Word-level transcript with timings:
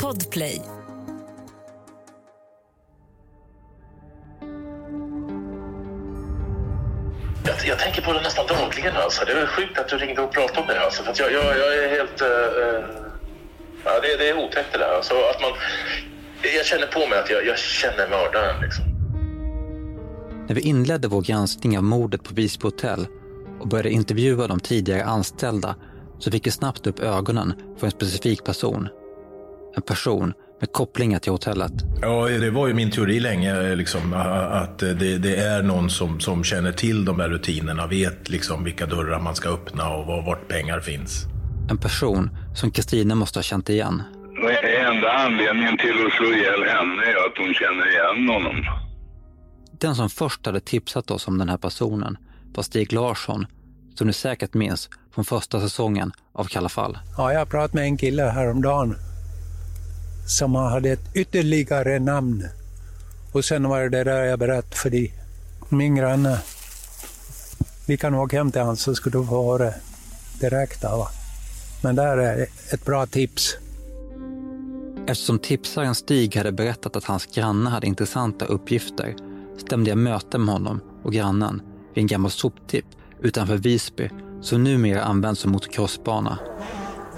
Podplay. 0.00 0.62
Jag, 7.44 7.56
jag 7.66 7.78
tänker 7.78 8.02
på 8.02 8.12
det 8.12 8.20
nästan 8.20 8.46
dagligen. 8.46 8.96
Alltså. 8.96 9.24
Det 9.24 9.32
är 9.32 9.46
sjukt 9.46 9.78
att 9.78 9.88
du 9.88 9.96
ringde 9.96 10.22
och 10.22 10.32
pratade 10.32 10.60
om 10.60 10.66
det. 10.66 10.80
Alltså. 10.84 11.02
För 11.02 11.10
att 11.10 11.18
jag, 11.18 11.32
jag, 11.32 11.44
jag 11.44 11.84
är 11.84 11.88
helt... 11.88 12.22
Uh, 12.22 12.28
ja, 13.84 14.00
det, 14.02 14.16
det 14.18 14.28
är 14.28 14.38
otäckt 14.38 14.72
det 14.72 14.78
där. 14.78 14.96
Alltså, 14.96 15.14
att 15.14 15.40
man, 15.40 15.50
jag 16.56 16.66
känner 16.66 16.86
på 16.86 17.06
mig 17.06 17.18
att 17.18 17.30
jag, 17.30 17.46
jag 17.46 17.58
känner 17.58 18.08
mördaren. 18.08 18.60
Liksom. 18.60 18.84
När 20.48 20.54
vi 20.54 20.60
inledde 20.60 21.08
vår 21.08 21.22
granskning 21.22 21.78
av 21.78 21.84
mordet 21.84 22.22
på 22.22 22.34
Visby 22.34 22.66
hotell 22.66 23.06
och 23.60 23.68
började 23.68 23.90
intervjua 23.90 24.46
de 24.46 24.60
tidigare 24.60 25.04
anställda 25.04 25.74
så 26.20 26.30
fick 26.30 26.46
vi 26.46 26.50
snabbt 26.50 26.86
upp 26.86 27.00
ögonen 27.00 27.54
för 27.78 27.86
en 27.86 27.90
specifik 27.90 28.44
person. 28.44 28.88
En 29.76 29.82
person 29.82 30.32
med 30.60 30.72
kopplingar 30.72 31.18
till 31.18 31.32
hotellet. 31.32 31.72
Ja, 32.00 32.28
det 32.28 32.50
var 32.50 32.68
ju 32.68 32.74
min 32.74 32.90
teori 32.90 33.20
länge, 33.20 33.74
liksom, 33.74 34.12
att 34.50 34.78
det, 34.78 35.18
det, 35.18 35.36
är 35.36 35.62
någon 35.62 35.90
som, 35.90 36.20
som 36.20 36.44
känner 36.44 36.72
till 36.72 37.04
de 37.04 37.20
här 37.20 37.28
rutinerna, 37.28 37.86
vet 37.86 38.28
liksom 38.28 38.64
vilka 38.64 38.86
dörrar 38.86 39.20
man 39.20 39.34
ska 39.34 39.48
öppna 39.48 39.94
och 39.94 40.06
var, 40.06 40.22
vart 40.22 40.48
pengar 40.48 40.80
finns. 40.80 41.26
En 41.70 41.78
person 41.78 42.30
som 42.54 42.70
Kristina 42.70 43.14
måste 43.14 43.38
ha 43.38 43.42
känt 43.42 43.68
igen. 43.68 44.02
Enda 44.90 45.12
anledningen 45.12 45.78
till 45.78 46.06
att 46.06 46.12
slå 46.12 46.26
ihjäl 46.26 46.62
henne 46.62 47.02
är 47.02 47.26
att 47.26 47.38
hon 47.38 47.54
känner 47.54 47.90
igen 47.90 48.28
honom. 48.28 48.56
Den 49.80 49.94
som 49.94 50.10
först 50.10 50.46
hade 50.46 50.60
tipsat 50.60 51.10
oss 51.10 51.28
om 51.28 51.38
den 51.38 51.48
här 51.48 51.56
personen 51.56 52.16
var 52.54 52.62
Stig 52.62 52.92
Larsson, 52.92 53.46
som 54.00 54.06
ni 54.06 54.12
säkert 54.12 54.54
minns 54.54 54.88
från 55.14 55.24
första 55.24 55.60
säsongen 55.60 56.12
av 56.32 56.44
Kalla 56.44 56.68
fall. 56.68 56.98
Ja, 57.16 57.32
jag 57.32 57.48
pratade 57.48 57.78
med 57.78 57.84
en 57.84 57.96
kille 57.96 58.22
häromdagen 58.22 58.96
som 60.26 60.54
hade 60.54 60.90
ett 60.90 61.16
ytterligare 61.16 61.98
namn. 61.98 62.44
Och 63.32 63.44
sen 63.44 63.68
var 63.68 63.80
det 63.80 63.88
det 63.88 64.04
där 64.04 64.24
jag 64.24 64.38
berättade 64.38 64.76
för 64.76 64.90
dig. 64.90 65.14
Min 65.68 65.94
granne. 65.94 66.38
Vi 67.86 67.96
kan 67.96 68.14
åka 68.14 68.36
hem 68.36 68.52
till 68.52 68.60
honom 68.60 68.76
så 68.76 68.94
ska 68.94 69.10
du 69.10 69.26
få 69.26 69.58
höra 69.58 69.72
direkt. 70.40 70.82
Va? 70.82 71.08
Men 71.82 71.96
där 71.96 72.16
är 72.18 72.46
ett 72.72 72.84
bra 72.84 73.06
tips. 73.06 73.56
Eftersom 75.06 75.38
tipsaren 75.38 75.94
Stig 75.94 76.36
hade 76.36 76.52
berättat 76.52 76.96
att 76.96 77.04
hans 77.04 77.26
granne 77.26 77.70
hade 77.70 77.86
intressanta 77.86 78.44
uppgifter 78.44 79.14
stämde 79.58 79.90
jag 79.90 79.98
möte 79.98 80.38
med 80.38 80.54
honom 80.54 80.80
och 81.04 81.12
grannen 81.12 81.62
vid 81.94 82.02
en 82.02 82.06
gammal 82.06 82.30
soptipp 82.30 82.86
utanför 83.22 83.56
Visby 83.56 84.10
som 84.40 84.64
numera 84.64 85.02
används 85.02 85.40
som 85.40 85.52
motocrossbana. 85.52 86.38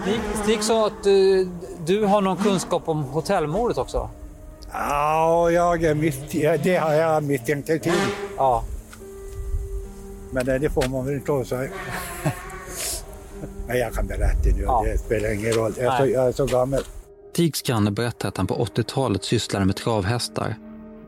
Stig, 0.02 0.20
Stig 0.42 0.62
sa 0.62 0.86
att 0.86 1.04
du, 1.04 1.48
du 1.86 2.04
har 2.04 2.20
någon 2.20 2.36
kunskap 2.36 2.88
om 2.88 3.02
hotellmordet 3.02 3.78
också? 3.78 4.10
Ja, 4.72 5.50
jag 5.50 5.84
är 5.84 5.94
mitt, 5.94 6.30
det 6.62 6.76
har 6.76 6.92
jag 6.92 7.22
misstänkt 7.22 7.66
till. 7.66 7.92
Ja. 8.36 8.64
Men 10.30 10.46
det 10.46 10.70
får 10.70 10.88
man 10.88 11.06
väl 11.06 11.14
inte 11.14 11.44
säga. 11.44 11.70
Men 13.66 13.78
jag 13.78 13.94
kan 13.94 14.06
berätta 14.06 14.48
nu, 14.56 14.62
ja. 14.62 14.84
det 14.86 14.98
spelar 14.98 15.34
ingen 15.34 15.52
roll. 15.52 15.72
Jag 15.78 15.94
är, 15.94 15.98
så, 15.98 16.06
jag 16.06 16.28
är 16.28 16.32
så 16.32 16.46
gammal. 16.46 16.80
Stigs 17.32 17.62
granne 17.62 17.90
berättar 17.90 18.28
att 18.28 18.36
han 18.36 18.46
på 18.46 18.54
80-talet 18.64 19.24
sysslade 19.24 19.64
med 19.64 19.76
travhästar. 19.76 20.56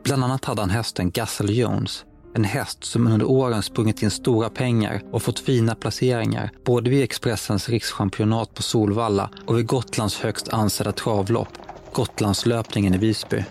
Bland 0.03 0.23
annat 0.23 0.45
hade 0.45 0.61
han 0.61 0.69
hästen 0.69 1.11
Gassel 1.11 1.57
Jones 1.57 2.05
en 2.35 2.43
häst 2.43 2.83
som 2.83 3.07
under 3.07 3.25
åren 3.25 3.63
sprungit 3.63 4.03
in 4.03 4.11
stora 4.11 4.49
pengar 4.49 5.01
och 5.11 5.21
fått 5.21 5.39
fina 5.39 5.75
placeringar 5.75 6.51
både 6.65 6.89
vid 6.89 7.03
Expressens 7.03 7.69
rikschampionat 7.69 8.53
på 8.53 8.61
Solvalla 8.61 9.29
och 9.45 9.57
vid 9.57 9.67
Gotlands 9.67 10.19
högst 10.19 10.49
ansedda 10.49 10.91
travlopp, 10.91 11.47
Gotlandslöpningen 11.93 12.93
i 12.93 12.97
Visby. 12.97 13.43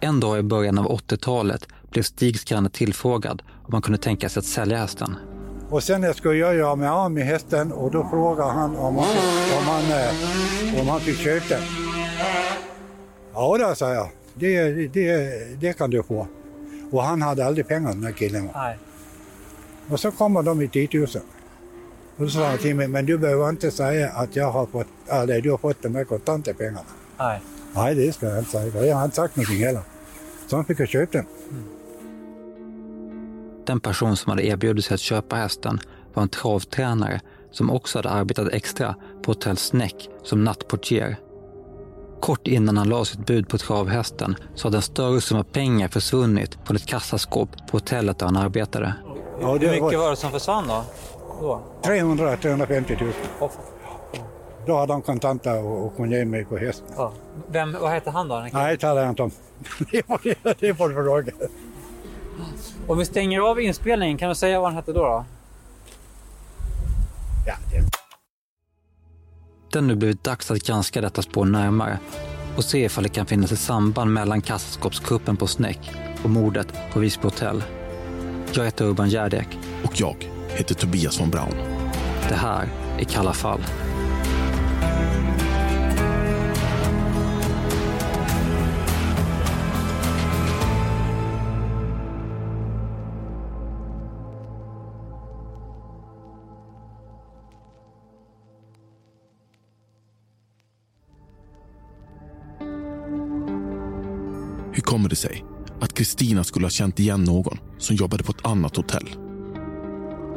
En 0.00 0.20
dag 0.20 0.38
i 0.38 0.42
början 0.42 0.78
av 0.78 0.86
80-talet 0.86 1.68
blev 1.90 2.02
Stigs 2.02 2.44
granne 2.44 2.70
tillfrågad 2.70 3.42
om 3.66 3.72
han 3.72 3.82
kunde 3.82 3.98
tänka 3.98 4.28
sig 4.28 4.40
att 4.40 4.46
sälja 4.46 4.78
hästen. 4.78 5.16
Och 5.70 5.82
sen 5.82 6.14
skulle 6.14 6.38
jag 6.38 6.54
göra 6.54 6.76
mig 6.76 6.88
av 6.88 7.10
med 7.10 7.26
hästen 7.26 7.72
och 7.72 7.90
då 7.90 8.08
frågade 8.10 8.52
han 8.52 8.76
om 8.76 8.96
han, 8.96 9.16
om 9.58 9.64
han, 9.64 9.84
eh, 9.84 10.80
om 10.80 10.88
han 10.88 11.00
fick 11.00 11.18
köpa 11.18 11.44
den. 11.48 11.62
Ja, 13.32 13.58
det 13.58 13.76
sa 13.76 13.94
jag. 13.94 14.10
Det, 14.34 14.72
det, 14.88 15.60
det 15.60 15.78
kan 15.78 15.90
du 15.90 16.02
få. 16.02 16.26
Och 16.90 17.02
han 17.02 17.22
hade 17.22 17.46
aldrig 17.46 17.68
pengar 17.68 17.92
den 17.92 18.04
här 18.04 18.12
killen. 18.12 18.48
Nej. 18.54 18.78
Och 19.88 20.00
så 20.00 20.10
kommer 20.10 20.42
de 20.42 20.62
i 20.62 20.68
10 20.68 20.88
000. 20.92 21.06
Och 22.16 22.24
då 22.24 22.28
sa 22.28 22.48
han 22.48 22.58
till 22.58 22.76
mig, 22.76 22.88
men 22.88 23.06
du 23.06 23.18
behöver 23.18 23.48
inte 23.48 23.70
säga 23.70 24.10
att 24.10 24.36
jag 24.36 24.50
har 24.50 24.66
fått, 24.66 24.86
eller 25.08 25.40
du 25.40 25.50
har 25.50 25.58
fått 25.58 25.82
de 25.82 25.94
här 25.94 26.04
kontanta 26.04 26.54
pengarna. 26.54 26.80
Nej. 27.18 27.40
Nej, 27.74 27.94
det 27.94 28.12
ska 28.12 28.26
jag 28.26 28.38
inte 28.38 28.50
säga. 28.50 28.86
Jag 28.86 28.96
har 28.96 29.04
inte 29.04 29.16
sagt 29.16 29.36
någonting 29.36 29.64
heller. 29.64 29.82
Så 30.46 30.56
han 30.56 30.64
fick 30.64 30.80
jag 30.80 30.88
köpa 30.88 31.12
den. 31.12 31.26
Mm. 31.50 31.64
Den 33.66 33.80
person 33.80 34.16
som 34.16 34.30
hade 34.30 34.46
erbjudit 34.46 34.84
sig 34.84 34.94
att 34.94 35.00
köpa 35.00 35.36
hästen 35.36 35.80
var 36.14 36.22
en 36.22 36.28
travtränare 36.28 37.20
som 37.50 37.70
också 37.70 37.98
hade 37.98 38.10
arbetat 38.10 38.48
extra 38.52 38.94
på 39.22 39.30
Hotell 39.30 39.56
Snäck 39.56 40.08
som 40.22 40.44
nattportier 40.44 41.16
Kort 42.20 42.46
innan 42.46 42.76
han 42.76 42.88
la 42.88 43.04
sitt 43.04 43.26
bud 43.26 43.48
på 43.48 43.58
travhästen 43.58 44.36
så 44.54 44.66
hade 44.66 44.78
en 44.78 44.82
större 44.82 45.20
summa 45.20 45.44
pengar 45.44 45.88
försvunnit 45.88 46.58
från 46.64 46.76
ett 46.76 46.86
kassaskåp 46.86 47.48
på 47.70 47.76
hotellet 47.76 48.18
där 48.18 48.26
han 48.26 48.36
arbetade. 48.36 48.94
Ja, 49.40 49.52
Hur 49.52 49.70
mycket 49.70 49.98
var... 49.98 50.10
det 50.10 50.16
som 50.16 50.30
försvann 50.30 50.68
då? 50.68 50.84
då? 51.40 51.62
300-350 51.82 53.02
000. 53.02 53.12
Oh. 53.40 53.50
Då 54.66 54.76
hade 54.76 54.92
han 54.92 55.02
kontanter 55.02 55.64
och, 55.64 55.96
kunde 55.96 56.18
ge 56.18 56.24
mig 56.24 56.44
på 56.44 56.56
hästen. 56.56 56.86
Ja. 56.96 57.12
Vem, 57.48 57.76
vad 57.80 57.90
hette 57.90 58.10
han 58.10 58.28
då? 58.28 58.46
Nej, 58.52 58.72
det 58.72 58.80
talar 58.80 59.02
jag 59.02 59.10
inte 59.10 59.22
om. 59.22 59.30
det 60.60 60.74
får 60.74 60.88
du 60.88 60.94
fråga. 60.94 61.32
Om 62.86 62.98
vi 62.98 63.04
stänger 63.04 63.40
av 63.40 63.60
inspelningen, 63.60 64.18
kan 64.18 64.28
du 64.28 64.34
säga 64.34 64.60
vad 64.60 64.68
han 64.68 64.76
hette 64.76 64.92
då? 64.92 65.00
då? 65.00 65.24
Ja, 67.46 67.54
det 67.70 67.99
det 69.72 69.80
nu 69.80 69.94
blivit 69.94 70.24
dags 70.24 70.50
att 70.50 70.62
granska 70.62 71.00
detta 71.00 71.22
spår 71.22 71.44
närmare 71.44 71.98
och 72.56 72.64
se 72.64 72.84
ifall 72.84 73.04
det 73.04 73.08
kan 73.08 73.26
finnas 73.26 73.52
ett 73.52 73.58
samband 73.58 74.12
mellan 74.12 74.42
kassaskåpskuppen 74.42 75.36
på 75.36 75.46
Snäck 75.46 75.90
och 76.22 76.30
mordet 76.30 76.66
på 76.92 77.00
Visby 77.00 77.22
hotell. 77.22 77.62
Jag 78.52 78.64
heter 78.64 78.84
Urban 78.84 79.08
Järdek. 79.08 79.48
Och 79.84 80.00
jag 80.00 80.16
heter 80.48 80.74
Tobias 80.74 81.20
von 81.20 81.30
Braun. 81.30 81.54
Det 82.28 82.34
här 82.34 82.68
är 82.98 83.04
Kalla 83.04 83.32
fall. 83.32 83.60
Kommer 104.90 105.08
det 105.08 105.16
sig 105.16 105.44
att 105.80 105.94
Kristina 105.94 106.44
skulle 106.44 106.64
ha 106.64 106.70
känt 106.70 107.00
igen 107.00 107.24
någon 107.24 107.58
som 107.78 107.96
jobbade 107.96 108.24
på 108.24 108.32
ett 108.32 108.46
annat 108.46 108.76
hotell? 108.76 109.08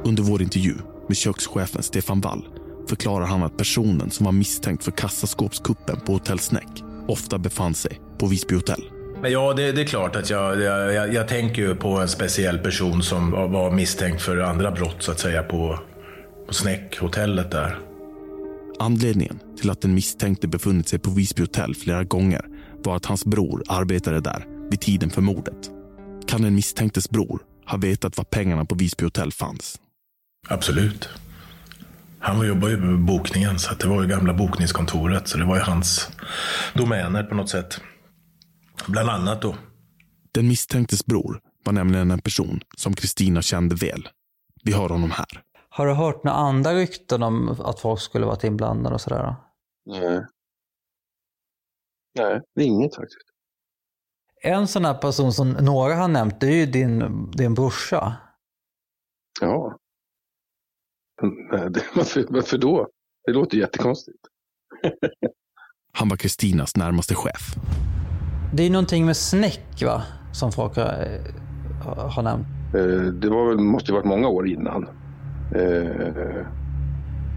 Under 0.03 0.23
vår 0.23 0.41
intervju 0.41 0.73
med 1.07 1.17
kökschefen 1.17 1.83
Stefan 1.83 2.21
Wall 2.21 2.47
förklarar 2.89 3.25
han 3.25 3.43
att 3.43 3.57
personen 3.57 4.11
som 4.11 4.25
var 4.25 4.31
misstänkt 4.31 4.83
för 4.83 4.91
kassaskåpskuppen 4.91 5.99
på 5.99 6.13
Hotell 6.13 6.39
Snäck 6.39 6.83
ofta 7.07 7.37
befann 7.37 7.73
sig 7.73 8.01
på 8.17 8.27
Visby 8.27 8.55
hotell. 8.55 8.83
Ja, 9.23 9.53
det, 9.53 9.71
det, 9.71 9.81
är 9.81 9.85
klart 9.85 10.15
att 10.15 10.29
jag, 10.29 10.61
jag, 10.61 11.13
jag 11.13 11.27
tänker 11.27 11.75
på 11.75 11.89
en 11.89 12.09
speciell 12.09 12.57
person 12.59 13.03
som 13.03 13.31
var 13.31 13.71
misstänkt 13.71 14.21
för 14.21 14.37
andra 14.37 14.71
brott 14.71 14.97
så 14.99 15.11
att 15.11 15.19
säga 15.19 15.43
på, 15.43 15.79
på 16.47 16.53
Snäck-hotellet 16.53 17.51
där. 17.51 17.79
Anledningen 18.79 19.39
till 19.59 19.69
att 19.69 19.81
den 19.81 19.93
misstänkte 19.93 20.47
befunnit 20.47 20.87
sig 20.87 20.99
på 20.99 21.11
Visby 21.11 21.41
hotell 21.41 21.75
flera 21.75 22.03
gånger 22.03 22.45
var 22.83 22.95
att 22.95 23.05
hans 23.05 23.25
bror 23.25 23.63
arbetade 23.67 24.19
där 24.19 24.52
vid 24.69 24.81
tiden 24.81 25.09
för 25.09 25.21
mordet. 25.21 25.71
Kan 26.27 26.41
den 26.41 26.55
misstänktes 26.55 27.09
bror 27.09 27.41
ha 27.65 27.77
vetat 27.77 28.17
var 28.17 28.23
pengarna 28.23 28.65
på 28.65 28.75
Visby 28.75 29.03
hotell 29.03 29.31
fanns? 29.31 29.79
Absolut. 30.47 31.09
Han 32.19 32.47
jobbade 32.47 32.71
ju 32.71 32.77
med 32.77 33.05
bokningen, 33.05 33.59
så 33.59 33.75
det 33.75 33.87
var 33.87 34.01
ju 34.01 34.07
gamla 34.09 34.33
bokningskontoret. 34.33 35.27
Så 35.27 35.37
det 35.37 35.45
var 35.45 35.55
ju 35.55 35.61
hans 35.61 36.09
domäner 36.73 37.23
på 37.23 37.35
något 37.35 37.49
sätt. 37.49 37.81
Bland 38.87 39.09
annat 39.09 39.41
då. 39.41 39.55
Den 40.31 40.47
misstänktes 40.47 41.05
bror 41.05 41.39
var 41.65 41.73
nämligen 41.73 42.11
en 42.11 42.21
person 42.21 42.61
som 42.77 42.93
Kristina 42.93 43.41
kände 43.41 43.75
väl. 43.75 44.09
Vi 44.63 44.71
har 44.71 44.89
honom 44.89 45.11
här. 45.11 45.41
Har 45.69 45.87
du 45.87 45.93
hört 45.93 46.23
några 46.23 46.37
andra 46.37 46.73
rykten 46.73 47.23
om 47.23 47.49
att 47.49 47.79
folk 47.79 48.01
skulle 48.01 48.25
varit 48.25 48.43
inblandade 48.43 48.95
och 48.95 49.01
sådär? 49.01 49.35
Nej. 49.85 50.25
Nej, 52.19 52.41
inget 52.59 52.95
faktiskt. 52.95 53.32
En 54.45 54.67
sån 54.67 54.85
här 54.85 54.93
person 54.93 55.33
som 55.33 55.49
några 55.49 55.95
har 55.95 56.07
nämnt, 56.07 56.39
det 56.39 56.47
är 56.47 56.55
ju 56.55 56.65
din, 56.65 57.31
din 57.31 57.53
brorsa. 57.53 58.13
Ja. 59.41 59.77
Varför, 61.95 62.25
varför 62.29 62.57
då? 62.57 62.87
Det 63.25 63.31
låter 63.33 63.57
jättekonstigt. 63.57 64.17
Han 65.97 66.09
var 66.09 66.17
Kristinas 66.17 66.75
närmaste 66.75 67.15
chef. 67.15 67.55
Det 68.53 68.63
är 68.63 68.69
någonting 68.69 69.05
med 69.05 69.17
snäck 69.17 69.83
va? 69.85 70.03
Som 70.33 70.51
folk 70.51 70.75
har, 70.75 70.83
eh, 70.83 72.09
har 72.09 72.23
nämnt. 72.23 72.47
Eh, 72.75 73.13
Det 73.13 73.29
var 73.29 73.47
väl, 73.49 73.57
måste 73.59 73.91
ju 73.91 73.93
varit 73.95 74.05
många 74.05 74.27
år 74.27 74.47
innan. 74.47 74.83
Eh, 75.55 76.45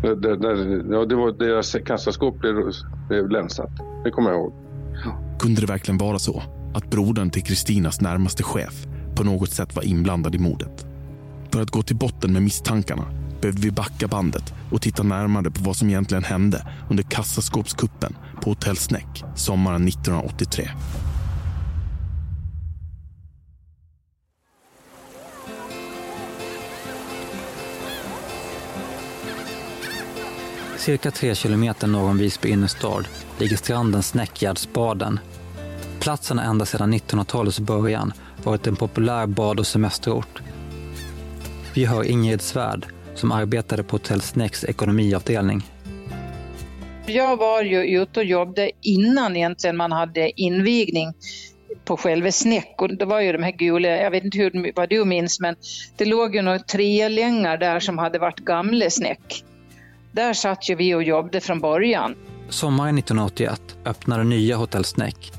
där, 0.02 0.37
där, 0.37 0.85
ja, 0.94 1.05
det 1.05 1.14
var 1.14 1.32
deras 1.32 1.73
kassaskåp 1.87 2.38
blev, 2.38 2.55
blev 3.09 3.29
länsat. 3.31 3.70
Det 4.05 4.11
kommer 4.11 4.31
jag 4.31 4.38
ihåg. 4.41 4.52
Kunde 5.38 5.61
det 5.61 5.67
verkligen 5.67 5.99
vara 5.99 6.19
så 6.19 6.43
att 6.76 6.90
brodern 6.90 7.31
till 7.31 7.43
Kristinas 7.43 8.00
närmaste 8.00 8.43
chef 8.43 8.87
på 9.14 9.25
något 9.25 9.50
sätt 9.50 9.76
var 9.76 9.82
inblandad 9.82 10.34
i 10.34 10.38
mordet? 10.38 10.87
För 11.50 11.62
att 11.62 11.70
gå 11.70 11.82
till 11.82 11.96
botten 11.96 12.32
med 12.32 12.43
misstankarna 12.43 13.05
behövde 13.40 13.62
vi 13.62 13.70
backa 13.70 14.08
bandet 14.08 14.55
och 14.70 14.82
titta 14.82 15.02
närmare 15.02 15.50
på 15.50 15.62
vad 15.62 15.76
som 15.76 15.88
egentligen 15.88 16.25
hände 16.25 16.67
under 16.90 17.02
kassaskåpskuppen 17.02 18.17
på 18.43 18.50
Hotell 18.50 18.76
Snäck 18.76 19.25
sommaren 19.34 19.88
1983. 19.88 20.69
Cirka 30.78 31.11
tre 31.11 31.34
kilometer 31.34 31.87
norr 31.87 32.11
om 32.11 32.19
Visby 32.19 32.49
innerstad 32.49 33.08
ligger 33.38 33.56
stranden 33.56 34.02
Snäckgärdsbaden. 34.02 35.20
Platsen 36.06 36.38
har 36.38 36.44
ända 36.44 36.67
sedan 36.67 36.94
1900-talets 36.94 37.61
början 37.61 38.12
varit 38.44 38.67
en 38.67 38.76
populär 38.76 39.26
bad 39.26 39.61
och 39.61 39.67
semesterort. 39.67 40.43
Vi 41.75 41.85
hör 41.85 42.05
Ingrid 42.05 42.41
Svärd 42.41 42.87
som 43.14 43.32
arbetade 43.32 43.82
på 43.82 43.94
Hotell 43.94 44.20
Snäcks 44.20 44.64
ekonomiavdelning. 44.64 45.62
Jag 47.06 47.37
var 47.37 47.62
ju 47.62 48.00
ute 48.03 48.20
och 48.20 48.26
jobbade 48.26 48.70
innan 48.82 49.37
egentligen 49.37 49.76
man 49.76 49.93
hade 49.93 50.41
invigning 50.41 51.12
på 51.85 51.97
själva 51.97 52.32
Snäck 52.32 52.75
och 52.79 52.97
det 52.97 53.05
var 53.05 53.20
ju 53.20 53.32
de 53.32 53.43
här 53.43 53.52
gula, 53.52 53.88
jag 53.88 54.11
vet 54.11 54.25
inte 54.25 54.38
hur, 54.38 54.73
vad 54.76 54.88
du 54.88 55.05
minns, 55.05 55.41
men 55.41 55.56
det 55.97 56.05
låg 56.05 56.35
ju 56.35 56.43
några 56.43 56.59
trelängar 56.59 57.56
där 57.59 57.81
som 57.81 57.99
hade 57.99 58.19
varit 58.19 58.41
gamla 58.41 58.91
Snäck. 58.91 59.44
Där 60.12 60.35
satt 60.35 60.69
ju 60.69 60.75
vi 60.75 60.94
och 60.94 61.02
jobbade 61.02 61.41
från 61.41 61.61
början. 61.61 62.14
Sommaren 62.49 62.99
1981 62.99 63.61
öppnade 63.85 64.25
nya 64.25 64.56
Hotell 64.56 64.85
Snäck. 64.85 65.32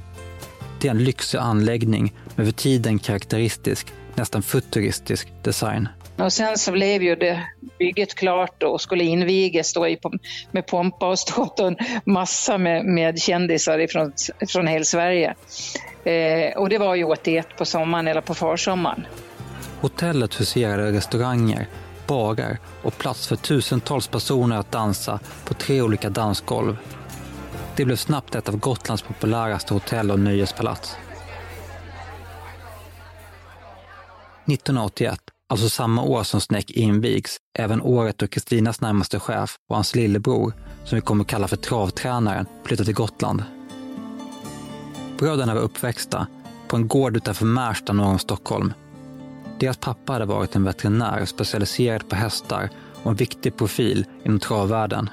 Det 0.81 0.87
är 0.87 0.91
en 0.91 1.03
lyxig 1.03 1.37
anläggning 1.37 2.13
med 2.35 2.45
för 2.45 2.53
tiden 2.53 2.99
karaktäristisk, 2.99 3.87
nästan 4.15 4.43
futuristisk 4.43 5.27
design. 5.43 5.89
Och 6.17 6.33
sen 6.33 6.57
så 6.57 6.71
blev 6.71 7.03
ju 7.03 7.15
det 7.15 7.43
bygget 7.79 8.15
klart 8.15 8.63
och 8.63 8.81
skulle 8.81 9.03
invigas 9.03 9.73
då 9.73 9.87
i, 9.87 9.99
med 10.51 10.67
pompa 10.67 11.07
och 11.07 11.19
ståt 11.19 11.59
och 11.59 11.67
en 11.67 11.77
massa 12.05 12.57
med, 12.57 12.85
med 12.85 13.19
kändisar 13.19 13.79
ifrån, 13.79 14.13
från 14.47 14.67
hela 14.67 14.85
Sverige. 14.85 15.35
Eh, 16.03 16.57
och 16.57 16.69
det 16.69 16.77
var 16.77 16.95
ju 16.95 17.03
81 17.03 17.47
på 17.57 17.65
sommaren 17.65 18.07
eller 18.07 18.21
på 18.21 18.33
försommaren. 18.33 19.07
Hotellet 19.81 20.39
huserade 20.39 20.91
restauranger, 20.91 21.67
barer 22.07 22.57
och 22.83 22.97
plats 22.97 23.27
för 23.27 23.35
tusentals 23.35 24.07
personer 24.07 24.57
att 24.57 24.71
dansa 24.71 25.19
på 25.45 25.53
tre 25.53 25.81
olika 25.81 26.09
dansgolv. 26.09 26.77
Det 27.77 27.85
blev 27.85 27.95
snabbt 27.95 28.35
ett 28.35 28.49
av 28.49 28.57
Gotlands 28.57 29.03
populäraste 29.03 29.73
hotell 29.73 30.11
och 30.11 30.19
nöjespalats. 30.19 30.97
1981, 34.45 35.19
alltså 35.49 35.69
samma 35.69 36.03
år 36.03 36.23
som 36.23 36.41
Snäck 36.41 36.71
invigs, 36.71 37.37
även 37.57 37.81
året 37.81 38.17
då 38.17 38.27
Kristinas 38.27 38.81
närmaste 38.81 39.19
chef 39.19 39.57
och 39.69 39.75
hans 39.75 39.95
lillebror, 39.95 40.53
som 40.85 40.95
vi 40.95 41.01
kommer 41.01 41.23
kalla 41.23 41.47
för 41.47 41.57
travtränaren, 41.57 42.45
flyttade 42.63 42.85
till 42.85 42.95
Gotland. 42.95 43.43
Bröderna 45.19 45.53
var 45.53 45.61
uppväxta 45.61 46.27
på 46.67 46.75
en 46.75 46.87
gård 46.87 47.17
utanför 47.17 47.45
Märsta 47.45 47.93
norr 47.93 48.05
om 48.05 48.19
Stockholm. 48.19 48.73
Deras 49.59 49.77
pappa 49.77 50.13
hade 50.13 50.25
varit 50.25 50.55
en 50.55 50.63
veterinär 50.63 51.25
specialiserad 51.25 52.09
på 52.09 52.15
hästar 52.15 52.69
och 53.03 53.11
en 53.11 53.17
viktig 53.17 53.57
profil 53.57 54.05
inom 54.23 54.39
travvärlden. 54.39 55.09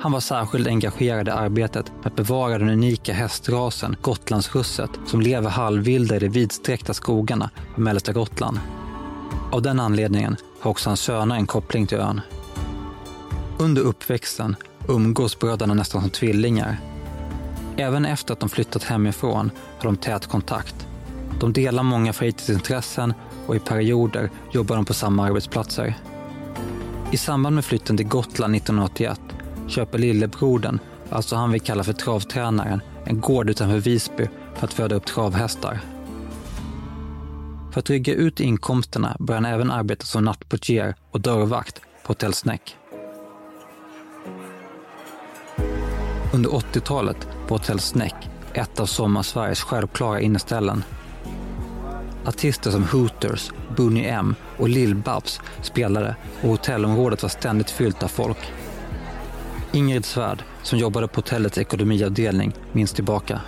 Han 0.00 0.12
var 0.12 0.20
särskilt 0.20 0.66
engagerad 0.66 1.28
i 1.28 1.30
arbetet 1.30 1.92
med 1.96 2.06
att 2.06 2.16
bevara 2.16 2.58
den 2.58 2.68
unika 2.68 3.12
hästrasen 3.12 3.96
Gotlandsrusset 4.02 4.90
som 5.06 5.20
lever 5.20 5.50
halvvilda 5.50 6.16
i 6.16 6.18
de 6.18 6.28
vidsträckta 6.28 6.94
skogarna 6.94 7.50
på 7.74 7.80
mellersta 7.80 8.12
Gotland. 8.12 8.60
Av 9.52 9.62
den 9.62 9.80
anledningen 9.80 10.36
har 10.60 10.70
också 10.70 10.90
hans 10.90 11.00
söner 11.00 11.34
en 11.34 11.46
koppling 11.46 11.86
till 11.86 11.98
ön. 11.98 12.20
Under 13.58 13.82
uppväxten 13.82 14.56
umgås 14.88 15.38
bröderna 15.38 15.74
nästan 15.74 16.00
som 16.00 16.10
tvillingar. 16.10 16.80
Även 17.76 18.04
efter 18.04 18.32
att 18.32 18.40
de 18.40 18.48
flyttat 18.48 18.82
hemifrån 18.82 19.50
har 19.78 19.84
de 19.84 19.96
tät 19.96 20.26
kontakt. 20.26 20.86
De 21.40 21.52
delar 21.52 21.82
många 21.82 22.12
fritidsintressen 22.12 23.14
och 23.46 23.56
i 23.56 23.58
perioder 23.58 24.30
jobbar 24.52 24.76
de 24.76 24.84
på 24.84 24.94
samma 24.94 25.26
arbetsplatser. 25.26 25.94
I 27.12 27.16
samband 27.16 27.54
med 27.54 27.64
flytten 27.64 27.96
till 27.96 28.08
Gotland 28.08 28.56
1981 28.56 29.20
köper 29.68 29.98
lillebrodern, 29.98 30.78
alltså 31.10 31.36
han 31.36 31.52
vi 31.52 31.58
kallar 31.58 31.84
för 31.84 31.92
travtränaren, 31.92 32.80
en 33.04 33.20
gård 33.20 33.50
utanför 33.50 33.78
Visby 33.78 34.28
för 34.54 34.66
att 34.66 34.74
föda 34.74 34.94
upp 34.94 35.06
travhästar. 35.06 35.80
För 37.72 37.80
att 37.80 37.86
trygga 37.86 38.14
ut 38.14 38.40
inkomsterna 38.40 39.16
börjar 39.18 39.42
han 39.42 39.52
även 39.52 39.70
arbeta 39.70 40.06
som 40.06 40.24
nattportier 40.24 40.94
och 41.10 41.20
dörrvakt 41.20 41.80
på 42.02 42.10
Hotell 42.10 42.34
Snäck. 42.34 42.76
Under 46.34 46.50
80-talet 46.50 47.28
var 47.48 47.58
Hotell 47.58 47.80
Snäck 47.80 48.14
ett 48.52 48.80
av 48.80 48.86
Sommarsveriges 48.86 49.62
självklara 49.62 50.20
inneställen. 50.20 50.84
Artister 52.26 52.70
som 52.70 52.84
Hooters, 52.84 53.50
Bunny 53.76 54.04
M 54.04 54.34
och 54.56 54.68
Lill-Babs 54.68 55.40
spelade 55.62 56.16
och 56.42 56.48
hotellområdet 56.48 57.22
var 57.22 57.28
ständigt 57.30 57.70
fyllt 57.70 58.02
av 58.02 58.08
folk. 58.08 58.38
Ingrid 59.72 60.04
Svärd, 60.04 60.42
som 60.62 60.78
jobbade 60.78 61.08
på 61.08 61.16
hotellets 61.16 61.58
ekonomiavdelning, 61.58 62.52
minns 62.72 62.92
tillbaka. 62.92 63.40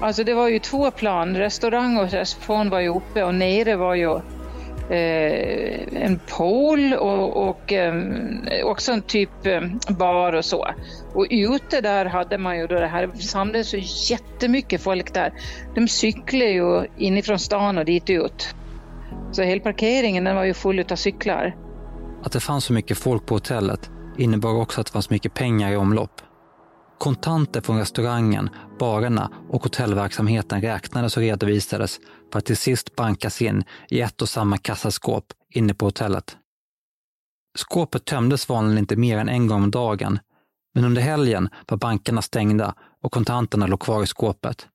Alltså 0.00 0.24
det 0.24 0.34
var 0.34 0.48
ju 0.48 0.58
två 0.58 0.90
plan, 0.90 1.36
restaurang 1.36 1.96
och 1.96 2.10
reception 2.10 2.70
var 2.70 2.80
ju 2.80 2.88
uppe 2.88 3.24
och 3.24 3.34
nere 3.34 3.76
var 3.76 3.94
ju 3.94 4.14
eh, 4.90 6.02
en 6.04 6.20
pool 6.36 6.94
och, 6.94 7.48
och 7.48 7.72
eh, 7.72 7.94
också 8.64 8.92
en 8.92 9.02
typ 9.02 9.46
eh, 9.46 9.60
bar 9.88 10.32
och 10.32 10.44
så. 10.44 10.68
Och 11.14 11.26
ute 11.30 11.80
där 11.80 12.04
hade 12.04 12.38
man 12.38 12.58
ju 12.58 12.66
då 12.66 12.74
det 12.74 12.86
här, 12.86 13.10
samlades 13.20 13.70
så 13.70 13.76
jättemycket 14.12 14.82
folk 14.82 15.14
där. 15.14 15.32
De 15.74 15.88
cyklade 15.88 16.50
ju 16.50 16.86
inifrån 16.98 17.38
stan 17.38 17.78
och 17.78 17.84
dit 17.84 18.10
ut. 18.10 18.54
Så 19.32 19.42
hela 19.42 19.62
parkeringen 19.62 20.24
den 20.24 20.36
var 20.36 20.44
ju 20.44 20.54
full 20.54 20.84
av 20.90 20.96
cyklar. 20.96 21.56
Att 22.22 22.32
det 22.32 22.40
fanns 22.40 22.64
så 22.64 22.72
mycket 22.72 22.98
folk 22.98 23.26
på 23.26 23.34
hotellet 23.34 23.90
innebar 24.18 24.54
också 24.54 24.80
att 24.80 24.86
det 24.86 24.92
fanns 24.92 25.10
mycket 25.10 25.34
pengar 25.34 25.72
i 25.72 25.76
omlopp. 25.76 26.20
Kontanter 26.98 27.60
från 27.60 27.78
restaurangen, 27.78 28.50
barerna 28.78 29.30
och 29.50 29.62
hotellverksamheten 29.62 30.60
räknades 30.60 31.16
och 31.16 31.22
redovisades 31.22 32.00
för 32.32 32.38
att 32.38 32.44
till 32.44 32.56
sist 32.56 32.96
bankas 32.96 33.42
in 33.42 33.64
i 33.88 34.00
ett 34.00 34.22
och 34.22 34.28
samma 34.28 34.58
kassaskåp 34.58 35.24
inne 35.50 35.74
på 35.74 35.86
hotellet. 35.86 36.36
Skåpet 37.58 38.04
tömdes 38.04 38.48
vanligen 38.48 38.78
inte 38.78 38.96
mer 38.96 39.18
än 39.18 39.28
en 39.28 39.46
gång 39.46 39.62
om 39.62 39.70
dagen, 39.70 40.18
men 40.74 40.84
under 40.84 41.02
helgen 41.02 41.48
var 41.68 41.78
bankerna 41.78 42.22
stängda 42.22 42.74
och 43.02 43.12
kontanterna 43.12 43.66
låg 43.66 43.80
kvar 43.80 44.02
i 44.02 44.06
skåpet. 44.06 44.68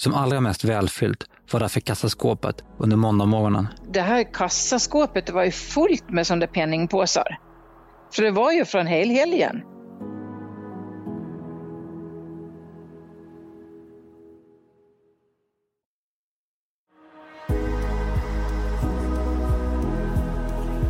Som 0.00 0.14
allra 0.14 0.40
mest 0.40 0.64
välfyllt 0.64 1.24
var 1.52 1.60
därför 1.60 1.80
kassaskåpet 1.80 2.64
under 2.78 2.96
måndagmorgonen. 2.96 3.68
Det 3.92 4.00
här 4.00 4.32
kassaskåpet 4.32 5.30
var 5.30 5.44
ju 5.44 5.50
fullt 5.50 6.10
med 6.10 6.26
sådana 6.26 6.46
penningpåsar. 6.46 7.38
För 8.16 8.22
det 8.22 8.30
var 8.30 8.52
ju 8.52 8.64
från 8.64 8.86
helhelgen. 8.86 9.62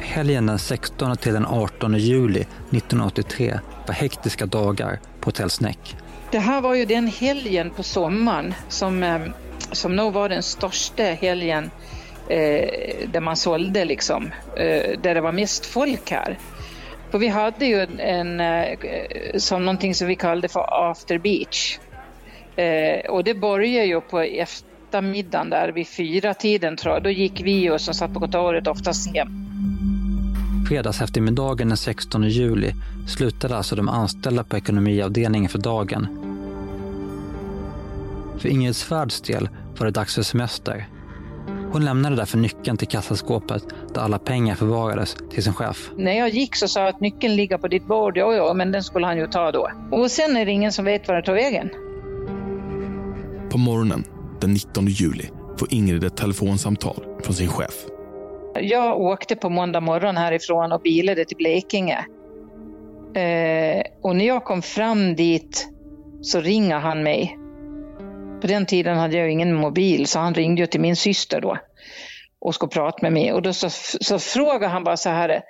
Helgen 0.00 0.47
den 0.47 0.59
16 0.59 1.16
till 1.16 1.33
den 1.33 1.47
18 1.47 1.95
juli 1.95 2.40
1983 2.40 3.61
var 3.87 3.95
hektiska 3.95 4.47
dagar 4.47 5.00
på 5.21 5.28
Hotell 5.28 5.50
Snäck. 5.50 5.97
Det 6.30 6.38
här 6.38 6.61
var 6.61 6.75
ju 6.75 6.85
den 6.85 7.06
helgen 7.06 7.71
på 7.71 7.83
sommaren 7.83 8.54
som, 8.68 9.02
eh, 9.02 9.21
som 9.73 9.97
nog 9.97 10.12
var 10.12 10.28
den 10.28 10.42
största 10.42 11.02
helgen 11.02 11.71
eh, 12.28 13.09
där 13.12 13.21
man 13.21 13.37
sålde 13.37 13.85
liksom, 13.85 14.25
eh, 14.56 15.00
där 15.02 15.14
det 15.14 15.21
var 15.21 15.33
mest 15.33 15.66
folk 15.66 16.11
här. 16.11 16.38
För 17.11 17.19
vi 17.19 17.29
hade 17.29 17.67
ju 17.67 17.87
en, 17.99 18.41
eh, 18.41 18.79
som 19.37 19.65
någonting 19.65 19.95
som 19.95 20.09
vi 20.09 20.17
kallade 20.17 20.49
för 20.49 20.91
after 20.91 21.19
beach. 21.19 21.79
Eh, 22.57 23.11
och 23.11 23.25
det 23.25 23.35
började 23.35 23.87
ju 23.87 24.01
på 24.01 24.21
eftermiddagen 24.21 25.51
där 25.51 25.73
vid 25.73 25.89
fyra 25.89 26.35
tiden 26.35 26.77
tror 26.77 26.95
jag. 26.95 27.03
Då 27.03 27.11
gick 27.11 27.41
vi 27.41 27.71
och 27.71 27.81
som 27.81 27.95
satt 27.95 28.15
på 28.15 28.21
kontoret 28.21 28.67
oftast 28.67 29.17
hem. 29.17 29.29
Fredagseftermiddagen 30.69 31.69
den 31.69 31.77
16 31.77 32.23
juli 32.23 32.73
slutade 33.09 33.57
alltså 33.57 33.77
de 33.77 33.89
anställda 33.89 34.45
på 34.45 34.57
ekonomiavdelningen 34.57 35.49
för 35.49 35.59
dagen. 35.59 36.09
För 38.39 38.49
Ingrid 38.49 38.77
Svärds 38.77 39.21
del 39.21 39.49
var 39.79 39.87
det 39.87 39.93
dags 39.93 40.15
för 40.15 40.23
semester. 40.23 40.87
Hon 41.76 41.85
lämnade 41.85 42.16
därför 42.16 42.38
nyckeln 42.38 42.76
till 42.76 42.88
kassaskåpet 42.88 43.64
där 43.95 44.00
alla 44.00 44.18
pengar 44.18 44.54
förvarades 44.54 45.16
till 45.30 45.42
sin 45.42 45.52
chef. 45.52 45.90
När 45.97 46.12
jag 46.12 46.28
gick 46.28 46.56
så 46.56 46.68
sa 46.68 46.80
jag 46.80 46.88
att 46.88 47.00
nyckeln 47.00 47.37
ligger 47.37 47.59
på 47.59 47.68
ditt 47.68 47.87
bord. 47.87 48.16
Ja, 48.16 48.35
ja, 48.35 48.54
men 48.54 48.73
den 48.73 48.83
skulle 48.83 49.06
han 49.06 49.18
ju 49.18 49.26
ta 49.26 49.52
då. 49.52 49.71
Och 49.92 50.11
sen 50.11 50.37
är 50.37 50.47
det 50.47 50.52
ingen 50.52 50.73
som 50.73 50.85
vet 50.85 51.09
var 51.09 51.14
den 51.14 51.25
tar 51.25 51.35
vägen. 51.35 51.71
På 53.50 53.59
morgonen 53.59 54.04
den 54.40 54.52
19 54.52 54.87
juli 54.87 55.30
får 55.59 55.68
Ingrid 55.75 56.04
ett 56.04 56.16
telefonsamtal 56.16 57.04
från 57.23 57.35
sin 57.35 57.49
chef. 57.49 57.87
Jag 58.61 59.00
åkte 59.00 59.37
på 59.37 59.49
måndag 59.49 59.80
morgon 59.80 60.16
härifrån 60.16 60.73
och 60.73 60.80
bilade 60.80 61.25
till 61.25 61.37
Blekinge. 61.37 61.99
Eh, 63.14 63.83
och 64.02 64.16
när 64.16 64.26
jag 64.26 64.45
kom 64.45 64.62
fram 64.62 65.14
dit 65.14 65.68
så 66.23 66.40
ringer 66.40 66.78
han 66.78 67.02
mig. 67.02 67.38
På 68.40 68.47
den 68.47 68.66
tiden 68.66 68.99
hade 68.99 69.16
jag 69.16 69.31
ingen 69.31 69.55
mobil 69.55 70.07
så 70.07 70.19
han 70.19 70.35
ringde 70.35 70.61
ju 70.61 70.66
till 70.66 70.81
min 70.81 70.97
syster 70.97 71.40
då 71.40 71.59
och 72.40 72.55
skulle 72.55 72.71
prata 72.71 72.99
med 73.02 73.12
mig. 73.12 73.33
Och 73.33 73.43
då 73.43 73.52
så, 73.52 73.71
så 74.00 74.19
frågade 74.19 74.66
han 74.66 74.85
bara 74.85 74.97
så 74.97 75.09
här, 75.09 75.43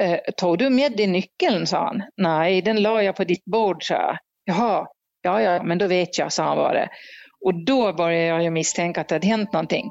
eh, 0.00 0.18
tog 0.36 0.58
du 0.58 0.70
med 0.70 0.96
dig 0.96 1.06
nyckeln? 1.06 1.66
sa 1.66 1.84
han. 1.84 2.02
Nej, 2.16 2.62
den 2.62 2.82
la 2.82 3.02
jag 3.02 3.16
på 3.16 3.24
ditt 3.24 3.44
bord, 3.44 3.84
sa 3.84 3.94
jag. 3.94 4.18
Jaha, 4.44 4.86
ja, 5.22 5.42
ja, 5.42 5.62
men 5.62 5.78
då 5.78 5.86
vet 5.86 6.18
jag, 6.18 6.32
sa 6.32 6.44
han 6.44 6.56
bara. 6.56 6.88
Och 7.44 7.64
då 7.64 7.92
började 7.92 8.26
jag 8.26 8.42
ju 8.42 8.50
misstänka 8.50 9.00
att 9.00 9.08
det 9.08 9.14
hade 9.14 9.26
hänt 9.26 9.52
någonting. 9.52 9.90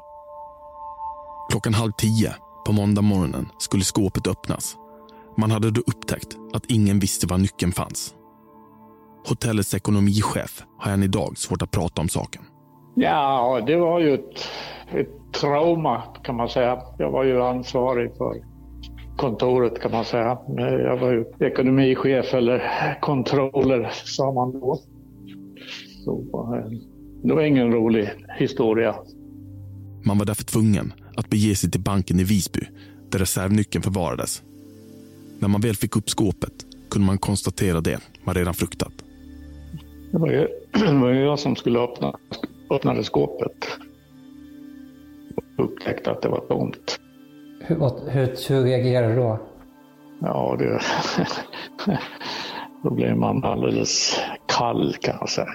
Klockan 1.50 1.74
halv 1.74 1.92
tio 1.92 2.34
på 2.66 2.72
måndag 2.72 3.02
morgonen 3.02 3.48
skulle 3.58 3.84
skåpet 3.84 4.26
öppnas. 4.26 4.76
Man 5.36 5.50
hade 5.50 5.70
då 5.70 5.80
upptäckt 5.80 6.36
att 6.54 6.66
ingen 6.68 6.98
visste 6.98 7.26
var 7.26 7.38
nyckeln 7.38 7.72
fanns. 7.72 8.14
Hotellets 9.28 9.74
ekonomichef 9.74 10.62
har 10.78 10.92
än 10.92 11.02
idag 11.02 11.38
svårt 11.38 11.62
att 11.62 11.70
prata 11.70 12.00
om 12.00 12.08
saken. 12.08 12.42
Ja, 12.94 13.62
det 13.66 13.76
var 13.76 14.00
ju 14.00 14.14
ett, 14.14 14.48
ett 14.92 15.32
trauma 15.32 16.02
kan 16.22 16.36
man 16.36 16.48
säga. 16.48 16.82
Jag 16.98 17.10
var 17.10 17.24
ju 17.24 17.42
ansvarig 17.42 18.10
för 18.16 18.34
kontoret 19.16 19.82
kan 19.82 19.90
man 19.90 20.04
säga. 20.04 20.38
Jag 20.58 20.96
var 20.96 21.12
ju 21.12 21.24
ekonomichef 21.40 22.34
eller 22.34 22.62
controller 23.00 23.90
sa 23.92 24.32
man 24.32 24.52
då. 24.52 24.80
Så, 26.04 26.20
eh, 26.56 26.78
det 27.22 27.34
var 27.34 27.42
ingen 27.42 27.72
rolig 27.72 28.10
historia. 28.38 28.94
Man 30.04 30.18
var 30.18 30.26
därför 30.26 30.44
tvungen 30.44 30.92
att 31.16 31.30
bege 31.30 31.56
sig 31.56 31.70
till 31.70 31.80
banken 31.80 32.20
i 32.20 32.24
Visby 32.24 32.60
där 33.10 33.18
reservnyckeln 33.18 33.82
förvarades. 33.82 34.42
När 35.38 35.48
man 35.48 35.60
väl 35.60 35.76
fick 35.76 35.96
upp 35.96 36.10
skåpet 36.10 36.52
kunde 36.90 37.06
man 37.06 37.18
konstatera 37.18 37.80
det 37.80 38.00
man 38.24 38.34
redan 38.34 38.54
fruktat. 38.54 38.92
Det 40.12 40.18
var 40.18 40.28
ju, 40.28 40.48
det 40.72 40.98
var 41.00 41.10
ju 41.10 41.20
jag 41.20 41.38
som 41.38 41.56
skulle 41.56 41.78
öppna 41.78 42.12
öppnade 42.70 43.04
skåpet 43.04 43.68
och 45.36 45.64
upptäckte 45.64 46.10
att 46.10 46.22
det 46.22 46.28
var 46.28 46.40
tomt. 46.40 47.00
Hur, 47.60 47.76
hur, 48.10 48.48
hur 48.48 48.62
reagerade 48.62 49.14
du 49.14 49.20
då? 49.20 49.40
Ja, 50.20 50.56
det, 50.58 50.80
då 52.82 52.90
blev 52.90 53.16
man 53.16 53.44
alldeles 53.44 54.20
kall 54.46 54.94
kan 55.00 55.16
jag 55.20 55.28
säga. 55.28 55.48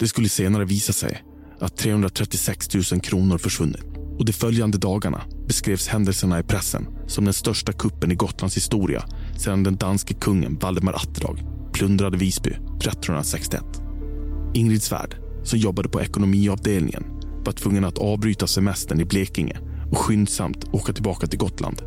Det 0.00 0.06
skulle 0.06 0.28
senare 0.28 0.64
visa 0.64 0.92
sig 0.92 1.22
att 1.60 1.76
336 1.76 2.74
000 2.92 3.00
kronor 3.00 3.38
försvunnit 3.38 3.84
och 4.18 4.24
de 4.24 4.32
följande 4.32 4.78
dagarna 4.78 5.20
beskrevs 5.46 5.88
händelserna 5.88 6.40
i 6.40 6.42
pressen 6.42 6.86
som 7.06 7.24
den 7.24 7.34
största 7.34 7.72
kuppen 7.72 8.12
i 8.12 8.14
Gotlands 8.14 8.56
historia 8.56 9.04
sedan 9.38 9.62
den 9.62 9.76
danske 9.76 10.14
kungen 10.14 10.58
Valdemar 10.58 10.92
Atterdag 10.92 11.57
plundrade 11.78 12.16
Visby 12.16 12.50
1361. 12.50 13.62
Ingrid 14.54 14.82
Svärd, 14.82 15.16
som 15.42 15.58
jobbade 15.58 15.88
på 15.88 16.00
ekonomiavdelningen, 16.00 17.04
var 17.44 17.52
tvungen 17.52 17.84
att 17.84 17.98
avbryta 17.98 18.46
semestern 18.46 19.00
i 19.00 19.04
Blekinge 19.04 19.58
och 19.90 19.98
skyndsamt 19.98 20.64
åka 20.72 20.92
tillbaka 20.92 21.26
till 21.26 21.38
Gotland. 21.38 21.82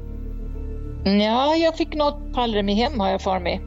Ja, 1.06 1.56
jag 1.56 1.78
fick 1.78 1.96
något 1.96 2.34
pallremi 2.34 2.74
hem 2.74 3.00
har 3.00 3.10
jag 3.10 3.22
för 3.22 3.40
mig. 3.40 3.62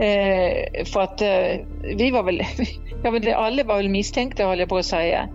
Eh, 0.00 0.84
för 0.84 1.00
att 1.00 1.22
eh, 1.22 1.66
vi 1.96 2.10
var 2.10 2.22
väl, 2.22 2.42
jag 3.04 3.12
vet, 3.12 3.34
alla 3.34 3.64
var 3.64 3.76
väl 3.76 3.88
misstänkta 3.88 4.46
höll 4.46 4.58
jag 4.58 4.68
på 4.68 4.76
att 4.76 4.86
säga. 4.86 5.28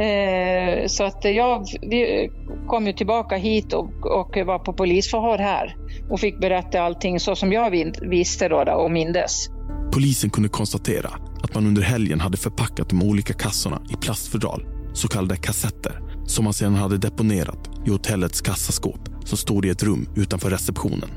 Eh, 0.00 0.86
så 0.86 1.04
att 1.04 1.24
jag 1.24 1.64
vi 1.82 2.30
kom 2.66 2.86
ju 2.86 2.92
tillbaka 2.92 3.36
hit 3.36 3.72
och, 3.72 4.06
och, 4.06 4.36
var 4.46 4.58
på 4.58 4.72
polisförhör 4.72 5.38
här 5.38 5.76
och 6.10 6.20
fick 6.20 6.40
berätta 6.40 6.80
allting 6.80 7.20
så 7.20 7.36
som 7.36 7.52
jag 7.52 7.92
visste 8.02 8.48
då, 8.48 8.64
då 8.64 8.72
och 8.72 8.90
mindes. 8.90 9.55
Polisen 9.92 10.30
kunde 10.30 10.48
konstatera 10.48 11.08
att 11.42 11.54
man 11.54 11.66
under 11.66 11.82
helgen 11.82 12.20
hade 12.20 12.36
förpackat 12.36 12.88
de 12.88 13.02
olika 13.02 13.32
kassorna 13.32 13.82
i 13.90 13.96
plastfodral, 13.96 14.66
så 14.92 15.08
kallade 15.08 15.36
kassetter, 15.36 16.00
som 16.26 16.44
man 16.44 16.52
sedan 16.52 16.74
hade 16.74 16.98
deponerat 16.98 17.70
i 17.86 17.90
hotellets 17.90 18.40
kassaskåp 18.40 19.00
som 19.24 19.38
stod 19.38 19.66
i 19.66 19.70
ett 19.70 19.82
rum 19.82 20.08
utanför 20.16 20.50
receptionen. 20.50 21.08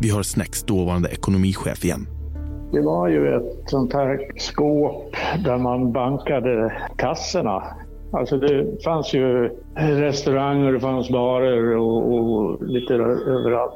Vi 0.00 0.08
har 0.08 0.22
Snäcks 0.22 0.62
dåvarande 0.62 1.08
ekonomichef 1.08 1.84
igen. 1.84 2.06
Det 2.72 2.80
var 2.80 3.08
ju 3.08 3.36
ett 3.36 3.70
sånt 3.70 3.92
här 3.92 4.30
skåp 4.36 5.16
där 5.44 5.58
man 5.58 5.92
bankade 5.92 6.72
kassorna. 6.96 7.62
Alltså 8.12 8.38
det 8.38 8.84
fanns 8.84 9.14
ju 9.14 9.50
restauranger, 9.76 10.72
det 10.72 10.80
fanns 10.80 11.10
barer 11.10 11.76
och, 11.76 12.14
och 12.14 12.66
lite 12.66 12.94
överallt. 12.94 13.74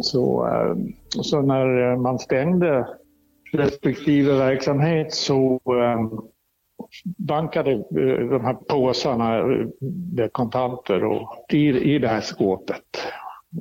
Så, 0.00 0.46
eh, 0.46 0.76
så 1.08 1.42
när 1.42 1.96
man 1.96 2.18
stängde 2.18 2.86
respektive 3.52 4.32
verksamhet 4.32 5.14
så 5.14 5.60
um, 5.64 6.28
bankade 7.18 7.74
uh, 7.74 8.30
de 8.30 8.44
här 8.44 8.54
påsarna 8.54 9.42
med 10.12 10.32
kontanter 10.32 11.04
och 11.04 11.46
i, 11.48 11.68
i 11.68 11.98
det 11.98 12.08
här 12.08 12.20
skåpet. 12.20 12.82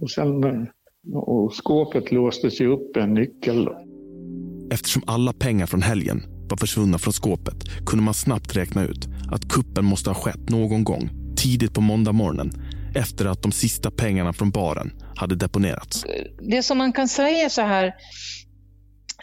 Och, 0.02 0.12
sen, 0.12 0.68
och 1.14 1.54
skåpet 1.54 2.12
låstes 2.12 2.62
ju 2.62 2.68
upp 2.68 2.96
med 2.96 3.04
en 3.04 3.14
nyckel. 3.14 3.70
Eftersom 4.72 5.04
alla 5.08 5.34
pengar 5.34 5.66
från 5.66 5.82
helgen 5.82 6.22
var 6.50 6.58
försvunna 6.58 6.98
från 6.98 7.14
skåpet 7.14 7.86
kunde 7.86 8.06
man 8.06 8.14
snabbt 8.14 8.56
räkna 8.56 8.86
ut 8.86 9.08
att 9.32 9.50
kuppen 9.50 9.86
måste 9.86 10.10
ha 10.10 10.16
skett 10.16 10.50
någon 10.50 10.84
gång 10.84 11.10
tidigt 11.38 11.74
på 11.74 11.82
måndag 11.82 12.12
morgonen 12.12 12.52
efter 12.96 13.26
att 13.26 13.44
de 13.44 13.52
sista 13.52 13.92
pengarna 13.92 14.34
från 14.34 14.52
baren 14.52 14.92
hade 15.16 15.36
deponerats. 15.36 16.06
Det 16.40 16.64
som 16.64 16.78
man 16.78 16.94
kan 16.94 17.08
säga 17.08 17.50
så 17.50 17.62
här 17.62 17.94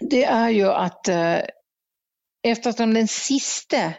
det 0.01 0.25
är 0.25 0.51
ju 0.51 0.67
att 0.67 1.09
eh, 1.09 1.41
eftersom 2.43 2.95
den 2.95 3.09
sista 3.09 3.93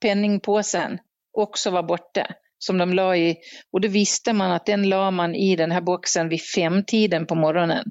penningpåsen 0.00 0.98
också 1.32 1.70
var 1.70 1.82
borta, 1.82 2.26
som 2.58 2.78
de 2.78 2.94
la 2.94 3.16
i, 3.16 3.36
och 3.72 3.80
då 3.80 3.88
visste 3.88 4.32
man 4.32 4.52
att 4.52 4.66
den 4.66 4.88
la 4.88 5.10
man 5.10 5.34
i 5.34 5.56
den 5.56 5.70
här 5.70 5.80
boxen 5.80 6.28
vid 6.28 6.42
femtiden 6.42 7.26
på 7.26 7.34
morgonen. 7.34 7.84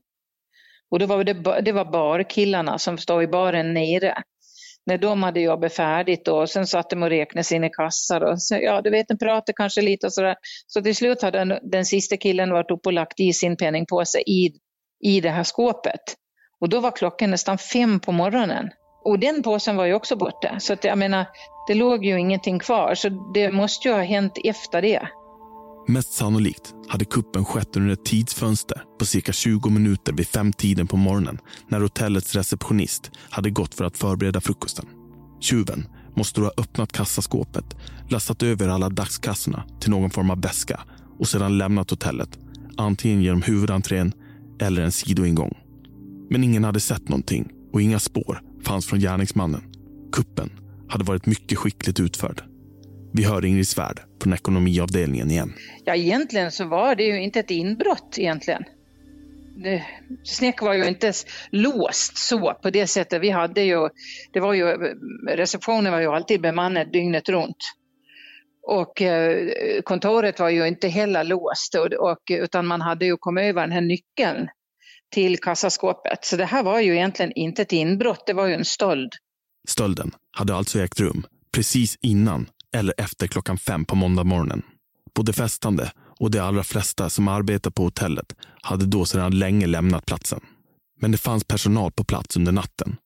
Och 0.90 1.00
då 1.00 1.06
var 1.06 1.24
det, 1.24 1.62
det 1.62 1.72
var 1.72 1.92
barkillarna 1.92 2.80
som 2.80 2.98
stod 2.98 3.24
i 3.24 3.28
baren 3.28 3.74
nere. 3.74 4.24
När 4.86 4.98
de 4.98 5.24
hade 5.24 5.40
jobbat 5.40 5.74
färdigt 5.74 6.28
och 6.28 6.50
sen 6.50 6.68
satt 6.68 6.90
de 6.90 7.04
och 7.04 7.10
räknade 7.10 7.44
sina 7.44 7.70
kassar 7.70 8.22
och 8.22 8.42
så, 8.42 8.56
ja, 8.56 8.82
du 8.82 8.90
vet, 8.90 9.08
de 9.08 9.18
pratade 9.18 9.54
kanske 9.56 9.82
lite 9.82 10.06
och 10.08 10.14
sådär. 10.14 10.36
Så 10.68 10.82
till 10.82 10.96
slut 10.96 11.22
hade 11.22 11.38
den, 11.38 11.60
den 11.72 11.86
sista 11.86 12.18
killen 12.18 12.50
varit 12.50 12.72
uppe 12.72 12.90
och 12.90 12.94
lagt 12.94 13.20
i 13.20 13.34
sin 13.34 13.58
penningpåse 13.58 14.20
i, 14.20 14.54
i 15.04 15.22
det 15.22 15.30
här 15.30 15.44
skåpet. 15.44 16.02
Och 16.62 16.70
då 16.70 16.80
var 16.80 16.92
klockan 16.92 17.32
nästan 17.32 17.58
fem 17.58 18.00
på 18.00 18.12
morgonen. 18.12 18.70
Och 19.04 19.20
den 19.20 19.44
påsen 19.44 19.76
var 19.76 19.86
ju 19.86 19.94
också 19.94 20.16
borta. 20.16 20.60
Så 20.60 20.74
att 20.74 20.84
jag 20.84 20.98
menar, 20.98 21.26
det 21.68 21.74
låg 21.74 22.06
ju 22.06 22.20
ingenting 22.20 22.60
kvar. 22.60 22.96
Så 22.96 23.10
det 23.34 23.52
måste 23.52 23.88
ju 23.88 23.94
ha 23.94 24.02
hänt 24.02 24.38
efter 24.44 24.82
det. 24.82 25.08
Mest 25.88 26.14
sannolikt 26.14 26.74
hade 26.88 27.06
kuppen 27.06 27.46
skett 27.46 27.76
under 27.76 27.94
ett 27.94 28.06
tidsfönster 28.06 28.84
på 29.00 29.06
cirka 29.06 29.32
20 29.32 29.70
minuter 29.70 30.14
vid 30.14 30.28
femtiden 30.28 30.88
på 30.88 30.98
morgonen 30.98 31.38
när 31.68 31.80
hotellets 31.80 32.36
receptionist 32.36 33.12
hade 33.30 33.50
gått 33.50 33.76
för 33.76 33.86
att 33.86 33.98
förbereda 33.98 34.42
frukosten. 34.42 34.86
Tjuven 35.40 35.88
måste 36.16 36.42
då 36.42 36.46
ha 36.46 36.54
öppnat 36.58 36.92
kassaskåpet, 36.92 37.76
lastat 38.10 38.44
över 38.44 38.68
alla 38.68 38.90
dagskassorna 38.90 39.64
till 39.80 39.92
någon 39.92 40.10
form 40.10 40.30
av 40.32 40.42
väska 40.42 40.82
och 41.20 41.28
sedan 41.28 41.58
lämnat 41.58 41.90
hotellet, 41.90 42.40
antingen 42.78 43.22
genom 43.22 43.42
huvudentrén 43.42 44.14
eller 44.60 44.82
en 44.82 44.92
sidoingång. 44.92 45.61
Men 46.32 46.44
ingen 46.44 46.64
hade 46.64 46.80
sett 46.80 47.10
någonting 47.10 47.52
och 47.74 47.82
inga 47.82 48.00
spår 48.00 48.42
fanns 48.66 48.88
från 48.88 49.00
gärningsmannen. 49.00 49.62
Kuppen 50.12 50.50
hade 50.90 51.04
varit 51.04 51.26
mycket 51.26 51.58
skickligt 51.58 52.00
utförd. 52.00 52.44
Vi 53.14 53.24
hör 53.24 53.46
Ingrid 53.46 53.68
Svärd 53.68 54.00
från 54.22 54.34
ekonomiavdelningen 54.34 55.32
igen. 55.32 55.54
Ja, 55.86 55.96
egentligen 55.96 56.52
så 56.52 56.66
var 56.66 56.96
det 56.96 57.04
ju 57.04 57.22
inte 57.22 57.40
ett 57.40 57.52
inbrott 57.52 58.16
egentligen. 58.18 58.64
Det, 59.64 59.86
Snäck 60.24 60.62
var 60.62 60.74
ju 60.74 60.88
inte 60.88 61.14
låst 61.50 62.18
så 62.18 62.54
på 62.54 62.70
det 62.70 62.88
sättet. 62.88 63.22
Vi 63.22 63.30
hade 63.30 63.62
ju, 63.62 63.90
det 64.34 64.40
var 64.40 64.54
ju, 64.54 64.66
receptionen 65.28 65.92
var 65.92 66.00
ju 66.00 66.08
alltid 66.08 66.42
bemannad 66.42 66.92
dygnet 66.92 67.30
runt. 67.30 67.58
Och 68.68 69.02
eh, 69.02 69.48
kontoret 69.84 70.40
var 70.40 70.50
ju 70.50 70.68
inte 70.68 70.88
heller 70.88 71.24
låst 71.24 71.76
och, 71.76 72.12
och, 72.12 72.22
utan 72.30 72.68
man 72.68 72.82
hade 72.82 73.06
ju 73.06 73.18
kommit 73.18 73.44
över 73.44 73.62
den 73.62 73.72
här 73.72 73.82
nyckeln 73.82 74.48
till 75.12 75.38
kassaskåpet. 75.38 76.26
Så 76.26 76.38
det 76.38 76.46
här 76.46 76.64
var 76.64 76.80
ju 76.80 76.94
egentligen 76.94 77.32
inte 77.36 77.62
ett 77.62 77.72
inbrott, 77.72 78.24
det 78.26 78.34
var 78.34 78.48
ju 78.48 78.54
en 78.54 78.66
stöld. 78.66 79.12
Stölden 79.68 80.12
hade 80.32 80.56
alltså 80.56 80.80
ägt 80.80 81.00
rum 81.00 81.26
precis 81.52 81.98
innan 82.02 82.50
eller 82.76 82.94
efter 82.98 83.28
klockan 83.28 83.58
fem 83.58 83.86
på 83.86 83.96
måndag 83.96 84.24
morgonen. 84.24 84.62
Både 85.16 85.34
festande 85.34 85.92
och 86.20 86.32
de 86.32 86.40
allra 86.40 86.64
flesta 86.64 87.10
som 87.10 87.28
arbetar 87.28 87.72
på 87.72 87.84
hotellet 87.84 88.36
hade 88.62 88.86
då 88.86 89.06
sedan 89.06 89.40
länge 89.40 89.68
lämnat 89.68 90.06
platsen. 90.06 90.40
Men 91.02 91.12
det 91.12 91.18
fanns 91.18 91.44
personal 91.44 91.92
på 91.92 92.04
plats 92.04 92.38
under 92.38 92.52
natten. 92.52 92.98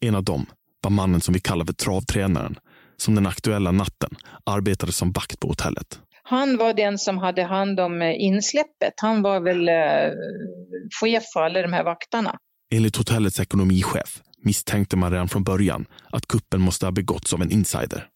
En 0.00 0.14
av 0.14 0.24
dem 0.24 0.46
var 0.80 0.90
mannen 0.90 1.20
som 1.20 1.34
vi 1.34 1.40
kallar 1.40 1.64
för 1.64 1.72
travtränaren, 1.72 2.58
som 2.96 3.14
den 3.14 3.26
aktuella 3.26 3.70
natten 3.72 4.16
arbetade 4.44 4.92
som 4.92 5.12
vakt 5.12 5.40
på 5.40 5.48
hotellet. 5.48 6.00
Han 6.28 6.56
var 6.56 6.74
den 6.74 6.98
som 6.98 7.18
hade 7.18 7.42
hand 7.42 7.80
om 7.80 8.02
eh, 8.02 8.22
insläppet. 8.22 8.94
Han 8.96 9.22
var 9.22 9.40
väl 9.40 9.68
eh, 9.68 9.74
chef 11.00 11.24
för 11.34 11.40
alla 11.40 11.62
de 11.62 11.72
här 11.72 11.84
vakterna. 11.84 12.38
Enligt 12.74 12.96
hotellets 12.96 13.40
ekonomichef 13.40 14.22
misstänkte 14.38 14.96
man 14.96 15.12
redan 15.12 15.28
från 15.28 15.44
början 15.44 15.86
att 16.10 16.26
kuppen 16.28 16.60
måste 16.60 16.86
ha 16.86 16.90
begåtts 16.90 17.34
av 17.34 17.42
en 17.42 17.50
insider. 17.50 18.08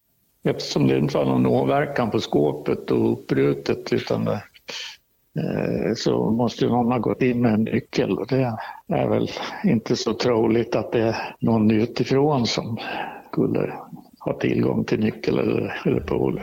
Eftersom 0.45 0.87
det 0.87 0.99
inte 0.99 1.17
var 1.17 1.25
någon 1.25 1.47
åverkan 1.47 2.11
på 2.11 2.21
skåpet 2.21 2.91
och 2.91 3.13
uppbrutet 3.13 3.93
utan 3.93 4.25
det, 4.25 4.43
eh, 5.37 5.95
så 5.97 6.31
måste 6.31 6.67
någon 6.67 6.93
ha 6.93 6.99
gått 6.99 7.23
in 7.23 7.43
med 7.43 7.55
en 7.55 7.65
nyckel 7.65 8.19
och 8.19 8.27
det 8.27 8.57
är 8.89 9.09
väl 9.09 9.31
inte 9.65 9.97
så 9.97 10.15
troligt 10.15 10.77
att 10.77 10.93
det 10.93 11.03
är 11.03 11.35
någon 11.41 11.71
utifrån 11.71 12.47
som 12.47 12.79
skulle 13.33 13.73
ha 14.19 14.33
tillgång 14.33 14.85
till 14.85 15.01
nyckel 15.01 15.39
eller, 15.39 15.83
eller 15.85 16.01
pool. 16.01 16.41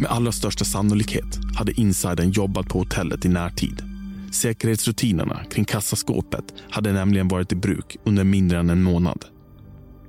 Med 0.00 0.10
allra 0.10 0.32
största 0.32 0.64
sannolikhet 0.64 1.38
hade 1.58 1.80
insidern 1.80 2.30
jobbat 2.30 2.68
på 2.68 2.78
hotellet 2.78 3.24
i 3.24 3.28
närtid. 3.28 3.82
Säkerhetsrutinerna 4.32 5.44
kring 5.50 5.64
kassaskåpet 5.64 6.44
hade 6.70 6.92
nämligen 6.92 7.28
varit 7.28 7.52
i 7.52 7.56
bruk 7.56 7.96
under 8.04 8.24
mindre 8.24 8.58
än 8.58 8.70
en 8.70 8.82
månad. 8.82 9.24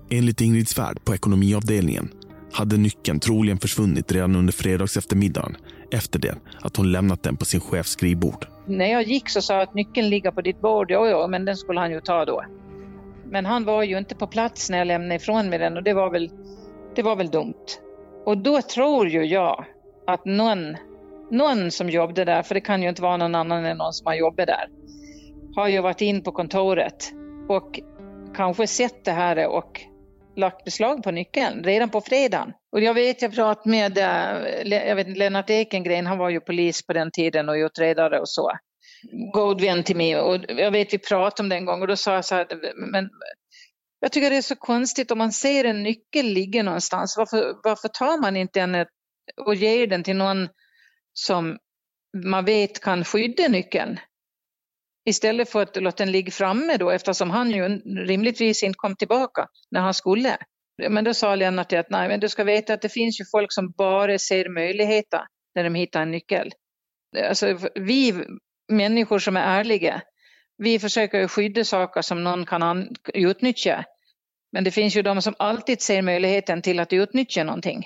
Enligt 0.09 0.41
Ingrid 0.41 0.67
Svärd 0.67 1.03
på 1.05 1.15
ekonomiavdelningen 1.15 2.09
hade 2.51 2.77
nyckeln 2.77 3.19
troligen 3.19 3.57
försvunnit 3.57 4.11
redan 4.11 4.35
under 4.35 4.53
fredags 4.53 4.97
eftermiddagen 4.97 5.57
efter 5.91 6.19
det 6.19 6.35
att 6.61 6.77
hon 6.77 6.91
lämnat 6.91 7.23
den 7.23 7.37
på 7.37 7.45
sin 7.45 7.59
chefs 7.59 7.91
skrivbord. 7.91 8.45
När 8.65 8.91
jag 8.91 9.03
gick 9.03 9.29
så 9.29 9.41
sa 9.41 9.53
jag 9.53 9.63
att 9.63 9.73
nyckeln 9.73 10.09
ligger 10.09 10.31
på 10.31 10.41
ditt 10.41 10.61
bord. 10.61 10.91
Ja, 10.91 11.07
ja, 11.07 11.27
men 11.27 11.45
den 11.45 11.57
skulle 11.57 11.79
han 11.79 11.91
ju 11.91 12.01
ta 12.01 12.25
då. 12.25 12.43
Men 13.31 13.45
han 13.45 13.65
var 13.65 13.83
ju 13.83 13.97
inte 13.97 14.15
på 14.15 14.27
plats 14.27 14.69
när 14.69 14.77
jag 14.77 14.87
lämnade 14.87 15.15
ifrån 15.15 15.49
mig 15.49 15.59
den 15.59 15.77
och 15.77 15.83
det 15.83 15.93
var 15.93 16.09
väl, 16.09 16.29
det 16.95 17.01
var 17.01 17.15
väl 17.15 17.29
dumt. 17.29 17.65
Och 18.25 18.37
då 18.37 18.61
tror 18.61 19.07
ju 19.07 19.25
jag 19.25 19.65
att 20.13 20.25
någon, 20.25 20.77
någon 21.31 21.71
som 21.71 21.89
jobbade 21.89 22.25
där, 22.25 22.43
för 22.43 22.55
det 22.55 22.61
kan 22.61 22.83
ju 22.83 22.89
inte 22.89 23.01
vara 23.01 23.17
någon 23.17 23.35
annan 23.35 23.65
än 23.65 23.77
någon 23.77 23.93
som 23.93 24.07
har 24.07 24.15
jobbat 24.15 24.47
där, 24.47 24.67
har 25.55 25.67
ju 25.67 25.81
varit 25.81 26.01
in 26.01 26.23
på 26.23 26.31
kontoret 26.31 27.11
och 27.49 27.79
kanske 28.35 28.67
sett 28.67 29.05
det 29.05 29.11
här 29.11 29.47
och 29.47 29.81
lagt 30.35 30.65
beslag 30.65 31.03
på 31.03 31.11
nyckeln 31.11 31.63
redan 31.63 31.89
på 31.89 32.01
fredagen. 32.01 32.53
Och 32.71 32.81
jag 32.81 32.93
vet, 32.93 33.21
jag 33.21 33.35
pratade 33.35 33.69
med 33.69 33.97
eh, 33.97 34.87
jag 34.87 34.95
vet, 34.95 35.17
Lennart 35.17 35.49
Ekengren, 35.49 36.05
han 36.05 36.17
var 36.17 36.29
ju 36.29 36.39
polis 36.39 36.85
på 36.85 36.93
den 36.93 37.11
tiden 37.11 37.49
och 37.49 37.53
utredare 37.53 38.19
och 38.19 38.29
så. 38.29 38.51
God 39.33 39.61
vän 39.61 39.83
till 39.83 39.95
mig 39.95 40.19
och 40.19 40.37
jag 40.47 40.71
vet 40.71 40.93
vi 40.93 40.97
pratade 40.97 41.45
om 41.45 41.49
det 41.49 41.55
en 41.55 41.65
gång 41.65 41.81
och 41.81 41.87
då 41.87 41.95
sa 41.95 42.13
jag 42.13 42.25
så 42.25 42.35
här, 42.35 42.47
men 42.91 43.09
jag 43.99 44.11
tycker 44.11 44.29
det 44.29 44.37
är 44.37 44.41
så 44.41 44.55
konstigt 44.55 45.11
om 45.11 45.17
man 45.17 45.31
ser 45.31 45.65
en 45.65 45.83
nyckel 45.83 46.25
ligga 46.25 46.63
någonstans, 46.63 47.15
varför, 47.17 47.55
varför 47.63 47.87
tar 47.87 48.21
man 48.21 48.37
inte 48.37 48.59
den 48.59 48.75
och 49.37 49.55
ger 49.55 49.87
den 49.87 50.03
till 50.03 50.15
någon 50.15 50.49
som 51.13 51.57
man 52.25 52.45
vet 52.45 52.79
kan 52.79 53.05
skydda 53.05 53.47
nyckeln? 53.47 53.99
Istället 55.05 55.49
för 55.49 55.61
att 55.61 55.75
låta 55.75 56.05
den 56.05 56.11
ligga 56.11 56.31
framme 56.31 56.77
då 56.77 56.89
eftersom 56.89 57.29
han 57.29 57.51
ju 57.51 57.63
rimligtvis 58.05 58.63
inte 58.63 58.77
kom 58.77 58.95
tillbaka 58.95 59.47
när 59.71 59.81
han 59.81 59.93
skulle. 59.93 60.37
Men 60.89 61.03
då 61.03 61.13
sa 61.13 61.35
Lennart 61.35 61.73
att 61.73 61.89
nej, 61.89 62.07
men 62.07 62.19
du 62.19 62.29
ska 62.29 62.43
veta 62.43 62.73
att 62.73 62.81
det 62.81 62.89
finns 62.89 63.21
ju 63.21 63.25
folk 63.31 63.53
som 63.53 63.71
bara 63.71 64.19
ser 64.19 64.49
möjligheter 64.49 65.21
när 65.55 65.63
de 65.63 65.75
hittar 65.75 66.01
en 66.01 66.11
nyckel. 66.11 66.51
Alltså, 67.27 67.57
vi 67.75 68.25
människor 68.71 69.19
som 69.19 69.37
är 69.37 69.59
ärliga, 69.59 70.01
vi 70.57 70.79
försöker 70.79 71.27
skydda 71.27 71.63
saker 71.63 72.01
som 72.01 72.23
någon 72.23 72.45
kan 72.45 72.95
utnyttja. 73.13 73.85
Men 74.51 74.63
det 74.63 74.71
finns 74.71 74.95
ju 74.95 75.01
de 75.01 75.21
som 75.21 75.35
alltid 75.39 75.81
ser 75.81 76.01
möjligheten 76.01 76.61
till 76.61 76.79
att 76.79 76.93
utnyttja 76.93 77.43
någonting. 77.43 77.83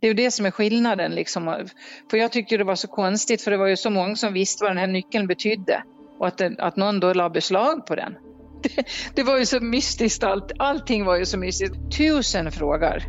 Det 0.00 0.06
är 0.06 0.08
ju 0.08 0.14
det 0.14 0.30
som 0.30 0.46
är 0.46 0.50
skillnaden. 0.50 1.14
Liksom. 1.14 1.66
För 2.10 2.16
jag 2.16 2.32
tyckte 2.32 2.56
det 2.56 2.64
var 2.64 2.76
så 2.76 2.88
konstigt 2.88 3.42
för 3.42 3.50
det 3.50 3.56
var 3.56 3.66
ju 3.66 3.76
så 3.76 3.90
många 3.90 4.16
som 4.16 4.32
visste 4.32 4.64
vad 4.64 4.70
den 4.70 4.78
här 4.78 4.86
nyckeln 4.86 5.26
betydde 5.26 5.82
och 6.18 6.26
att, 6.26 6.38
den, 6.38 6.56
att 6.58 6.76
någon 6.76 7.00
då 7.00 7.12
la 7.12 7.30
beslag 7.30 7.86
på 7.86 7.94
den. 7.94 8.14
Det, 8.62 8.86
det, 9.14 9.22
var 9.22 9.38
ju 9.38 9.46
så 9.46 9.60
mystiskt 9.60 10.24
allt. 10.24 10.52
Allting 10.58 11.04
var 11.04 11.16
ju 11.16 11.26
så 11.26 11.38
mystiskt. 11.38 11.76
Tusen 11.98 12.52
frågor. 12.52 13.02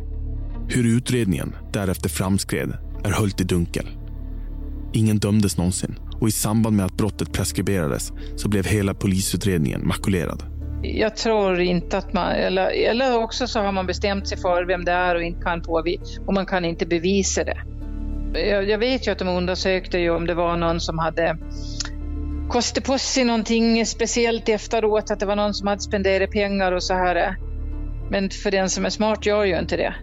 Hur 0.68 0.96
utredningen 0.96 1.56
därefter 1.72 2.08
framskred 2.08 2.72
är 3.04 3.10
höljt 3.10 3.40
i 3.40 3.44
dunkel. 3.44 3.86
Ingen 4.92 5.18
dömdes 5.18 5.58
någonsin 5.58 5.96
och 6.20 6.28
i 6.28 6.30
samband 6.30 6.76
med 6.76 6.86
att 6.86 6.96
brottet 6.96 7.32
preskriberades 7.32 8.12
så 8.36 8.48
blev 8.48 8.66
hela 8.66 8.94
polisutredningen 8.94 9.86
makulerad. 9.86 10.57
Jag 10.82 11.16
tror 11.16 11.60
inte 11.60 11.98
att 11.98 12.12
man, 12.12 12.32
eller, 12.32 12.90
eller 12.90 13.22
också 13.22 13.46
så 13.46 13.60
har 13.60 13.72
man 13.72 13.86
bestämt 13.86 14.28
sig 14.28 14.38
för 14.38 14.64
vem 14.64 14.84
det 14.84 14.92
är 14.92 15.14
och 15.14 15.22
inte 15.22 15.42
kan 15.42 15.62
påvisa, 15.62 16.22
och 16.26 16.34
man 16.34 16.46
kan 16.46 16.64
inte 16.64 16.86
bevisa 16.86 17.44
det. 17.44 17.58
Jag, 18.34 18.68
jag 18.68 18.78
vet 18.78 19.06
ju 19.06 19.12
att 19.12 19.18
de 19.18 19.28
undersökte 19.28 19.98
ju 19.98 20.10
om 20.10 20.26
det 20.26 20.34
var 20.34 20.56
någon 20.56 20.80
som 20.80 20.98
hade 20.98 21.38
kostat 22.48 22.84
på 22.84 22.98
sig 22.98 23.24
någonting 23.24 23.86
speciellt 23.86 24.48
efteråt, 24.48 25.10
att 25.10 25.20
det 25.20 25.26
var 25.26 25.36
någon 25.36 25.54
som 25.54 25.66
hade 25.66 25.80
spenderat 25.80 26.30
pengar 26.30 26.72
och 26.72 26.82
så 26.82 26.94
här. 26.94 27.36
Men 28.10 28.30
för 28.30 28.50
den 28.50 28.70
som 28.70 28.84
är 28.84 28.90
smart 28.90 29.26
gör 29.26 29.44
ju 29.44 29.58
inte 29.58 29.76
det. 29.76 29.94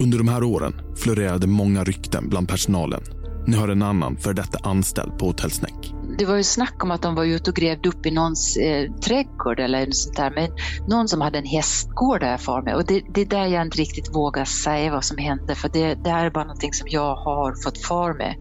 Under 0.00 0.18
de 0.18 0.28
här 0.28 0.42
åren 0.42 0.74
florerade 0.96 1.46
många 1.46 1.84
rykten 1.84 2.28
bland 2.28 2.48
personalen. 2.48 3.00
Nu 3.46 3.56
har 3.56 3.68
en 3.68 3.82
annan 3.82 4.16
för 4.16 4.32
detta 4.32 4.58
anställd 4.68 5.18
på 5.18 5.26
Hotell 5.26 5.50
Snäck. 5.50 5.99
Det 6.20 6.26
var 6.26 6.36
ju 6.36 6.42
snack 6.42 6.84
om 6.84 6.90
att 6.90 7.02
de 7.02 7.14
var 7.14 7.24
ute 7.24 7.50
och 7.50 7.56
grävde 7.56 7.88
upp 7.88 8.06
i 8.06 8.10
någons 8.10 8.56
eh, 8.56 8.92
trädgård 8.92 9.60
eller 9.60 9.86
något 9.86 9.96
sånt 9.96 10.16
där. 10.16 10.30
Men 10.30 10.50
någon 10.88 11.08
som 11.08 11.20
hade 11.20 11.38
en 11.38 11.46
hästgård 11.46 12.20
där 12.20 12.36
för 12.36 12.62
mig. 12.62 12.74
Och 12.74 12.86
det, 12.86 13.02
det 13.14 13.20
är 13.20 13.26
där 13.26 13.46
jag 13.46 13.62
inte 13.62 13.78
riktigt 13.78 14.14
vågar 14.14 14.44
säga 14.44 14.90
vad 14.90 15.04
som 15.04 15.18
hände. 15.18 15.54
För 15.54 15.68
det, 15.68 15.94
det 15.94 16.10
här 16.10 16.26
är 16.26 16.30
bara 16.30 16.44
någonting 16.44 16.72
som 16.72 16.88
jag 16.90 17.14
har 17.14 17.62
fått 17.64 17.78
för 17.78 18.14
mig. 18.14 18.38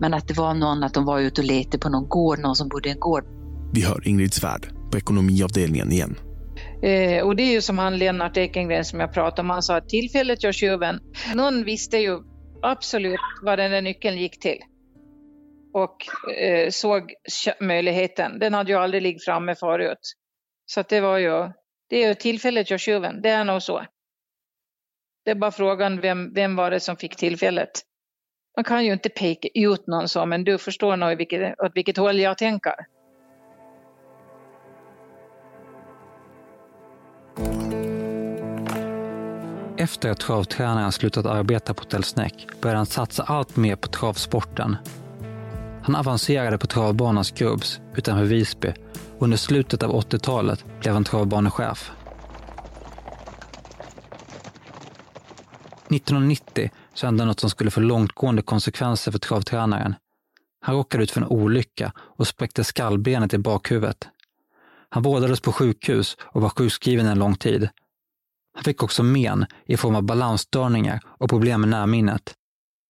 Men 0.00 0.14
att 0.14 0.28
det 0.28 0.34
var 0.34 0.54
någon, 0.54 0.84
att 0.84 0.94
de 0.94 1.04
var 1.04 1.20
ute 1.20 1.40
och 1.40 1.46
letade 1.46 1.78
på 1.78 1.88
någon 1.88 2.08
gård, 2.08 2.38
någon 2.38 2.56
som 2.56 2.68
bodde 2.68 2.88
i 2.88 2.92
en 2.92 3.00
gård. 3.00 3.24
Vi 3.72 3.84
hör 3.84 4.08
Ingrid 4.08 4.34
Svärd 4.34 4.68
på 4.90 4.98
ekonomiavdelningen 4.98 5.92
igen. 5.92 6.16
Eh, 6.82 7.24
och 7.24 7.36
det 7.36 7.42
är 7.42 7.52
ju 7.52 7.60
som 7.60 7.78
han 7.78 7.98
Lennart 7.98 8.36
Ekengren 8.36 8.84
som 8.84 9.00
jag 9.00 9.12
pratade 9.12 9.42
om, 9.42 9.50
han 9.50 9.62
sa 9.62 9.76
att 9.76 9.88
tillfället 9.88 10.42
gör 10.42 10.52
tjuven. 10.52 11.00
Någon 11.34 11.64
visste 11.64 11.96
ju 11.96 12.18
absolut 12.62 13.20
vad 13.42 13.58
den 13.58 13.70
där 13.70 13.82
nyckeln 13.82 14.18
gick 14.18 14.40
till 14.40 14.58
och 15.72 16.28
eh, 16.34 16.70
såg 16.70 17.14
möjligheten. 17.60 18.38
Den 18.38 18.54
hade 18.54 18.72
ju 18.72 18.78
aldrig 18.78 19.02
liggt 19.02 19.24
framme 19.24 19.54
förut. 19.54 20.12
Så 20.66 20.80
att 20.80 20.88
det 20.88 21.00
var 21.00 21.18
ju, 21.18 21.50
det 21.88 22.04
är 22.04 22.08
ju 22.08 22.14
tillfället 22.14 22.70
gör 22.70 22.78
tjuven, 22.78 23.22
det 23.22 23.28
är 23.28 23.44
nog 23.44 23.62
så. 23.62 23.86
Det 25.24 25.30
är 25.30 25.34
bara 25.34 25.50
frågan 25.50 26.00
vem, 26.00 26.34
vem 26.34 26.56
var 26.56 26.70
det 26.70 26.80
som 26.80 26.96
fick 26.96 27.16
tillfället. 27.16 27.70
Man 28.56 28.64
kan 28.64 28.84
ju 28.84 28.92
inte 28.92 29.08
peka 29.08 29.48
ut 29.54 29.86
någon 29.86 30.08
så, 30.08 30.26
men 30.26 30.44
du 30.44 30.58
förstår 30.58 30.96
nog 30.96 31.18
vilket, 31.18 31.60
åt 31.60 31.72
vilket 31.74 31.96
håll 31.96 32.20
jag 32.20 32.38
tänker. 32.38 32.74
Efter 39.76 40.10
att 40.10 40.20
travtränaren 40.20 40.92
slutat 40.92 41.26
arbeta 41.26 41.74
på 41.74 41.82
Hotell 41.82 42.04
Snäck 42.04 42.46
började 42.60 42.78
han 42.78 42.86
satsa 42.86 43.22
allt 43.22 43.56
mer 43.56 43.76
på 43.76 43.88
travsporten 43.88 44.76
han 45.82 45.96
avancerade 45.96 46.58
på 46.58 46.66
travbanan 46.66 47.24
Skrubbs 47.24 47.80
utanför 47.96 48.24
Visby 48.24 48.72
och 49.18 49.22
under 49.22 49.36
slutet 49.36 49.82
av 49.82 49.90
80-talet 49.90 50.64
blev 50.80 50.94
han 50.94 51.04
travbanechef. 51.04 51.92
1990 55.90 56.70
så 56.94 57.06
hände 57.06 57.24
något 57.24 57.40
som 57.40 57.50
skulle 57.50 57.70
få 57.70 57.80
långtgående 57.80 58.42
konsekvenser 58.42 59.12
för 59.12 59.18
travtränaren. 59.18 59.94
Han 60.60 60.74
råkade 60.74 61.04
ut 61.04 61.10
för 61.10 61.20
en 61.20 61.26
olycka 61.26 61.92
och 61.96 62.26
spräckte 62.26 62.64
skallbenet 62.64 63.34
i 63.34 63.38
bakhuvudet. 63.38 64.08
Han 64.88 65.02
vårdades 65.02 65.40
på 65.40 65.52
sjukhus 65.52 66.16
och 66.20 66.42
var 66.42 66.48
sjukskriven 66.48 67.06
en 67.06 67.18
lång 67.18 67.34
tid. 67.34 67.68
Han 68.54 68.64
fick 68.64 68.82
också 68.82 69.02
men 69.02 69.46
i 69.66 69.76
form 69.76 69.96
av 69.96 70.02
balansstörningar 70.02 71.00
och 71.06 71.30
problem 71.30 71.60
med 71.60 71.70
närminnet. 71.70 72.34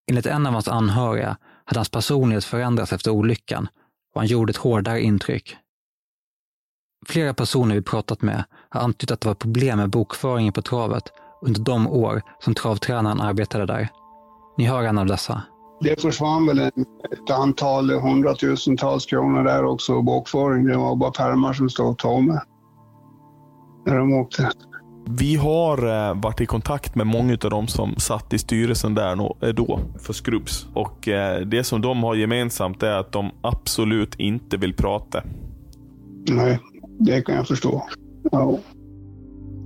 Enligt 0.09 0.25
en 0.25 0.45
av 0.45 0.53
hans 0.53 0.67
anhöriga 0.67 1.37
hade 1.65 1.79
hans 1.79 1.89
personlighet 1.89 2.45
förändrats 2.45 2.93
efter 2.93 3.11
olyckan 3.11 3.67
och 4.15 4.21
han 4.21 4.27
gjorde 4.27 4.51
ett 4.51 4.57
hårdare 4.57 5.01
intryck. 5.01 5.55
Flera 7.05 7.33
personer 7.33 7.75
vi 7.75 7.81
pratat 7.81 8.21
med 8.21 8.43
har 8.69 8.81
antytt 8.81 9.11
att 9.11 9.21
det 9.21 9.27
var 9.27 9.35
problem 9.35 9.77
med 9.77 9.89
bokföringen 9.89 10.53
på 10.53 10.61
travet 10.61 11.03
under 11.41 11.61
de 11.61 11.87
år 11.87 12.21
som 12.39 12.55
travtränaren 12.55 13.21
arbetade 13.21 13.65
där. 13.65 13.89
Ni 14.57 14.65
hör 14.65 14.83
en 14.83 14.97
av 14.97 15.05
dessa. 15.05 15.43
Det 15.81 16.01
försvann 16.01 16.47
väl 16.47 16.59
ett 16.59 17.31
antal 17.31 17.91
hundratusentals 17.91 19.05
kronor 19.05 19.43
där 19.43 19.65
också, 19.65 20.01
bokföring. 20.01 20.65
Det 20.65 20.77
var 20.77 20.95
bara 20.95 21.11
pärmar 21.11 21.53
som 21.53 21.69
stod 21.69 21.97
tomma 21.97 22.41
när 23.85 23.97
de 23.97 24.13
åkte. 24.13 24.51
Vi 25.05 25.35
har 25.35 26.07
eh, 26.09 26.21
varit 26.21 26.41
i 26.41 26.45
kontakt 26.45 26.95
med 26.95 27.07
många 27.07 27.33
av 27.33 27.49
de 27.49 27.67
som 27.67 27.95
satt 27.95 28.33
i 28.33 28.37
styrelsen 28.37 28.95
där 28.95 29.45
eh, 29.47 29.53
då, 29.53 29.79
för 29.99 30.13
Skrubbs. 30.13 30.67
Och 30.73 31.07
eh, 31.07 31.41
det 31.41 31.63
som 31.63 31.81
de 31.81 32.03
har 32.03 32.15
gemensamt 32.15 32.83
är 32.83 32.91
att 32.91 33.11
de 33.11 33.31
absolut 33.41 34.15
inte 34.15 34.57
vill 34.57 34.73
prata. 34.73 35.23
Nej, 36.29 36.59
det 36.99 37.21
kan 37.21 37.35
jag 37.35 37.47
förstå. 37.47 37.87
Ja. 38.31 38.59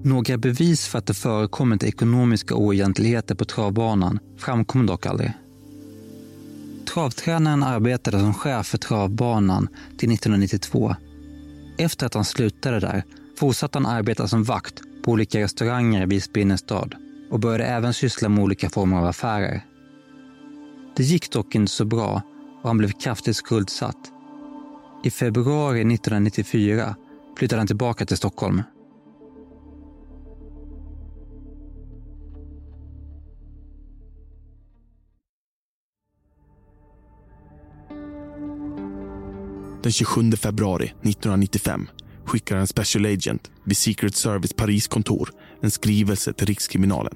Några 0.03 0.37
bevis 0.37 0.87
för 0.87 0.99
att 0.99 1.05
det 1.05 1.13
förekommit 1.13 1.83
ekonomiska 1.83 2.55
oegentligheter 2.55 3.35
på 3.35 3.45
travbanan 3.45 4.19
framkom 4.37 4.85
dock 4.85 5.05
aldrig. 5.05 5.33
Travtränaren 6.93 7.63
arbetade 7.63 8.19
som 8.19 8.33
chef 8.33 8.67
för 8.67 8.77
travbanan 8.77 9.67
till 9.97 10.11
1992. 10.11 10.95
Efter 11.77 12.05
att 12.05 12.13
han 12.13 12.25
slutade 12.25 12.79
där 12.79 13.03
fortsatte 13.39 13.77
han 13.77 13.85
arbeta 13.85 14.27
som 14.27 14.43
vakt 14.43 14.81
på 15.07 15.11
olika 15.11 15.39
restauranger 15.39 16.01
i 16.01 16.05
Visby 16.05 16.41
innerstad 16.41 16.95
och 17.31 17.39
började 17.39 17.65
även 17.65 17.93
syssla 17.93 18.29
med 18.29 18.43
olika 18.43 18.69
former 18.69 18.97
av 18.97 19.05
affärer. 19.05 19.65
Det 20.95 21.03
gick 21.03 21.31
dock 21.31 21.55
inte 21.55 21.71
så 21.71 21.85
bra 21.85 22.21
och 22.61 22.69
han 22.69 22.77
blev 22.77 22.91
kraftigt 22.91 23.35
skuldsatt. 23.35 24.11
I 25.03 25.09
februari 25.09 25.79
1994 25.79 26.95
flyttade 27.37 27.59
han 27.59 27.67
tillbaka 27.67 28.05
till 28.05 28.17
Stockholm. 28.17 28.61
Den 39.83 39.91
27 39.91 40.31
februari 40.31 40.85
1995 40.85 41.87
skickar 42.27 42.57
en 42.57 42.67
special 42.67 43.05
agent 43.05 43.51
vid 43.63 43.77
Secret 43.77 44.15
Service 44.15 44.53
Paris 44.53 44.87
kontor 44.87 45.29
en 45.61 45.71
skrivelse 45.71 46.33
till 46.33 46.47
Rikskriminalen. 46.47 47.15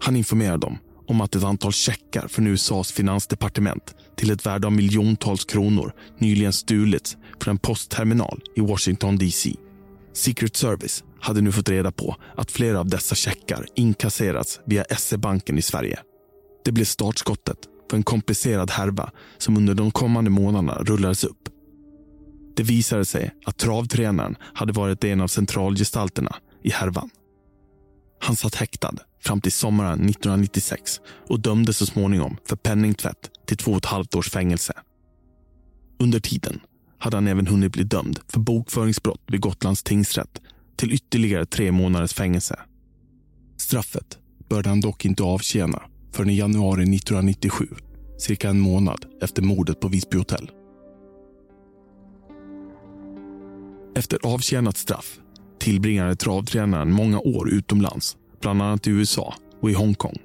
Han 0.00 0.16
informerar 0.16 0.58
dem 0.58 0.78
om 1.06 1.20
att 1.20 1.34
ett 1.34 1.44
antal 1.44 1.72
checkar 1.72 2.28
från 2.28 2.46
USAs 2.46 2.92
finansdepartement 2.92 3.94
till 4.16 4.30
ett 4.30 4.46
värde 4.46 4.66
av 4.66 4.72
miljontals 4.72 5.44
kronor 5.44 5.92
nyligen 6.18 6.52
stulits 6.52 7.16
från 7.40 7.52
en 7.52 7.58
postterminal 7.58 8.42
i 8.56 8.60
Washington 8.60 9.18
DC. 9.18 9.54
Secret 10.12 10.56
Service 10.56 11.04
hade 11.20 11.40
nu 11.40 11.52
fått 11.52 11.68
reda 11.68 11.92
på 11.92 12.16
att 12.36 12.50
flera 12.50 12.80
av 12.80 12.88
dessa 12.88 13.14
checkar 13.14 13.66
inkasserats 13.76 14.60
via 14.66 14.84
SE-banken 14.84 15.58
i 15.58 15.62
Sverige. 15.62 15.98
Det 16.64 16.72
blev 16.72 16.84
startskottet 16.84 17.58
för 17.90 17.96
en 17.96 18.02
komplicerad 18.02 18.70
härva 18.70 19.10
som 19.38 19.56
under 19.56 19.74
de 19.74 19.90
kommande 19.90 20.30
månaderna 20.30 20.74
rullades 20.74 21.24
upp. 21.24 21.48
Det 22.56 22.62
visade 22.62 23.04
sig 23.04 23.30
att 23.44 23.58
travtränaren 23.58 24.36
hade 24.54 24.72
varit 24.72 25.04
en 25.04 25.20
av 25.20 25.28
centralgestalterna 25.28 26.36
i 26.62 26.70
härvan. 26.70 27.10
Han 28.20 28.36
satt 28.36 28.54
häktad 28.54 28.94
fram 29.20 29.40
till 29.40 29.52
sommaren 29.52 29.92
1996 29.92 31.00
och 31.28 31.40
dömdes 31.40 31.76
så 31.76 31.86
småningom 31.86 32.36
för 32.48 32.56
penningtvätt 32.56 33.30
till 33.46 33.56
två 33.56 33.70
och 33.70 33.76
ett 33.76 33.84
halvt 33.84 34.14
års 34.14 34.30
fängelse. 34.30 34.72
Under 35.98 36.20
tiden 36.20 36.60
hade 36.98 37.16
han 37.16 37.28
även 37.28 37.46
hunnit 37.46 37.72
bli 37.72 37.84
dömd 37.84 38.20
för 38.28 38.40
bokföringsbrott 38.40 39.22
vid 39.26 39.40
Gotlands 39.40 39.82
tingsrätt 39.82 40.40
till 40.76 40.92
ytterligare 40.92 41.46
tre 41.46 41.72
månaders 41.72 42.12
fängelse. 42.12 42.60
Straffet 43.56 44.18
började 44.48 44.68
han 44.68 44.80
dock 44.80 45.04
inte 45.04 45.22
avtjäna 45.22 45.82
förrän 46.12 46.30
i 46.30 46.38
januari 46.38 46.82
1997, 46.82 47.68
cirka 48.18 48.48
en 48.48 48.60
månad 48.60 49.06
efter 49.22 49.42
mordet 49.42 49.80
på 49.80 49.88
Visby 49.88 50.18
hotell. 50.18 50.50
Efter 53.96 54.18
avtjänat 54.22 54.76
straff 54.76 55.18
tillbringade 55.58 56.16
travtränaren 56.16 56.92
många 56.92 57.20
år 57.20 57.50
utomlands, 57.50 58.16
bland 58.40 58.62
annat 58.62 58.86
i 58.86 58.90
USA 58.90 59.34
och 59.60 59.70
i 59.70 59.74
Hongkong. 59.74 60.16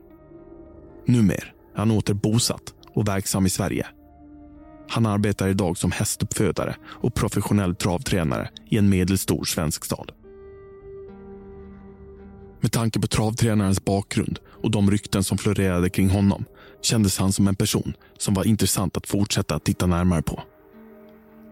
Numera 1.06 1.38
är 1.38 1.54
han 1.76 1.92
åter 1.92 2.14
bosatt 2.14 2.74
och 2.94 3.08
verksam 3.08 3.46
i 3.46 3.50
Sverige. 3.50 3.88
Han 4.90 5.06
arbetar 5.06 5.48
idag 5.48 5.78
som 5.78 5.92
hästuppfödare 5.92 6.76
och 6.86 7.16
professionell 7.16 7.76
travtränare 7.76 8.50
i 8.70 8.78
en 8.78 8.90
medelstor 8.90 9.46
svensk 9.46 9.86
stad. 9.86 10.12
Med 12.62 12.72
tanke 12.72 13.00
på 13.00 13.08
travtränarens 13.08 13.86
bakgrund 13.86 14.40
och 14.64 14.72
de 14.72 14.92
rykten 14.92 15.24
som 15.24 15.38
florerade 15.38 15.90
kring 15.90 16.10
honom 16.10 16.46
kändes 16.82 17.18
han 17.18 17.34
som 17.34 17.48
en 17.48 17.56
person 17.56 17.94
som 18.18 18.34
var 18.34 18.48
intressant 18.48 18.98
att 18.98 19.08
fortsätta 19.08 19.60
titta 19.60 19.86
närmare 19.86 20.22
på. 20.22 20.44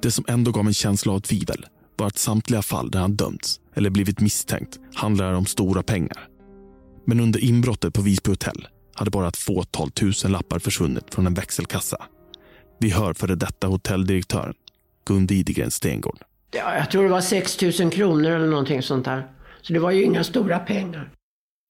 Det 0.01 0.11
som 0.11 0.25
ändå 0.27 0.51
gav 0.51 0.67
en 0.67 0.73
känsla 0.73 1.13
av 1.13 1.19
tvivel 1.19 1.65
att 2.05 2.17
samtliga 2.17 2.61
fall 2.61 2.91
där 2.91 2.99
han 2.99 3.15
dömts 3.15 3.59
eller 3.73 3.89
blivit 3.89 4.19
misstänkt 4.19 4.79
handlar 4.95 5.33
om 5.33 5.45
stora 5.45 5.83
pengar. 5.83 6.27
Men 7.05 7.19
under 7.19 7.43
inbrottet 7.43 7.93
på 7.93 8.01
Visby 8.01 8.31
hotell 8.31 8.67
hade 8.95 9.11
bara 9.11 9.27
ett 9.27 9.37
fåtal 9.37 9.91
tusen 9.91 10.31
lappar 10.31 10.59
försvunnit 10.59 11.13
från 11.13 11.27
en 11.27 11.33
växelkassa. 11.33 11.97
Vi 12.79 12.89
hör 12.89 13.13
före 13.13 13.35
detta 13.35 13.67
hotelldirektören 13.67 14.53
Gun 15.05 15.31
Idegren 15.31 15.71
Stengård. 15.71 16.19
Ja, 16.51 16.75
jag 16.75 16.91
tror 16.91 17.03
det 17.03 17.09
var 17.09 17.21
6 17.21 17.61
000 17.79 17.91
kronor 17.91 18.31
eller 18.31 18.47
någonting 18.47 18.81
sånt 18.81 19.05
där. 19.05 19.27
Så 19.61 19.73
det 19.73 19.79
var 19.79 19.91
ju 19.91 20.03
inga 20.03 20.23
stora 20.23 20.59
pengar. 20.59 21.11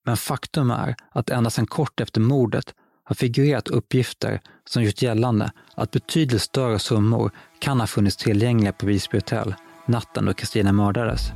Men 0.05 0.17
faktum 0.17 0.71
är 0.71 0.95
att 1.11 1.29
ända 1.29 1.49
sedan 1.49 1.67
kort 1.67 1.99
efter 1.99 2.21
mordet 2.21 2.73
har 3.03 3.15
figurerat 3.15 3.67
uppgifter 3.67 4.41
som 4.65 4.83
gjort 4.83 5.01
gällande 5.01 5.51
att 5.75 5.91
betydligt 5.91 6.41
större 6.41 6.79
summor 6.79 7.31
kan 7.59 7.79
ha 7.79 7.87
funnits 7.87 8.17
tillgängliga 8.17 8.73
på 8.73 8.85
Visby 8.85 9.17
hotell 9.17 9.55
natten 9.87 10.25
då 10.25 10.33
Kristina 10.33 10.71
mördades. 10.71 11.31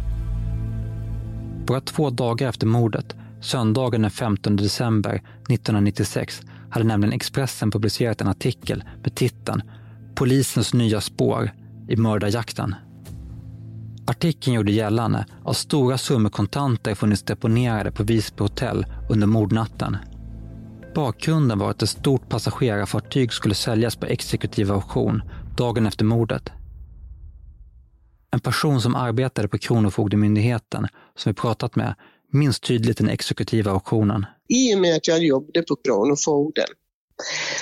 Bara 1.68 1.82
två 1.82 2.10
dagar 2.10 2.50
efter 2.50 2.68
mordet, 2.68 3.16
söndagen 3.42 4.02
den 4.02 4.12
15 4.12 4.56
december 4.56 5.14
1996, 5.14 6.42
hade 6.70 6.86
nämligen 6.86 7.14
Expressen 7.14 7.72
publicerat 7.72 8.22
en 8.22 8.28
artikel 8.28 8.84
med 9.04 9.16
titeln 9.16 9.62
“Polisens 10.16 10.74
nya 10.74 11.02
spår 11.02 11.52
i 11.88 11.96
mördarjakten”. 11.96 12.76
Artikeln 14.06 14.54
gjorde 14.54 14.72
gällande 14.72 15.26
att 15.46 15.58
stora 15.58 15.98
summor 15.98 16.30
kontanter 16.30 16.96
funnits 16.96 17.24
deponerade 17.24 17.92
på 17.92 18.04
Visby 18.04 18.44
hotell 18.44 18.86
under 19.10 19.28
mordnatten. 19.28 19.98
Bakgrunden 20.96 21.60
var 21.60 21.70
att 21.70 21.82
ett 21.82 21.90
stort 21.90 22.30
passagerarfartyg 22.30 23.34
skulle 23.34 23.56
säljas 23.56 23.96
på 23.96 24.06
exekutiv 24.06 24.72
auktion 24.72 25.22
dagen 25.58 25.86
efter 25.86 26.06
mordet. 26.06 26.52
En 28.32 28.40
person 28.40 28.82
som 28.82 28.96
arbetade 28.96 29.48
på 29.48 29.58
Kronofogdemyndigheten, 29.58 30.88
som 31.16 31.30
vi 31.30 31.34
pratat 31.34 31.76
med, 31.76 31.96
minns 32.32 32.60
tydligt 32.60 32.98
den 32.98 33.10
exekutiva 33.10 33.72
auktionen. 33.72 34.26
I 34.48 34.76
och 34.76 34.80
med 34.80 34.96
att 34.96 35.08
jag 35.08 35.24
jobbade 35.24 35.62
på 35.62 35.76
Kronofogden 35.76 36.68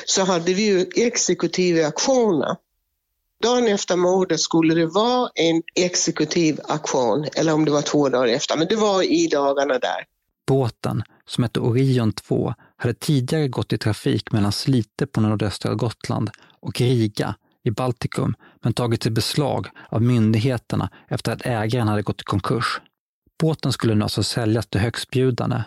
så 0.06 0.24
hade 0.24 0.54
vi 0.54 0.66
ju 0.66 0.86
exekutiva 0.96 1.86
auktioner. 1.86 2.56
Dagen 3.44 3.68
efter 3.68 3.96
mordet 3.96 4.40
skulle 4.40 4.76
det 4.76 4.86
vara 4.86 5.30
en 5.36 5.64
exekutiv 5.76 6.60
auktion, 6.68 7.26
eller 7.36 7.54
om 7.54 7.66
det 7.66 7.72
var 7.72 7.82
två 7.82 8.10
dagar 8.10 8.28
efter, 8.28 8.58
men 8.58 8.68
det 8.68 8.76
var 8.76 9.04
i 9.04 9.28
dagarna 9.28 9.74
där. 9.74 10.06
Båten, 10.48 11.04
som 11.26 11.44
hette 11.44 11.60
Orion 11.60 12.14
2, 12.14 12.54
hade 12.78 12.94
tidigare 12.94 13.48
gått 13.48 13.74
i 13.74 13.78
trafik 13.78 14.32
mellan 14.32 14.52
Slite 14.52 15.08
på 15.08 15.22
nordöstra 15.22 15.76
Gotland 15.76 16.30
och 16.60 16.82
Riga 16.82 17.36
i 17.70 17.72
Baltikum 17.72 18.36
men 18.62 18.74
tagits 18.74 19.08
i 19.08 19.10
beslag 19.10 19.68
av 19.90 20.02
myndigheterna 20.02 20.90
efter 21.08 21.32
att 21.32 21.46
ägaren 21.46 21.88
hade 21.88 22.02
gått 22.02 22.22
i 22.22 22.24
konkurs. 22.24 22.82
Båten 23.40 23.74
skulle 23.74 23.96
nu 23.96 24.04
alltså 24.04 24.24
säljas 24.24 24.68
till 24.68 24.82
högstbjudande. 24.82 25.64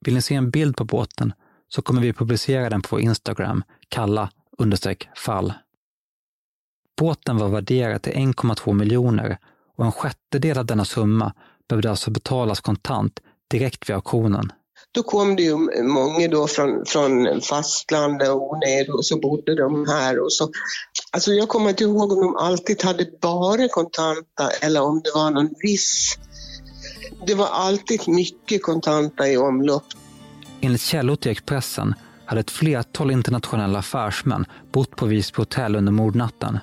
Vill 0.00 0.14
ni 0.14 0.22
se 0.22 0.34
en 0.34 0.50
bild 0.50 0.76
på 0.76 0.84
båten 0.84 1.32
så 1.68 1.82
kommer 1.82 2.00
vi 2.00 2.12
publicera 2.12 2.70
den 2.70 2.82
på 2.82 3.00
Instagram, 3.00 3.62
kalla 3.88 4.30
understreck 4.58 5.08
fall. 5.16 5.52
Båten 7.00 7.36
var 7.36 7.48
värderad 7.48 8.02
till 8.02 8.12
1,2 8.12 8.72
miljoner 8.72 9.38
och 9.76 9.84
en 9.84 9.92
sjättedel 9.92 10.58
av 10.58 10.66
denna 10.66 10.84
summa 10.84 11.32
behövde 11.68 11.90
alltså 11.90 12.10
betalas 12.10 12.60
kontant 12.60 13.20
direkt 13.48 13.88
vid 13.88 13.96
auktionen. 13.96 14.52
Då 14.92 15.02
kom 15.02 15.36
det 15.36 15.42
ju 15.42 15.56
många 15.82 16.28
då 16.28 16.46
från, 16.46 16.84
från 16.86 17.40
fastlandet 17.40 18.28
och 18.28 18.58
ner 18.66 18.94
och 18.94 19.06
så 19.06 19.20
bodde 19.20 19.54
de 19.54 19.86
här. 19.88 20.24
Och 20.24 20.32
så. 20.32 20.50
Alltså 21.12 21.32
jag 21.32 21.48
kommer 21.48 21.70
inte 21.70 21.84
ihåg 21.84 22.12
om 22.12 22.20
de 22.20 22.36
alltid 22.36 22.82
hade 22.82 23.06
bara 23.20 23.68
kontanta 23.68 24.50
eller 24.62 24.82
om 24.82 25.00
det 25.04 25.10
var 25.14 25.30
någon 25.30 25.54
viss... 25.62 26.18
Det 27.26 27.34
var 27.34 27.46
alltid 27.46 28.08
mycket 28.08 28.62
kontanta 28.62 29.28
i 29.28 29.36
omlopp. 29.36 29.84
Enligt 30.60 30.80
källor 30.80 31.16
till 31.16 31.30
Expressen 31.30 31.94
hade 32.24 32.40
ett 32.40 32.50
flertal 32.50 33.10
internationella 33.10 33.78
affärsmän 33.78 34.44
bott 34.72 34.96
på 34.96 35.06
Visby 35.06 35.36
hotell 35.36 35.76
under 35.76 35.92
mordnatten. 35.92 36.58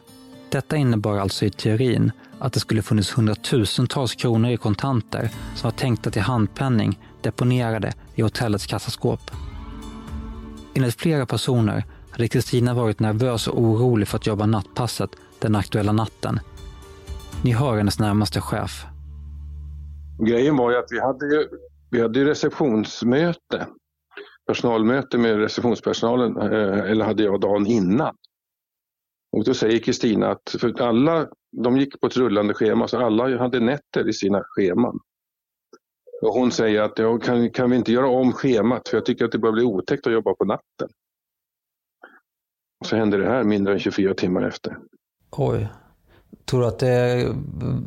Detta 0.50 0.76
innebar 0.76 1.18
alltså 1.18 1.46
i 1.46 1.50
teorin 1.50 2.12
att 2.40 2.54
det 2.54 2.60
skulle 2.60 2.82
funnits 2.82 3.18
hundratusentals 3.18 4.16
kronor 4.16 4.52
i 4.52 4.58
kontanter 4.58 5.30
som 5.56 5.68
var 5.70 5.78
tänkta 5.78 6.12
till 6.12 6.22
handpenning 6.22 7.00
deponerade 7.24 7.94
i 8.16 8.22
hotellets 8.22 8.66
kassaskåp. 8.66 9.32
Enligt 10.76 11.02
flera 11.02 11.26
personer 11.26 11.84
hade 12.12 12.28
Kristina 12.28 12.74
varit 12.74 13.00
nervös 13.00 13.48
och 13.48 13.62
orolig 13.62 14.08
för 14.08 14.18
att 14.18 14.28
jobba 14.28 14.46
nattpasset 14.46 15.10
den 15.40 15.56
aktuella 15.56 15.92
natten. 15.92 16.40
Ni 17.44 17.52
hör 17.52 17.78
hennes 17.78 18.00
närmaste 18.00 18.42
chef. 18.42 18.86
Grejen 20.28 20.58
var 20.58 20.72
ju 20.72 20.78
att 20.78 20.92
vi 20.92 21.00
hade 21.00 21.26
ju, 21.26 21.48
vi 21.92 22.02
hade 22.02 22.20
ju 22.20 22.26
receptionsmöte, 22.26 23.68
personalmöte 24.48 25.18
med 25.18 25.38
receptionspersonalen, 25.38 26.38
eh, 26.38 26.92
eller 26.92 27.06
hade 27.06 27.24
jag 27.24 27.42
dagen 27.42 27.68
innan. 27.68 28.16
Och 29.32 29.44
då 29.44 29.54
säger 29.54 29.80
Kristina 29.80 30.32
att 30.32 30.56
för 30.60 30.82
alla, 30.82 31.28
de 31.64 31.78
gick 31.78 32.02
på 32.02 32.08
ett 32.08 32.18
rullande 32.18 32.54
schema, 32.54 32.88
så 32.88 33.06
alla 33.06 33.38
hade 33.38 33.60
nätter 33.60 34.10
i 34.10 34.14
sina 34.14 34.44
scheman. 34.44 35.00
Och 36.24 36.34
hon 36.34 36.52
säger 36.52 36.82
att 36.82 37.00
ja, 37.00 37.18
kan, 37.18 37.50
kan 37.50 37.70
vi 37.70 37.76
inte 37.76 37.92
göra 37.92 38.10
om 38.10 38.34
schemat 38.34 38.90
för 38.90 38.98
jag 38.98 39.06
tycker 39.06 39.26
att 39.26 39.32
det 39.32 39.38
börjar 39.38 39.54
bli 39.54 39.64
otäckt 39.64 40.08
att 40.08 40.14
jobba 40.14 40.34
på 40.34 40.46
natten. 40.46 40.90
Och 42.80 42.88
så 42.88 42.96
händer 42.96 43.18
det 43.18 43.30
här 43.30 43.44
mindre 43.44 43.74
än 43.74 43.80
24 43.80 44.14
timmar 44.14 44.48
efter. 44.48 44.78
Oj. 45.32 45.68
Tror 46.46 46.62
du 46.62 46.68
att 46.68 46.80
det 46.80 47.28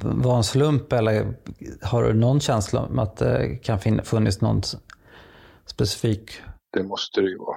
var 0.03 0.37
en 0.37 0.45
slump 0.45 0.93
eller 0.93 1.35
har 1.83 2.05
du 2.05 2.13
någon 2.13 2.41
känsla 2.41 2.81
om 2.81 2.99
att 2.99 3.17
det 3.17 3.59
kan 3.63 3.79
funnits 4.05 4.41
någon 4.41 4.63
specifik? 5.67 6.31
Det 6.73 6.83
måste 6.83 7.21
det 7.21 7.29
ju 7.29 7.39
vara. 7.39 7.57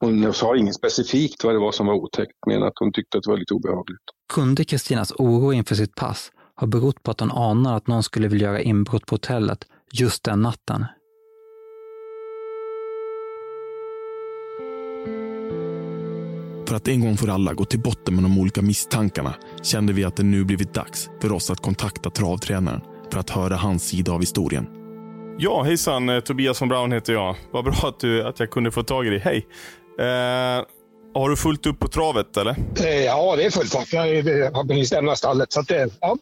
Hon 0.00 0.32
sa 0.32 0.56
inget 0.56 0.74
specifikt 0.74 1.44
vad 1.44 1.54
det 1.54 1.58
var 1.58 1.72
som 1.72 1.86
var 1.86 1.94
otäckt, 1.94 2.32
men 2.46 2.62
att 2.62 2.72
hon 2.80 2.92
tyckte 2.92 3.18
att 3.18 3.24
det 3.24 3.30
var 3.30 3.38
lite 3.38 3.54
obehagligt. 3.54 4.02
Kunde 4.32 4.64
Kristinas 4.64 5.12
oro 5.12 5.52
inför 5.52 5.74
sitt 5.74 5.94
pass 5.94 6.32
ha 6.56 6.66
berott 6.66 7.02
på 7.02 7.10
att 7.10 7.20
hon 7.20 7.30
anar 7.30 7.76
att 7.76 7.86
någon 7.86 8.02
skulle 8.02 8.28
vilja 8.28 8.48
göra 8.48 8.60
inbrott 8.60 9.06
på 9.06 9.14
hotellet 9.14 9.64
just 9.92 10.24
den 10.24 10.42
natten? 10.42 10.84
För 16.68 16.76
att 16.76 16.88
en 16.88 17.00
gång 17.00 17.16
för 17.16 17.28
alla 17.28 17.52
gå 17.54 17.64
till 17.64 17.80
botten 17.80 18.14
med 18.14 18.24
de 18.24 18.38
olika 18.38 18.62
misstankarna 18.62 19.34
kände 19.62 19.92
vi 19.92 20.04
att 20.04 20.16
det 20.16 20.22
nu 20.22 20.44
blivit 20.44 20.74
dags 20.74 21.10
för 21.20 21.32
oss 21.32 21.50
att 21.50 21.60
kontakta 21.60 22.10
travtränaren 22.10 22.80
för 23.12 23.20
att 23.20 23.30
höra 23.30 23.56
hans 23.56 23.88
sida 23.88 24.12
av 24.12 24.20
historien. 24.20 24.66
Ja, 25.38 25.62
hejsan. 25.62 26.08
Eh, 26.08 26.20
Tobias 26.20 26.62
von 26.62 26.68
Braun 26.68 26.92
heter 26.92 27.12
jag. 27.12 27.36
Vad 27.50 27.64
bra 27.64 27.74
att, 27.82 28.00
du, 28.00 28.24
att 28.26 28.40
jag 28.40 28.50
kunde 28.50 28.70
få 28.70 28.82
tag 28.82 29.06
i 29.06 29.10
dig. 29.10 29.18
Hej. 29.18 29.46
Eh, 29.98 30.64
har 31.14 31.30
du 31.30 31.36
fullt 31.36 31.66
upp 31.66 31.78
på 31.78 31.88
travet 31.88 32.36
eller? 32.36 32.56
Eh, 32.84 33.04
ja, 33.04 33.36
det 33.36 33.44
är 33.44 33.50
fullt 33.50 33.72
fart. 33.72 33.92
Jag 33.92 34.02
har 34.52 34.68
precis 34.68 34.92
lämnat 34.92 35.18
stallet. 35.18 35.52
Så 35.52 35.60
att, 35.60 35.70
eh, 35.70 35.86
ja. 36.00 36.16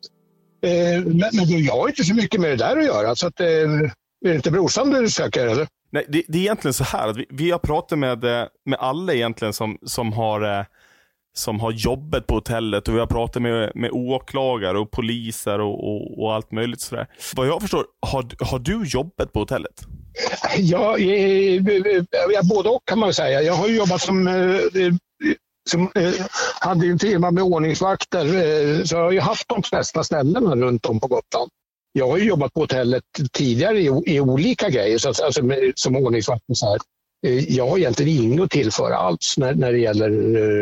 Eh, 0.65 1.05
men, 1.05 1.31
men 1.33 1.65
jag 1.65 1.75
har 1.75 1.89
inte 1.89 2.05
så 2.05 2.15
mycket 2.15 2.41
med 2.41 2.51
det 2.51 2.57
där 2.57 2.77
att 2.77 2.85
göra. 2.85 3.17
Så 3.17 3.27
att, 3.27 3.41
eh, 3.41 3.47
är 3.47 4.29
det 4.29 4.35
inte 4.35 4.51
brorsan 4.51 4.91
du 4.91 5.11
söker 5.11 5.47
eller? 5.47 5.67
Nej, 5.91 6.05
det, 6.09 6.23
det, 6.29 6.39
är 6.39 6.43
egentligen 6.43 6.75
så 6.75 6.85
här 6.85 7.09
att 7.09 7.17
vi, 7.17 7.27
vi 7.31 7.51
har 7.51 7.59
pratat 7.59 7.99
med, 7.99 8.25
eh, 8.25 8.47
med 8.65 8.79
alla 8.79 9.15
egentligen 9.15 9.53
som, 9.53 9.79
som, 9.83 10.13
har, 10.13 10.67
som 11.37 11.61
har 11.61 11.73
jobbet 11.73 12.27
på 12.27 12.35
hotellet 12.35 12.89
och 12.89 12.95
vi 12.95 12.99
har 12.99 13.07
pratat 13.07 13.43
med, 13.43 13.73
med 13.75 13.91
åklagare 13.93 14.79
och 14.79 14.91
poliser 14.91 15.61
och, 15.61 15.89
och, 15.89 16.23
och 16.23 16.35
allt 16.35 16.53
möjligt 16.53 16.81
sådär. 16.81 17.07
Vad 17.35 17.47
jag 17.47 17.63
förstår, 17.63 17.87
har, 18.07 18.45
har 18.45 18.59
du 18.59 18.85
jobbet 18.85 19.33
på 19.33 19.41
hotellet? 19.41 19.81
Ja, 20.59 20.99
ja, 20.99 22.43
både 22.43 22.69
och 22.69 22.83
kan 22.85 22.99
man 22.99 23.15
säga. 23.15 23.43
Jag 23.43 23.55
har 23.55 23.69
jobbat 23.69 24.01
som 24.01 24.29
som 25.71 25.91
eh, 25.95 26.13
hade 26.61 26.87
en 26.87 26.99
firma 26.99 27.31
med 27.31 27.45
ordningsvakter. 27.45 28.25
Eh, 28.25 28.85
så 28.85 28.95
jag 28.95 29.03
har 29.03 29.13
ju 29.13 29.21
haft 29.21 29.49
de 29.49 29.63
flesta 29.63 30.05
ställena 30.05 30.57
runt 30.57 30.87
om 30.87 31.01
på 31.01 31.07
Gotland 31.07 31.51
jag 31.99 32.09
har 32.09 32.19
jobbat 32.19 32.55
på 32.55 32.61
hotellet 32.61 33.05
tidigare 33.33 33.81
i, 33.81 34.03
i 34.07 34.21
olika 34.21 34.69
grejer, 34.69 34.99
så, 34.99 35.09
alltså, 35.09 35.43
med, 35.43 35.73
som 35.77 35.97
ordningsvakt. 35.97 36.43
Så 36.53 36.67
här. 36.67 36.79
Eh, 37.27 37.55
jag 37.55 37.69
har 37.69 37.79
egentligen 37.79 38.23
inget 38.23 38.41
att 38.41 38.51
tillföra 38.51 38.97
alls 38.97 39.35
när, 39.39 39.55
när 39.55 39.73
det 39.73 39.79
gäller 39.79 40.11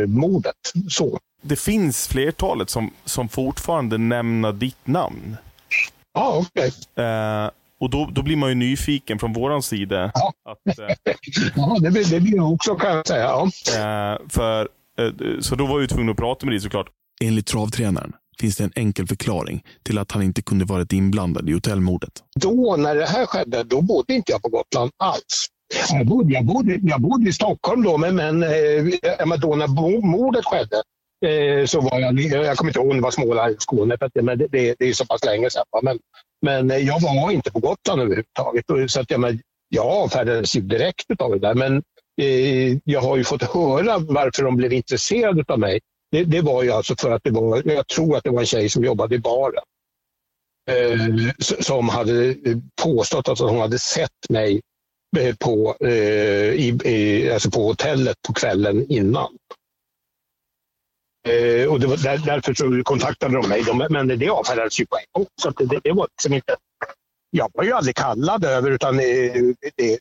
eh, 0.01 0.07
mordet. 0.07 0.57
Så. 0.89 1.19
Det 1.43 1.57
finns 1.57 2.09
flertalet 2.09 2.71
som, 2.71 2.91
som 3.05 3.29
fortfarande 3.29 3.99
nämner 3.99 4.53
ditt 4.53 4.87
namn. 4.87 5.37
Ja, 6.15 6.47
okej. 6.47 6.73
Okay. 6.95 7.05
Eh, 7.05 7.51
och 7.81 7.91
då, 7.91 8.09
då 8.13 8.23
blir 8.23 8.37
man 8.37 8.49
ju 8.49 8.55
nyfiken 8.55 9.19
från 9.19 9.33
vår 9.33 9.61
sida. 9.61 10.11
Ja, 10.15 10.33
att, 10.51 10.79
eh, 10.79 11.15
ja 11.57 11.79
det, 11.81 11.91
blir, 11.91 12.05
det 12.05 12.21
blir 12.21 12.53
också 12.53 12.75
kan 12.75 12.97
jag 12.97 13.07
säga. 13.07 13.25
Ja. 13.25 13.43
Eh, 13.43 14.19
för, 14.29 14.69
så 15.41 15.55
då 15.55 15.67
var 15.67 15.79
vi 15.79 15.89
tvungna 15.89 16.13
att 16.13 16.19
prata 16.19 16.47
med 16.47 16.53
dig 16.53 16.61
såklart. 16.61 16.87
Enligt 17.25 17.47
travtränaren 17.47 18.13
finns 18.41 18.57
det 18.57 18.65
en 18.65 18.73
enkel 18.77 19.07
förklaring 19.07 19.65
till 19.83 19.99
att 19.99 20.13
han 20.13 20.23
inte 20.23 20.43
kunde 20.43 20.65
varit 20.65 20.93
inblandad 20.93 21.49
i 21.49 21.53
hotellmordet. 21.53 22.13
Då, 22.41 22.77
när 22.79 22.95
det 22.95 23.07
här 23.07 23.27
skedde, 23.27 23.63
då 23.63 23.81
bodde 23.81 24.15
inte 24.15 24.33
jag 24.33 24.43
på 24.43 24.49
Gotland 24.49 24.91
alls. 24.97 25.47
Jag 25.93 26.07
bodde, 26.07 26.33
jag 26.33 26.45
bodde, 26.45 26.79
jag 26.83 27.01
bodde 27.01 27.29
i 27.29 27.33
Stockholm 27.33 27.83
då, 27.83 27.99
men, 27.99 28.17
men 28.17 28.43
eh, 28.43 29.39
då 29.39 29.55
när 29.57 30.01
mordet 30.01 30.45
skedde 30.45 30.83
eh, 31.27 31.67
så 31.67 31.81
var 31.81 32.01
jag, 32.01 32.21
jag 32.21 32.57
kommer 32.57 32.71
inte 32.71 32.81
ihåg 32.81 32.91
om 32.91 32.97
det 32.97 33.03
var 33.03 33.11
Småland 33.11 33.49
eller 33.49 33.59
Skåne, 33.59 33.97
men 34.15 34.39
det, 34.39 34.47
det, 34.47 34.75
det 34.79 34.89
är 34.89 34.93
så 34.93 35.07
pass 35.07 35.25
länge 35.25 35.51
sedan. 35.51 35.65
Men, 35.83 35.99
men 36.43 36.71
eh, 36.71 36.77
jag 36.77 37.01
var 37.01 37.31
inte 37.31 37.51
på 37.51 37.59
Gotland 37.59 38.01
överhuvudtaget. 38.01 38.93
Så 38.93 39.01
att, 39.01 39.11
jag, 39.11 39.21
men, 39.21 39.41
jag 39.69 39.87
avfärdades 39.87 40.57
ju 40.57 40.61
direkt 40.61 41.21
av 41.21 41.31
det 41.31 41.39
där. 41.39 41.55
Men 41.55 41.83
eh, 42.21 42.79
jag 42.85 43.01
har 43.01 43.17
ju 43.17 43.25
fått 43.25 43.43
höra 43.43 43.99
varför 43.99 44.43
de 44.43 44.57
blev 44.57 44.73
intresserade 44.73 45.45
av 45.49 45.59
mig 45.59 45.81
det, 46.13 46.25
det, 46.25 46.41
var 46.41 46.63
ju 46.63 46.71
alltså 46.71 46.97
för 46.97 47.11
att 47.11 47.25
det 47.25 47.31
var, 47.31 47.63
jag 47.65 47.89
tror 47.89 48.17
att 48.17 48.25
det 48.25 48.31
var 48.31 48.41
en 48.41 48.47
tjej 48.47 48.69
som 48.69 48.85
jobbade 48.85 49.15
i 49.15 49.19
baren. 49.19 49.65
Eh, 50.71 51.31
som 51.39 51.89
hade 51.89 52.29
eh, 52.29 52.57
påstått 52.83 53.29
att 53.29 53.39
hon 53.39 53.61
hade 53.61 53.79
sett 53.79 54.29
mig 54.31 54.61
eh, 55.19 55.35
på, 55.37 55.77
eh, 55.81 56.53
i, 56.53 56.79
i, 56.85 57.31
alltså 57.33 57.51
på 57.51 57.63
hotellet 57.63 58.17
på 58.27 58.33
kvällen 58.33 58.87
innan. 58.89 59.37
Eh, 61.29 61.73
och 61.73 61.81
det 61.81 61.87
var 61.87 61.97
där, 61.97 62.19
därför 62.19 62.55
så 62.55 62.83
kontaktade 62.85 63.35
de 63.35 63.49
mig, 63.49 63.63
de, 63.63 63.87
men 63.91 64.19
det 64.19 64.29
avfärdades 64.29 64.81
ju 64.81 64.87
på 64.87 64.97
en 64.97 65.05
gång. 65.13 65.27
Så 65.43 65.51
det, 65.51 65.81
det, 65.85 65.93
var 65.93 66.09
liksom 66.13 66.33
inte, 66.33 66.57
jag 67.35 67.51
var 67.55 67.65
ju 67.65 67.73
aldrig 67.73 67.97
kallad 67.97 68.45
över, 68.45 68.71
utan 68.71 68.97
det, 68.97 69.55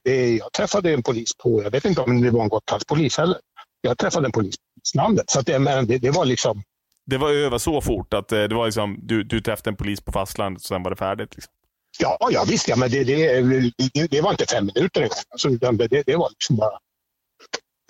det, 0.03 0.35
jag 0.35 0.53
träffade 0.53 0.93
en 0.93 1.03
polis 1.03 1.31
på, 1.37 1.63
jag 1.63 1.71
vet 1.71 1.85
inte 1.85 2.01
om 2.01 2.21
det 2.21 2.31
var 2.31 2.43
en 2.43 2.49
Gotlandspolis 2.49 3.17
heller. 3.17 3.37
Jag 3.81 3.97
träffade 3.97 4.25
en 4.25 4.31
polis 4.31 4.55
namnet. 4.95 5.29
Så 5.29 5.39
att 5.39 5.45
det, 5.45 5.59
men 5.59 5.87
det, 5.87 5.97
det 5.97 6.11
var 6.11 6.25
liksom... 6.25 6.63
Det 7.05 7.17
var 7.17 7.31
över 7.31 7.57
så 7.57 7.81
fort 7.81 8.13
att 8.13 8.31
eh, 8.31 8.43
det 8.43 8.55
var 8.55 8.65
liksom, 8.65 8.99
du, 9.01 9.23
du 9.23 9.41
träffade 9.41 9.69
en 9.69 9.75
polis 9.75 10.01
på 10.01 10.11
fastlandet 10.11 10.61
och 10.61 10.67
sen 10.67 10.83
var 10.83 10.89
det 10.89 10.95
färdigt? 10.95 11.35
Liksom. 11.35 11.53
Ja, 11.99 12.17
ja 12.31 12.45
visst. 12.47 12.67
Ja, 12.67 12.75
men 12.75 12.91
det, 12.91 13.03
det, 13.03 14.07
det, 14.07 14.21
var 14.21 14.31
inte 14.31 14.45
fem 14.45 14.69
minuter. 14.75 15.07
Alltså, 15.29 15.49
det, 15.49 16.03
det 16.05 16.15
var 16.15 16.29
liksom 16.29 16.55
bara 16.55 16.79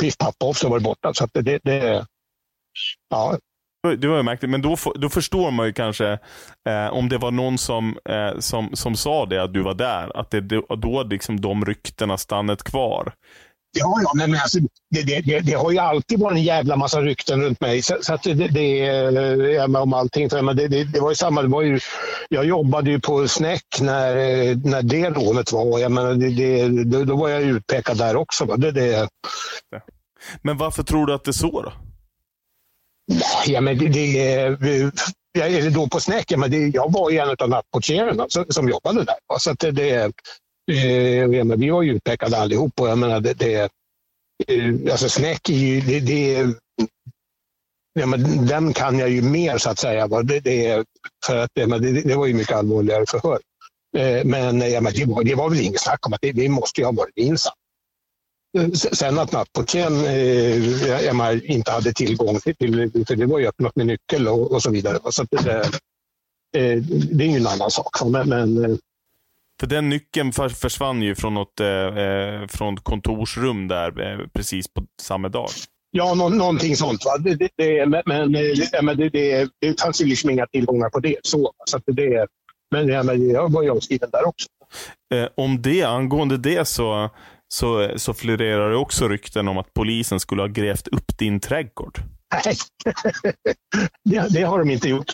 piff, 0.02 0.18
papp, 0.18 0.36
off 0.44 0.58
så 0.58 0.70
var 0.70 0.80
det 0.80 0.84
borta. 0.84 1.14
Så 1.14 1.28
det, 1.34 1.60
det, 1.64 2.06
ja. 3.10 3.38
Det 3.84 4.08
var 4.08 4.18
ju 4.18 4.24
märkligt, 4.24 4.52
men 4.52 4.62
då, 4.62 4.78
då 4.96 5.10
förstår 5.10 5.52
man 5.52 5.66
ju 5.66 5.74
kanske 5.74 6.12
eh, 6.70 6.88
om 6.92 7.10
det 7.10 7.18
var 7.18 7.32
någon 7.32 7.58
som, 7.58 7.98
eh, 8.10 8.40
som, 8.40 8.70
som 8.74 8.96
sa 8.96 9.26
det, 9.26 9.44
att 9.44 9.54
du 9.54 9.62
var 9.62 9.74
där, 9.74 10.18
att 10.18 10.32
det, 10.32 10.42
då 10.78 11.04
liksom 11.04 11.42
de 11.42 11.66
ryktena 11.66 12.18
stannat 12.18 12.64
kvar. 12.64 13.14
Ja, 13.78 14.00
ja 14.04 14.12
men 14.16 14.36
alltså, 14.36 14.60
det, 14.90 15.02
det, 15.02 15.40
det, 15.40 15.54
har 15.54 15.72
ju 15.72 15.78
alltid 15.78 16.20
varit 16.20 16.36
en 16.36 16.44
jävla 16.44 16.76
massa 16.76 17.02
rykten 17.02 17.42
runt 17.42 17.62
mig. 17.62 17.82
Så, 17.82 17.98
så 18.02 18.14
att 18.14 18.24
det, 18.24 18.34
det, 18.34 18.78
ja, 19.54 19.80
om 19.82 19.94
allting. 19.94 20.30
För, 20.30 20.54
det, 20.54 20.68
det, 20.68 20.84
det 20.84 21.00
var 21.00 21.10
ju 21.10 21.16
samma. 21.16 21.42
Det 21.42 21.48
var 21.48 21.62
ju, 21.62 21.80
jag 22.30 22.46
jobbade 22.46 22.92
ju 22.92 23.00
på 23.00 23.28
Snäck 23.28 23.66
när, 23.82 24.16
när 24.70 24.82
det 24.82 25.10
rånet 25.10 25.52
var. 25.52 25.80
Jag 25.80 25.92
menar, 25.92 26.14
det, 26.14 26.84
det, 26.84 27.06
då 27.06 27.16
var 27.16 27.30
jag 27.30 27.42
utpekad 27.42 27.98
där 27.98 28.16
också. 28.16 28.46
Det, 28.46 28.72
det. 28.72 29.08
Men 30.42 30.58
varför 30.58 30.84
tror 30.84 31.06
du 31.06 31.14
att 31.14 31.24
det 31.24 31.32
är 31.32 31.34
så 31.34 31.62
då? 31.62 31.74
Ja, 33.46 33.62
men 33.62 33.78
det, 33.78 33.88
det, 33.88 34.32
eller 35.40 35.72
då 35.72 35.88
på 35.88 36.00
Snäck, 36.00 36.38
men 36.38 36.52
det, 36.52 36.58
jag 36.58 36.92
var 36.92 37.10
ju 37.10 37.18
en 37.18 37.36
av 37.40 37.50
nattportierna 37.50 38.26
som, 38.30 38.46
som 38.50 38.70
jobbade 38.70 39.04
där. 39.04 39.40
Så 39.40 39.52
att 39.52 39.60
det, 39.60 39.72
det, 39.72 40.12
Eh, 40.72 41.28
vi 41.58 41.70
var 41.70 41.82
ju 41.82 41.96
utpekade 41.96 42.38
allihop 42.38 42.80
och 42.80 42.88
jag 42.88 42.98
menar 42.98 43.20
det, 43.20 43.34
det 43.34 43.70
eh, 44.48 44.92
alltså 44.92 45.10
Snäck 45.10 45.50
är 45.50 45.54
ju, 45.54 45.82
det, 45.82 46.00
det 46.00 46.54
ja, 48.00 48.06
men 48.06 48.48
den 48.48 48.74
kan 48.74 49.00
jag 49.00 49.10
ju 49.10 49.22
mer 49.22 49.58
så 49.58 49.70
att 49.70 49.80
säga. 49.80 50.08
Det, 50.08 50.40
det, 50.40 50.86
för 51.26 51.38
att, 51.38 51.52
det, 51.54 51.66
det, 51.80 52.02
det 52.02 52.16
var 52.16 52.26
ju 52.26 52.34
mycket 52.34 52.56
allvarligare 52.56 53.06
förhör. 53.08 53.40
Eh, 53.98 54.26
men, 54.26 54.72
ja, 54.72 54.82
men 54.82 54.94
det, 54.94 55.06
var, 55.06 55.24
det 55.24 55.36
var 55.36 55.50
väl 55.50 55.62
inget 55.62 55.82
snack 55.82 56.08
om 56.08 56.14
att 56.14 56.22
det, 56.22 56.32
det 56.32 56.50
måste 56.50 56.82
ju 56.82 56.86
ha 56.86 56.92
varit 56.92 57.18
insatt. 57.18 57.54
Sen 58.74 59.20
att 59.20 59.32
nattportieren 59.32 60.06
eh, 60.06 61.52
inte 61.56 61.72
hade 61.72 61.94
tillgång 61.94 62.40
till, 62.40 62.92
för 63.08 63.16
det 63.16 63.26
var 63.26 63.40
ju 63.40 63.48
öppnat 63.48 63.76
med 63.76 63.88
nyckel 63.88 64.28
och, 64.28 64.52
och 64.52 64.62
så 64.64 64.72
vidare. 64.72 65.00
Så 65.10 65.24
det, 65.24 65.52
eh, 66.58 66.78
det 67.12 67.24
är 67.24 67.30
ju 67.30 67.38
en 67.38 67.48
annan 67.48 67.72
sak. 67.72 68.06
Men, 68.06 68.30
men 68.30 68.80
för 69.60 69.68
den 69.68 69.90
nyckeln 69.90 70.32
försvann 70.34 71.02
ju 71.02 71.16
från 71.16 71.34
något 71.34 71.60
eh, 71.60 71.68
eh, 71.68 72.48
från 72.48 72.78
kontorsrum 72.78 73.68
där 73.68 74.02
eh, 74.02 74.28
precis 74.34 74.68
på 74.74 74.84
samma 75.02 75.30
dag. 75.30 75.50
Ja, 75.92 76.14
nå 76.14 76.30
någonting 76.30 76.76
sånt. 76.76 77.06
Va? 77.06 77.18
Det, 77.18 77.36
det, 77.36 77.50
det, 77.56 77.86
men 77.86 78.32
men 78.82 78.98
det, 78.98 79.10
det, 79.10 79.50
det 79.60 79.82
fanns 79.82 80.02
ju 80.02 80.06
liksom 80.06 80.30
inga 80.30 80.46
tillgångar 80.46 80.90
på 80.90 81.00
det. 81.00 81.16
Så, 81.24 81.52
så 81.66 81.78
att 81.78 81.84
det 81.86 82.28
men, 82.72 82.88
ja, 82.88 83.04
men 83.04 83.30
jag 83.30 83.52
var 83.52 83.64
ju 83.64 83.70
avskriven 83.70 84.10
där 84.12 84.28
också. 84.28 84.48
Eh, 85.14 85.28
om 85.36 85.62
det, 85.62 85.84
angående 85.84 86.38
det 86.38 86.68
så, 86.68 87.10
så, 87.54 87.90
så 87.96 88.14
florerar 88.14 88.70
det 88.70 88.76
också 88.76 89.08
rykten 89.08 89.48
om 89.48 89.58
att 89.58 89.74
polisen 89.74 90.20
skulle 90.20 90.42
ha 90.42 90.48
grävt 90.48 90.88
upp 90.88 91.18
din 91.18 91.40
trädgård. 91.40 92.00
Nej, 92.46 92.56
det, 94.04 94.34
det 94.34 94.44
har 94.44 94.60
de 94.60 94.70
inte 94.70 94.90
gjort. 94.90 95.14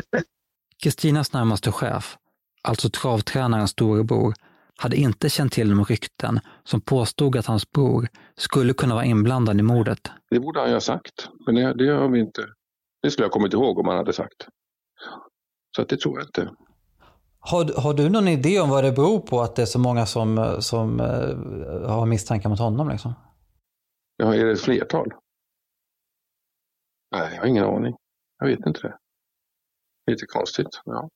Kristinas 0.82 1.32
närmaste 1.32 1.72
chef, 1.72 2.16
alltså 2.62 2.90
travtränarens 2.90 3.70
storebror, 3.70 4.34
hade 4.78 4.96
inte 4.96 5.30
känt 5.30 5.52
till 5.52 5.68
de 5.68 5.84
rykten 5.84 6.40
som 6.64 6.80
påstod 6.80 7.36
att 7.36 7.46
hans 7.46 7.70
bror 7.70 8.08
skulle 8.36 8.72
kunna 8.72 8.94
vara 8.94 9.04
inblandad 9.04 9.60
i 9.60 9.62
mordet. 9.62 10.10
Det 10.30 10.40
borde 10.40 10.60
han 10.60 10.68
ju 10.68 10.74
ha 10.74 10.80
sagt, 10.80 11.28
men 11.46 11.54
det, 11.54 11.74
det 11.74 11.92
har 11.92 12.08
vi 12.08 12.20
inte. 12.20 12.46
Det 13.02 13.10
skulle 13.10 13.24
jag 13.24 13.32
kommit 13.32 13.52
ihåg 13.52 13.78
om 13.78 13.88
han 13.88 13.96
hade 13.96 14.12
sagt. 14.12 14.48
Så 15.76 15.82
att 15.82 15.88
det 15.88 16.00
tror 16.00 16.18
jag 16.18 16.28
inte. 16.28 16.50
Har, 17.50 17.80
har 17.82 17.94
du 17.94 18.08
någon 18.08 18.28
idé 18.28 18.60
om 18.60 18.70
vad 18.70 18.84
det 18.84 18.92
beror 18.92 19.20
på 19.20 19.40
att 19.40 19.56
det 19.56 19.62
är 19.62 19.66
så 19.66 19.78
många 19.78 20.06
som, 20.06 20.56
som 20.60 21.00
uh, 21.00 21.88
har 21.88 22.06
misstankar 22.06 22.48
mot 22.48 22.58
honom? 22.58 22.88
Liksom? 22.88 23.14
Ja, 24.16 24.34
är 24.34 24.44
det 24.44 24.52
ett 24.52 24.60
flertal? 24.60 25.12
Nej, 27.12 27.34
jag 27.34 27.40
har 27.40 27.46
ingen 27.46 27.64
aning. 27.64 27.94
Jag 28.38 28.46
vet 28.46 28.66
inte 28.66 28.80
det. 28.80 28.98
Lite 30.10 30.26
konstigt. 30.26 30.80
Ja. 30.84 31.10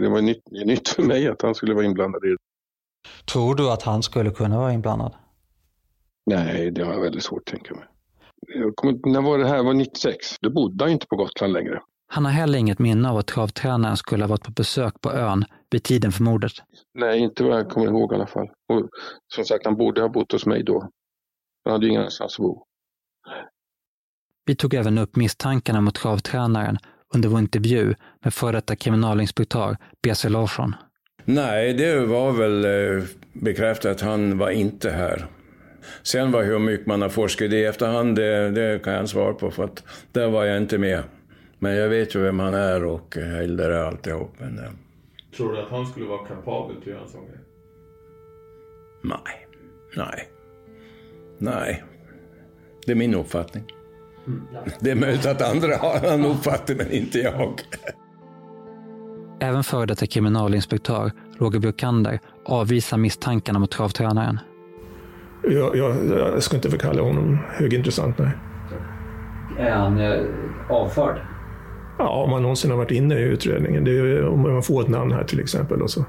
Det 0.00 0.08
var 0.08 0.20
nytt, 0.20 0.50
nytt 0.50 0.88
för 0.88 1.02
mig 1.02 1.28
att 1.28 1.42
han 1.42 1.54
skulle 1.54 1.74
vara 1.74 1.84
inblandad 1.84 2.24
i 2.24 2.28
det. 2.28 2.36
Tror 3.32 3.54
du 3.54 3.70
att 3.70 3.82
han 3.82 4.02
skulle 4.02 4.30
kunna 4.30 4.58
vara 4.58 4.72
inblandad? 4.72 5.14
Nej, 6.26 6.70
det 6.70 6.84
har 6.84 6.92
jag 6.92 7.00
väldigt 7.00 7.22
svårt 7.24 7.40
att 7.40 7.46
tänka 7.46 7.74
mig. 7.74 7.84
Kommer, 8.74 9.12
när 9.12 9.22
var 9.22 9.38
det 9.38 9.48
här? 9.48 9.62
var 9.62 9.74
96. 9.74 10.36
Då 10.40 10.50
bodde 10.50 10.84
han 10.84 10.92
inte 10.92 11.06
på 11.06 11.16
Gotland 11.16 11.52
längre. 11.52 11.82
Han 12.14 12.24
har 12.24 12.32
heller 12.32 12.58
inget 12.58 12.78
minne 12.78 13.10
av 13.10 13.16
att 13.16 13.26
travtränaren 13.26 13.96
skulle 13.96 14.24
ha 14.24 14.28
varit 14.28 14.44
på 14.44 14.50
besök 14.50 15.00
på 15.00 15.12
ön 15.12 15.44
vid 15.70 15.82
tiden 15.82 16.12
för 16.12 16.22
mordet. 16.22 16.52
Nej, 16.94 17.18
inte 17.18 17.44
vad 17.44 17.58
jag 17.58 17.70
kommer 17.70 17.86
ihåg 17.86 18.12
i 18.12 18.14
alla 18.14 18.26
fall. 18.26 18.48
Och 18.68 18.88
som 19.34 19.44
sagt, 19.44 19.64
han 19.64 19.76
borde 19.76 20.00
ha 20.00 20.08
bott 20.08 20.32
hos 20.32 20.46
mig 20.46 20.62
då. 20.62 20.88
Han 21.64 21.72
hade 21.72 21.86
ju 21.86 21.90
ingen 21.90 22.00
annanstans 22.00 22.38
att 22.38 22.42
bo. 22.42 22.64
Vi 24.46 24.56
tog 24.56 24.74
även 24.74 24.98
upp 24.98 25.16
misstankarna 25.16 25.80
mot 25.80 25.94
travtränaren 25.94 26.78
under 27.14 27.28
vår 27.28 27.38
intervju 27.38 27.94
med 28.24 28.34
före 28.34 28.52
detta 28.52 28.76
kriminalinspektör 28.76 29.76
B.C. 30.02 30.28
Larsson. 30.28 30.74
Nej, 31.24 31.74
det 31.74 32.06
var 32.06 32.32
väl 32.32 32.64
eh, 32.64 33.04
bekräftat 33.32 33.90
att 33.90 34.00
han 34.00 34.38
var 34.38 34.50
inte 34.50 34.90
här. 34.90 35.26
Sen 36.02 36.32
var 36.32 36.42
hur 36.42 36.58
mycket 36.58 36.86
man 36.86 37.02
har 37.02 37.08
forskat 37.08 37.52
i 37.52 37.64
efterhand, 37.64 38.16
det, 38.16 38.50
det 38.50 38.82
kan 38.84 38.92
jag 38.92 39.02
inte 39.02 39.12
svara 39.12 39.34
på 39.34 39.50
för 39.50 39.64
att 39.64 39.84
där 40.12 40.30
var 40.30 40.44
jag 40.44 40.56
inte 40.58 40.78
med. 40.78 41.02
Men 41.62 41.76
jag 41.76 41.88
vet 41.88 42.14
ju 42.14 42.20
vem 42.20 42.38
han 42.38 42.54
är 42.54 42.84
och 42.84 43.16
Hilder 43.16 43.70
är 43.70 43.84
alltihop. 43.84 44.34
Men, 44.38 44.58
eh, 44.58 44.70
Tror 45.36 45.52
du 45.52 45.60
att 45.62 45.70
han 45.70 45.86
skulle 45.86 46.06
vara 46.06 46.26
kapabel 46.26 46.76
till 46.76 46.82
att 46.82 46.86
göra 46.86 47.02
en 47.02 47.08
sån 47.08 47.20
grej? 47.26 47.38
nej, 49.02 49.48
nej, 49.96 50.28
nej. 51.38 51.84
Det 52.86 52.92
är 52.92 52.96
min 52.96 53.14
uppfattning. 53.14 53.64
Det 54.80 54.90
är 54.90 54.94
möjligt 54.94 55.26
att 55.26 55.42
andra 55.54 55.76
har 55.76 55.96
en 55.96 56.04
annan 56.14 56.30
uppfattning, 56.30 56.76
men 56.76 56.90
inte 56.90 57.18
jag. 57.18 57.60
Även 59.40 59.64
före 59.64 59.86
detta 59.86 60.06
kriminalinspektör 60.06 61.12
Roger 61.38 61.58
Björkander 61.58 62.20
avvisar 62.44 62.98
misstankarna 62.98 63.58
mot 63.58 63.70
travtränaren. 63.70 64.38
Jag, 65.42 65.76
jag, 65.76 66.06
jag 66.06 66.42
ska 66.42 66.56
inte 66.56 66.70
förkalla 66.70 67.02
honom 67.02 67.38
högintressant, 67.48 68.18
nej. 68.18 68.30
Är 69.58 69.70
han 69.70 70.00
eh, 70.00 70.20
avförd? 70.68 71.31
Ja, 72.02 72.08
om 72.08 72.30
man 72.30 72.42
någonsin 72.42 72.70
har 72.70 72.78
varit 72.78 72.90
inne 72.90 73.18
i 73.18 73.22
utredningen. 73.22 73.84
Det 73.84 73.90
är, 73.90 74.26
om 74.26 74.40
man 74.40 74.62
får 74.62 74.82
ett 74.82 74.88
namn 74.88 75.12
här 75.12 75.24
till 75.24 75.40
exempel 75.40 75.82
och 75.82 75.90
så, 75.90 76.04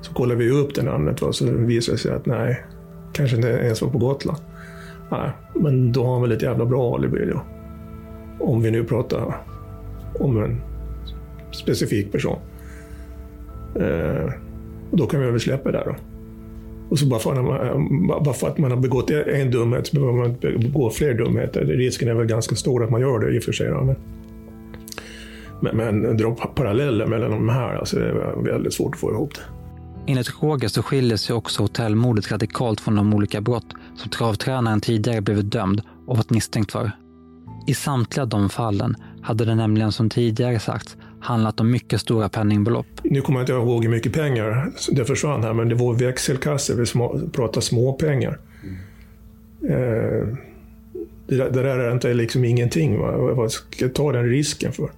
så 0.00 0.14
kollar 0.14 0.34
vi 0.34 0.50
upp 0.50 0.74
det 0.74 0.82
namnet 0.82 1.22
och 1.22 1.34
så 1.34 1.44
visar 1.44 1.92
det 1.92 1.98
sig 1.98 2.12
att 2.12 2.26
nej, 2.26 2.64
kanske 3.12 3.36
inte 3.36 3.48
ens 3.48 3.82
var 3.82 3.90
på 3.90 3.98
Gotland. 3.98 4.38
Nej, 5.10 5.30
men 5.54 5.92
då 5.92 6.04
har 6.04 6.12
han 6.12 6.22
väl 6.22 6.32
ett 6.32 6.42
jävla 6.42 6.64
bra 6.64 6.94
alibi 6.94 7.26
då. 7.26 7.42
Om 8.44 8.62
vi 8.62 8.70
nu 8.70 8.84
pratar 8.84 9.36
om 10.14 10.42
en 10.42 10.60
specifik 11.52 12.12
person. 12.12 12.36
Eh, 13.80 14.32
då 14.90 15.06
kan 15.06 15.20
vi 15.20 15.30
väl 15.30 15.40
släppa 15.40 15.72
det 15.72 15.82
då. 15.86 15.94
Och 16.88 16.98
så 16.98 17.06
bara 17.06 17.20
för, 17.20 17.32
att 17.32 17.44
man, 17.44 18.06
bara 18.24 18.34
för 18.34 18.48
att 18.48 18.58
man 18.58 18.70
har 18.70 18.78
begått 18.78 19.10
en 19.10 19.50
dumhet 19.50 19.86
så 19.86 19.96
behöver 19.96 20.18
man 20.18 20.30
inte 20.30 20.50
begå 20.50 20.90
fler 20.90 21.14
dumheter. 21.14 21.64
Risken 21.64 22.08
är 22.08 22.14
väl 22.14 22.26
ganska 22.26 22.54
stor 22.54 22.84
att 22.84 22.90
man 22.90 23.00
gör 23.00 23.18
det 23.18 23.36
i 23.36 23.38
och 23.38 23.42
för 23.42 23.52
sig. 23.52 23.68
då, 23.68 23.80
Men, 23.84 23.96
men, 25.62 25.76
men 25.76 26.16
dra 26.16 26.30
paralleller 26.34 27.06
mellan 27.06 27.30
de 27.30 27.48
här, 27.48 27.74
alltså 27.74 27.96
det 27.98 28.08
är 28.08 28.42
väldigt 28.52 28.74
svårt 28.74 28.94
att 28.94 29.00
få 29.00 29.10
ihop 29.10 29.34
det. 29.34 29.40
Enligt 30.06 30.42
Roger 30.42 30.68
så 30.68 30.82
skiljer 30.82 31.16
sig 31.16 31.36
också 31.36 31.62
hotellmordet 31.62 32.32
radikalt 32.32 32.80
från 32.80 32.94
de 32.96 33.14
olika 33.14 33.40
brott 33.40 33.66
som 33.96 34.10
travtränaren 34.10 34.80
tidigare 34.80 35.20
blivit 35.20 35.50
dömd 35.52 35.82
och 36.06 36.16
varit 36.16 36.30
misstänkt 36.30 36.72
för. 36.72 36.90
I 37.66 37.74
samtliga 37.74 38.26
de 38.26 38.48
fallen 38.48 38.96
hade 39.22 39.44
det 39.44 39.54
nämligen 39.54 39.92
som 39.92 40.10
tidigare 40.10 40.58
sagts 40.58 40.96
handlat 41.20 41.60
om 41.60 41.70
mycket 41.70 42.00
stora 42.00 42.28
penningbelopp. 42.28 42.86
Nu 43.02 43.20
kommer 43.20 43.38
jag 43.40 43.42
inte 43.42 43.52
ihåg 43.52 43.84
hur 43.84 43.90
mycket 43.90 44.12
pengar 44.12 44.72
det 44.92 45.04
försvann 45.04 45.42
här, 45.42 45.52
men 45.52 45.68
det 45.68 45.74
var 45.74 45.94
växelkassor, 45.94 46.74
vi 46.74 46.86
små, 46.86 47.20
pratar 47.32 47.60
småpengar. 47.60 48.38
Eh, 49.68 50.26
det, 51.26 51.36
där- 51.36 51.50
det 51.50 51.62
där 51.62 51.78
är 51.78 51.92
inte 51.92 52.14
liksom 52.14 52.44
ingenting. 52.44 52.98
Va? 52.98 53.16
Vad 53.16 53.52
ska 53.52 53.84
jag 53.84 53.94
ta 53.94 54.12
den 54.12 54.24
risken 54.28 54.72
för? 54.72 54.90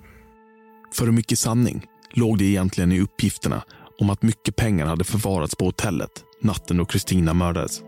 För 0.98 1.04
hur 1.04 1.12
mycket 1.12 1.38
sanning 1.38 1.82
låg 2.14 2.38
det 2.38 2.44
egentligen 2.44 2.92
i 2.92 3.00
uppgifterna 3.00 3.62
om 4.00 4.10
att 4.10 4.22
mycket 4.22 4.56
pengar 4.56 4.86
hade 4.86 5.04
förvarats 5.04 5.56
på 5.56 5.64
hotellet 5.64 6.10
natten 6.42 6.76
då 6.76 6.84
Kristina 6.84 7.34
mördades? 7.34 7.82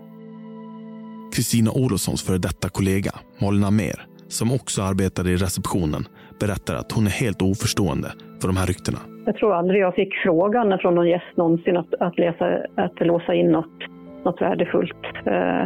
Kristina 1.34 1.70
Olofssons 1.70 2.26
före 2.26 2.38
detta 2.38 2.68
kollega 2.68 3.10
Malin 3.40 3.64
Amer, 3.64 4.06
som 4.28 4.52
också 4.52 4.82
arbetade 4.82 5.30
i 5.30 5.36
receptionen, 5.36 6.02
berättar 6.40 6.74
att 6.74 6.92
hon 6.92 7.06
är 7.06 7.10
helt 7.10 7.42
oförstående 7.42 8.12
för 8.40 8.48
de 8.48 8.56
här 8.56 8.66
ryktena. 8.66 8.98
Jag 9.26 9.36
tror 9.36 9.54
aldrig 9.54 9.80
jag 9.82 9.94
fick 9.94 10.14
frågan 10.14 10.78
från 10.78 10.94
någon 10.94 11.08
gäst 11.08 11.36
någonsin 11.36 11.76
att, 11.76 11.94
att, 12.00 12.18
läsa, 12.18 12.46
att 12.74 13.06
låsa 13.06 13.34
in 13.34 13.52
något, 13.52 13.78
något 14.24 14.40
värdefullt. 14.40 15.04
Eh, 15.26 15.64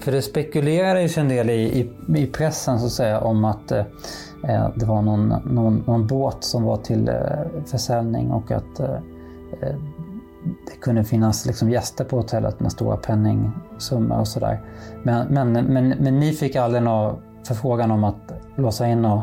för 0.00 0.12
det 0.12 0.22
spekulerades 0.22 1.18
ju 1.18 1.20
en 1.20 1.28
del 1.28 1.50
i, 1.50 1.62
i, 1.62 1.92
i 2.22 2.26
pressen 2.26 2.78
så 2.78 2.86
att 2.86 2.92
säga 2.92 3.20
om 3.20 3.44
att 3.44 3.72
eh, 3.72 3.84
eh, 4.48 4.68
det 4.74 4.86
var 4.86 5.02
någon, 5.02 5.28
någon, 5.28 5.84
någon 5.86 6.06
båt 6.06 6.44
som 6.44 6.62
var 6.62 6.76
till 6.76 7.08
eh, 7.08 7.14
försäljning 7.66 8.30
och 8.30 8.50
att 8.50 8.80
eh, 8.80 8.94
eh, 9.62 9.76
det 10.66 10.76
kunde 10.80 11.04
finnas 11.04 11.46
liksom 11.46 11.70
gäster 11.70 12.04
på 12.04 12.16
hotellet 12.16 12.60
med 12.60 12.72
stora 12.72 12.96
penningsummor 12.96 14.18
och 14.18 14.28
sådär. 14.28 14.60
Men, 15.02 15.26
men, 15.26 15.52
men, 15.52 15.88
men 15.88 16.18
ni 16.18 16.32
fick 16.32 16.56
aldrig 16.56 16.82
någon 16.82 17.16
förfrågan 17.46 17.90
om 17.90 18.04
att 18.04 18.32
låsa 18.56 18.88
in 18.88 19.04
och 19.04 19.22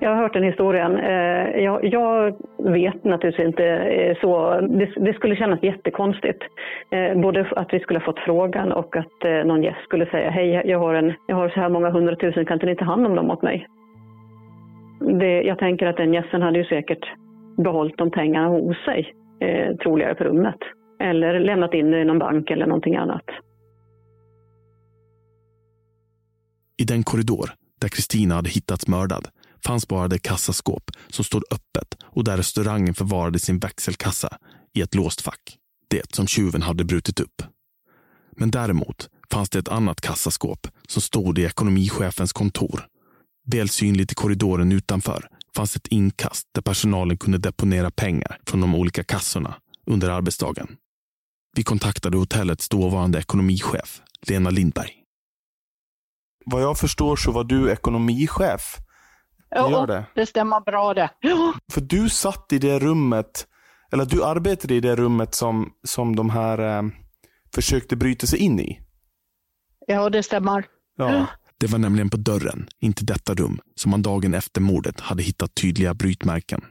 jag 0.00 0.10
har 0.10 0.16
hört 0.16 0.32
den 0.32 0.42
historien. 0.42 0.96
Eh, 0.96 1.62
jag, 1.64 1.84
jag 1.84 2.36
vet 2.58 3.04
naturligtvis 3.04 3.46
inte 3.46 3.64
eh, 3.64 4.16
så. 4.20 4.60
Det, 4.60 4.92
det 4.96 5.14
skulle 5.14 5.36
kännas 5.36 5.62
jättekonstigt. 5.62 6.42
Eh, 6.90 7.20
både 7.20 7.48
att 7.56 7.72
vi 7.72 7.80
skulle 7.80 7.98
ha 7.98 8.04
fått 8.04 8.24
frågan 8.24 8.72
och 8.72 8.96
att 8.96 9.46
någon 9.46 9.62
gäst 9.62 9.82
skulle 9.84 10.06
säga 10.06 10.30
hej, 10.30 10.62
jag 10.64 10.78
har, 10.78 10.94
en, 10.94 11.12
jag 11.26 11.36
har 11.36 11.48
så 11.48 11.60
här 11.60 11.68
många 11.68 11.90
hundratusen, 11.90 12.46
kan 12.46 12.54
inte 12.54 12.66
ni 12.66 12.76
ta 12.76 12.84
hand 12.84 13.06
om 13.06 13.14
dem 13.14 13.30
åt 13.30 13.42
mig? 13.42 13.66
Det, 15.00 15.42
jag 15.42 15.58
tänker 15.58 15.86
att 15.86 15.96
den 15.96 16.14
gästen 16.14 16.42
hade 16.42 16.58
ju 16.58 16.64
säkert 16.64 17.04
behållit 17.56 17.98
de 17.98 18.10
pengarna 18.10 18.48
hos 18.48 18.84
sig, 18.84 19.14
eh, 19.40 19.76
troligare 19.76 20.14
på 20.14 20.24
rummet. 20.24 20.58
Eller 21.00 21.40
lämnat 21.40 21.74
in 21.74 21.90
det 21.90 22.00
i 22.00 22.04
någon 22.04 22.18
bank 22.18 22.50
eller 22.50 22.66
någonting 22.66 22.96
annat. 22.96 23.24
I 26.82 26.84
den 26.84 27.02
korridor 27.02 27.48
där 27.80 27.88
Kristina 27.88 28.34
hade 28.34 28.50
hittats 28.50 28.88
mördad 28.88 29.28
fanns 29.64 29.88
bara 29.88 30.08
det 30.08 30.18
kassaskåp 30.18 30.90
som 31.08 31.24
stod 31.24 31.44
öppet 31.50 31.94
och 32.02 32.24
där 32.24 32.36
restaurangen 32.36 32.94
förvarade 32.94 33.38
sin 33.38 33.58
växelkassa 33.58 34.38
i 34.74 34.80
ett 34.80 34.94
låst 34.94 35.20
fack. 35.20 35.56
Det 35.88 36.14
som 36.14 36.26
tjuven 36.26 36.62
hade 36.62 36.84
brutit 36.84 37.20
upp. 37.20 37.42
Men 38.36 38.50
däremot 38.50 39.08
fanns 39.30 39.50
det 39.50 39.58
ett 39.58 39.68
annat 39.68 40.00
kassaskåp 40.00 40.66
som 40.88 41.02
stod 41.02 41.38
i 41.38 41.44
ekonomichefens 41.44 42.32
kontor. 42.32 42.86
Väl 43.46 43.68
synligt 43.68 44.12
i 44.12 44.14
korridoren 44.14 44.72
utanför 44.72 45.28
fanns 45.56 45.76
ett 45.76 45.86
inkast 45.86 46.48
där 46.54 46.62
personalen 46.62 47.16
kunde 47.16 47.38
deponera 47.38 47.90
pengar 47.90 48.38
från 48.46 48.60
de 48.60 48.74
olika 48.74 49.04
kassorna 49.04 49.54
under 49.86 50.08
arbetsdagen. 50.10 50.76
Vi 51.56 51.64
kontaktade 51.64 52.16
hotellets 52.16 52.68
dåvarande 52.68 53.18
ekonomichef, 53.18 54.02
Lena 54.26 54.50
Lindberg. 54.50 54.92
Vad 56.44 56.62
jag 56.62 56.78
förstår 56.78 57.16
så 57.16 57.32
var 57.32 57.44
du 57.44 57.72
ekonomichef. 57.72 58.78
Det 59.50 59.58
gör 59.58 59.70
Ja, 59.70 59.86
det. 59.86 60.04
det 60.14 60.26
stämmer 60.26 60.60
bra 60.60 60.94
det. 60.94 61.10
Ja. 61.20 61.54
För 61.72 61.80
du 61.80 62.08
satt 62.08 62.52
i 62.52 62.58
det 62.58 62.78
rummet, 62.78 63.46
eller 63.92 64.04
du 64.04 64.24
arbetade 64.24 64.74
i 64.74 64.80
det 64.80 64.96
rummet 64.96 65.34
som, 65.34 65.72
som 65.84 66.16
de 66.16 66.30
här 66.30 66.58
eh, 66.78 66.82
försökte 67.54 67.96
bryta 67.96 68.26
sig 68.26 68.38
in 68.38 68.60
i. 68.60 68.80
ja, 69.86 70.10
det 70.10 70.22
stämmer. 70.22 70.64
Ja. 70.96 71.26
Det 71.60 71.66
var 71.66 71.78
nämligen 71.78 72.10
på 72.10 72.16
dörren 72.16 72.68
in 72.80 72.92
till 72.92 73.06
detta 73.06 73.34
rum 73.34 73.60
som 73.74 73.90
man 73.90 74.02
dagen 74.02 74.34
efter 74.34 74.60
mordet 74.60 75.00
hade 75.00 75.22
hittat 75.22 75.54
tydliga 75.54 75.94
brytmärken. 75.94 76.64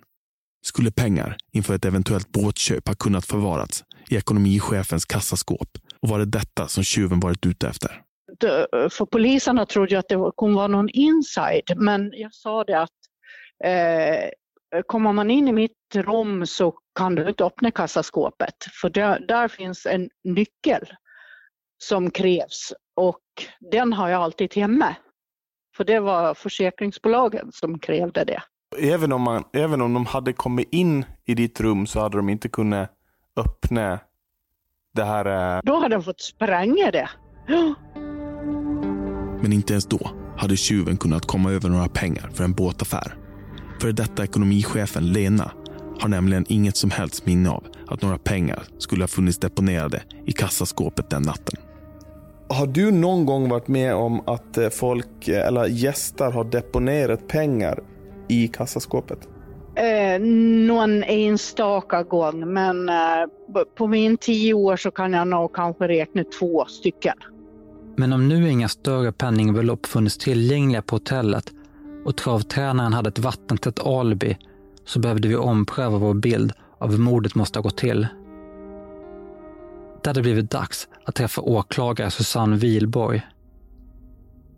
Skulle 0.61 0.91
pengar 0.91 1.37
inför 1.53 1.73
ett 1.75 1.85
eventuellt 1.85 2.31
båtköp 2.31 2.87
ha 2.87 2.95
kunnat 2.95 3.25
förvarats 3.25 3.83
i 4.09 4.15
ekonomichefens 4.15 5.05
kassaskåp 5.05 5.77
och 6.01 6.09
var 6.09 6.19
det 6.19 6.25
detta 6.25 6.67
som 6.67 6.83
tjuven 6.83 7.19
varit 7.19 7.45
ute 7.45 7.67
efter. 7.67 8.01
Det- 8.39 8.89
För 8.89 9.05
poliserna 9.05 9.65
trodde 9.65 9.93
jag 9.93 9.99
att 9.99 10.09
det 10.09 10.31
kunde 10.37 10.55
vara 10.55 10.67
någon 10.67 10.89
inside, 10.89 11.73
men 11.75 12.11
jag 12.15 12.33
sa 12.33 12.63
det 12.63 12.79
att 12.81 12.89
eh, 13.63 14.81
kommer 14.85 15.13
man 15.13 15.31
in 15.31 15.47
i 15.47 15.51
mitt 15.51 15.71
rum 15.95 16.45
så 16.45 16.73
kan 16.95 17.15
du 17.15 17.27
inte 17.29 17.43
öppna 17.45 17.71
kassaskåpet, 17.71 18.55
för 18.81 18.89
där, 18.89 19.19
där 19.27 19.47
finns 19.47 19.85
en 19.85 20.09
nyckel 20.23 20.93
som 21.83 22.11
krävs 22.11 22.73
och 22.95 23.21
den 23.71 23.93
har 23.93 24.09
jag 24.09 24.21
alltid 24.21 24.55
hemma. 24.55 24.95
För 25.77 25.83
det 25.83 25.99
var 25.99 26.33
försäkringsbolagen 26.33 27.51
som 27.51 27.79
krävde 27.79 28.23
det. 28.23 28.41
Även 28.79 29.13
om, 29.13 29.21
man, 29.21 29.43
även 29.53 29.81
om 29.81 29.93
de 29.93 30.05
hade 30.05 30.33
kommit 30.33 30.67
in 30.71 31.05
i 31.25 31.33
ditt 31.33 31.59
rum 31.61 31.87
så 31.87 31.99
hade 31.99 32.17
de 32.17 32.29
inte 32.29 32.49
kunnat 32.49 32.91
öppna 33.37 33.99
det 34.93 35.03
här... 35.03 35.55
eh, 35.55 35.61
Då 35.63 35.79
hade 35.79 35.95
de 35.95 36.03
fått 36.03 36.21
spränga 36.21 36.91
det. 36.91 37.09
Men 39.47 39.53
inte 39.53 39.73
ens 39.73 39.85
då 39.85 40.09
hade 40.37 40.57
tjuven 40.57 40.97
kunnat 40.97 41.25
komma 41.25 41.51
över 41.51 41.69
några 41.69 41.87
pengar 41.87 42.29
för 42.33 42.43
en 42.43 42.53
båtaffär. 42.53 43.15
För 43.81 43.91
detta 43.91 44.23
ekonomichefen 44.23 45.13
Lena 45.13 45.51
har 45.99 46.09
nämligen 46.09 46.45
inget 46.47 46.77
som 46.77 46.91
helst 46.91 47.25
minne 47.25 47.49
av 47.49 47.63
att 47.87 48.01
några 48.01 48.17
pengar 48.17 48.63
skulle 48.77 49.03
ha 49.03 49.07
funnits 49.07 49.37
deponerade 49.37 50.01
i 50.25 50.31
kassaskåpet 50.31 51.09
den 51.09 51.21
natten. 51.21 51.59
Har 52.49 52.67
du 52.67 52.91
någon 52.91 53.25
gång 53.25 53.49
varit 53.49 53.67
med 53.67 53.95
om 53.95 54.21
att 54.25 54.57
eh, 54.57 54.69
folk 54.69 55.27
eh, 55.27 55.47
eller 55.47 55.65
gäster 55.65 56.31
har 56.31 56.43
deponerat 56.43 57.27
pengar 57.27 57.79
i 58.27 58.47
kassaskåpet? 58.47 59.19
Eh, 59.75 60.19
någon 60.67 61.03
enstaka 61.03 62.03
gång, 62.03 62.53
men 62.53 62.89
eh, 62.89 62.95
på 63.77 63.87
min 63.87 64.17
tio 64.17 64.53
år 64.53 64.75
så 64.75 64.91
kan 64.91 65.13
jag 65.13 65.27
nog 65.27 65.55
kanske 65.55 65.87
räkna 65.87 66.23
två 66.39 66.65
stycken. 66.65 67.15
Men 67.99 68.13
om 68.13 68.27
nu 68.27 68.49
inga 68.49 68.67
större 68.67 69.11
penningbelopp 69.11 69.85
funnits 69.85 70.17
tillgängliga 70.17 70.81
på 70.81 70.95
hotellet 70.95 71.51
och 72.05 72.17
travtränaren 72.17 72.93
hade 72.93 73.09
ett 73.09 73.19
vattentätt 73.19 73.79
alibi 73.79 74.37
så 74.85 74.99
behövde 74.99 75.27
vi 75.27 75.35
ompröva 75.35 75.97
vår 75.97 76.13
bild 76.13 76.53
av 76.79 76.91
hur 76.91 76.97
mordet 76.97 77.35
måste 77.35 77.59
ha 77.59 77.63
gått 77.63 77.77
till. 77.77 78.07
Det 80.03 80.09
hade 80.09 80.21
blivit 80.21 80.51
dags 80.51 80.87
att 81.05 81.15
träffa 81.15 81.41
åklagare 81.41 82.11
Susanne 82.11 82.55
Wilborg. 82.55 83.27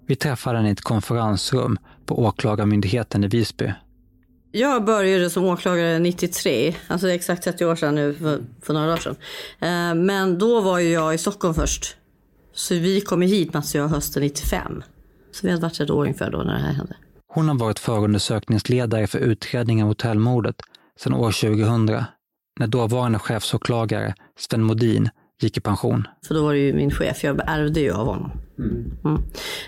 Vi 0.07 0.15
träffade 0.15 0.57
henne 0.57 0.69
i 0.69 0.71
ett 0.71 0.81
konferensrum 0.81 1.77
på 2.05 2.23
Åklagarmyndigheten 2.23 3.23
i 3.23 3.27
Visby. 3.27 3.73
Jag 4.51 4.85
började 4.85 5.29
som 5.29 5.45
åklagare 5.45 5.99
93, 5.99 6.75
alltså 6.87 7.07
det 7.07 7.13
är 7.13 7.15
exakt 7.15 7.43
30 7.43 7.65
år 7.65 7.75
sedan 7.75 7.95
nu, 7.95 8.13
för, 8.13 8.41
för 8.61 8.73
några 8.73 8.87
dagar 8.87 8.97
sedan. 8.97 9.15
Eh, 9.59 10.03
men 10.05 10.37
då 10.37 10.61
var 10.61 10.79
ju 10.79 10.89
jag 10.89 11.13
i 11.13 11.17
Stockholm 11.17 11.53
först. 11.53 11.95
Så 12.53 12.73
vi 12.73 13.01
kom 13.01 13.21
hit 13.21 13.53
Mats 13.53 13.75
och 13.75 13.81
jag 13.81 13.87
hösten 13.87 14.23
95. 14.23 14.83
Så 15.31 15.47
vi 15.47 15.51
hade 15.51 15.61
varit 15.61 15.79
ett 15.79 15.89
år 15.89 16.01
ungefär 16.01 16.31
då 16.31 16.37
när 16.37 16.53
det 16.53 16.59
här 16.59 16.73
hände. 16.73 16.95
Hon 17.27 17.47
har 17.47 17.55
varit 17.55 17.79
förundersökningsledare 17.79 19.07
för 19.07 19.19
utredningen 19.19 19.83
av 19.83 19.87
hotellmordet 19.87 20.55
sedan 20.99 21.13
år 21.13 21.31
2000, 21.31 22.03
när 22.59 22.67
dåvarande 22.67 23.19
chefsåklagare 23.19 24.13
Sven 24.39 24.63
Modin 24.63 25.09
gick 25.41 25.57
i 25.57 25.61
pension. 25.61 26.07
För 26.27 26.35
då 26.35 26.43
var 26.43 26.53
det 26.53 26.59
ju 26.59 26.73
min 26.73 26.91
chef, 26.91 27.23
jag 27.23 27.41
ärvde 27.47 27.79
ju 27.79 27.91
av 27.91 28.07
honom. 28.07 28.31
Mm. 28.59 29.15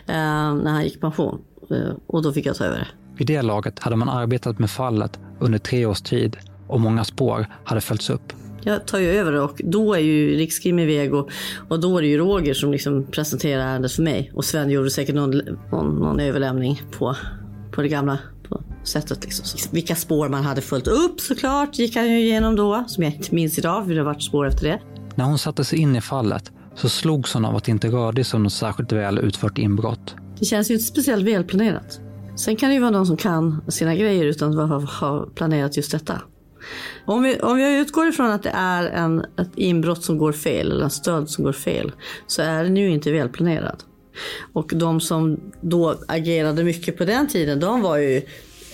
Eh, 0.08 0.64
när 0.64 0.72
han 0.72 0.84
gick 0.84 0.96
i 0.96 1.00
pension. 1.00 1.42
Eh, 1.72 1.96
och 2.08 2.22
då 2.24 2.34
fick 2.34 2.46
jag 2.46 2.56
ta 2.56 2.66
över 2.66 2.80
det. 2.80 2.88
Vid 3.18 3.28
det 3.28 3.42
laget 3.42 3.80
hade 3.80 3.96
man 3.96 4.10
arbetat 4.10 4.60
med 4.60 4.70
fallet 4.70 5.20
under 5.40 5.60
tre 5.60 5.86
års 5.86 6.02
tid 6.02 6.38
och 6.68 6.80
många 6.80 7.04
spår 7.04 7.46
hade 7.64 7.82
följts 7.82 8.10
upp. 8.10 8.34
Jag 8.64 8.88
tar 8.88 9.00
ju 9.00 9.10
över 9.10 9.34
och 9.34 9.62
då 9.64 9.94
är 9.94 10.00
ju 10.00 10.38
Rikskrim 10.38 10.80
iväg 10.80 11.14
och, 11.14 11.30
och 11.68 11.80
då 11.80 11.98
är 11.98 12.02
det 12.02 12.08
ju 12.08 12.18
Roger 12.18 12.54
som 12.54 12.72
liksom 12.72 13.06
presenterar 13.12 13.62
ärendet 13.62 13.92
för 13.92 14.04
mig. 14.04 14.32
Och 14.34 14.46
Sven 14.46 14.70
gjorde 14.70 14.90
säkert 14.90 15.16
någon, 15.16 15.42
någon, 15.72 15.96
någon 15.96 16.20
överlämning 16.20 16.82
på, 16.98 17.16
på 17.72 17.82
det 17.82 17.88
gamla 17.88 18.18
på 18.50 18.64
sättet. 18.84 19.24
Liksom. 19.24 19.46
Så 19.46 19.70
vilka 19.72 19.96
spår 19.96 20.30
man 20.30 20.44
hade 20.44 20.62
följt 20.62 20.88
upp 20.88 21.20
såklart 21.20 21.80
gick 21.80 21.96
han 21.96 22.10
ju 22.10 22.20
igenom 22.20 22.56
då, 22.56 22.84
som 22.88 23.04
jag 23.04 23.14
inte 23.14 23.36
minns 23.36 23.58
idag, 23.58 23.86
för 23.86 23.94
det 23.94 24.00
har 24.00 24.06
varit 24.06 24.24
spår 24.24 24.48
efter 24.48 24.68
det. 24.68 24.80
När 25.16 25.26
hon 25.26 25.38
satte 25.38 25.64
sig 25.64 25.80
in 25.80 25.96
i 25.96 26.02
fallet 26.02 26.52
så 26.76 26.90
slogs 26.90 27.34
hon 27.34 27.46
av 27.46 27.56
att 27.56 27.64
det 27.64 27.72
inte 27.72 27.88
rörde 27.88 28.24
sig 28.24 28.38
om 28.38 28.44
något 28.44 28.54
särskilt 28.54 28.92
väl 28.92 29.20
utfört 29.20 29.58
inbrott. 29.58 30.16
Det 30.40 30.46
känns 30.46 30.70
ju 30.70 30.74
inte 30.74 30.86
speciellt 30.86 31.26
välplanerat. 31.26 32.00
Sen 32.36 32.56
kan 32.56 32.70
det 32.70 32.76
ju 32.76 32.82
vara 32.82 32.92
någon 32.92 33.08
som 33.08 33.18
kan 33.18 33.62
sina 33.68 33.96
grejer 33.96 34.26
utan 34.26 34.60
att 34.60 34.90
ha 34.90 35.26
planerat 35.36 35.78
just 35.78 35.92
detta. 35.92 36.22
Om 37.06 37.24
vi, 37.24 37.40
om 37.40 37.60
jag 37.60 37.74
utgår 37.74 38.08
ifrån 38.08 38.32
att 38.32 38.44
det 38.44 38.52
är 38.54 38.84
en, 38.84 39.20
ett 39.20 39.52
inbrott 39.56 40.04
som 40.04 40.18
går 40.18 40.32
fel 40.32 40.72
eller 40.72 40.84
en 40.84 40.90
stöld 40.90 41.30
som 41.30 41.44
går 41.44 41.54
fel 41.54 41.92
så 42.28 42.42
är 42.42 42.64
den 42.64 42.78
ju 42.78 42.90
inte 42.90 43.12
välplanerad. 43.12 43.84
Och 44.54 44.72
de 44.76 45.00
som 45.00 45.40
då 45.62 45.96
agerade 46.08 46.64
mycket 46.64 46.98
på 46.98 47.06
den 47.06 47.28
tiden, 47.28 47.60
de 47.60 47.82
var 47.82 47.98
ju 47.98 48.22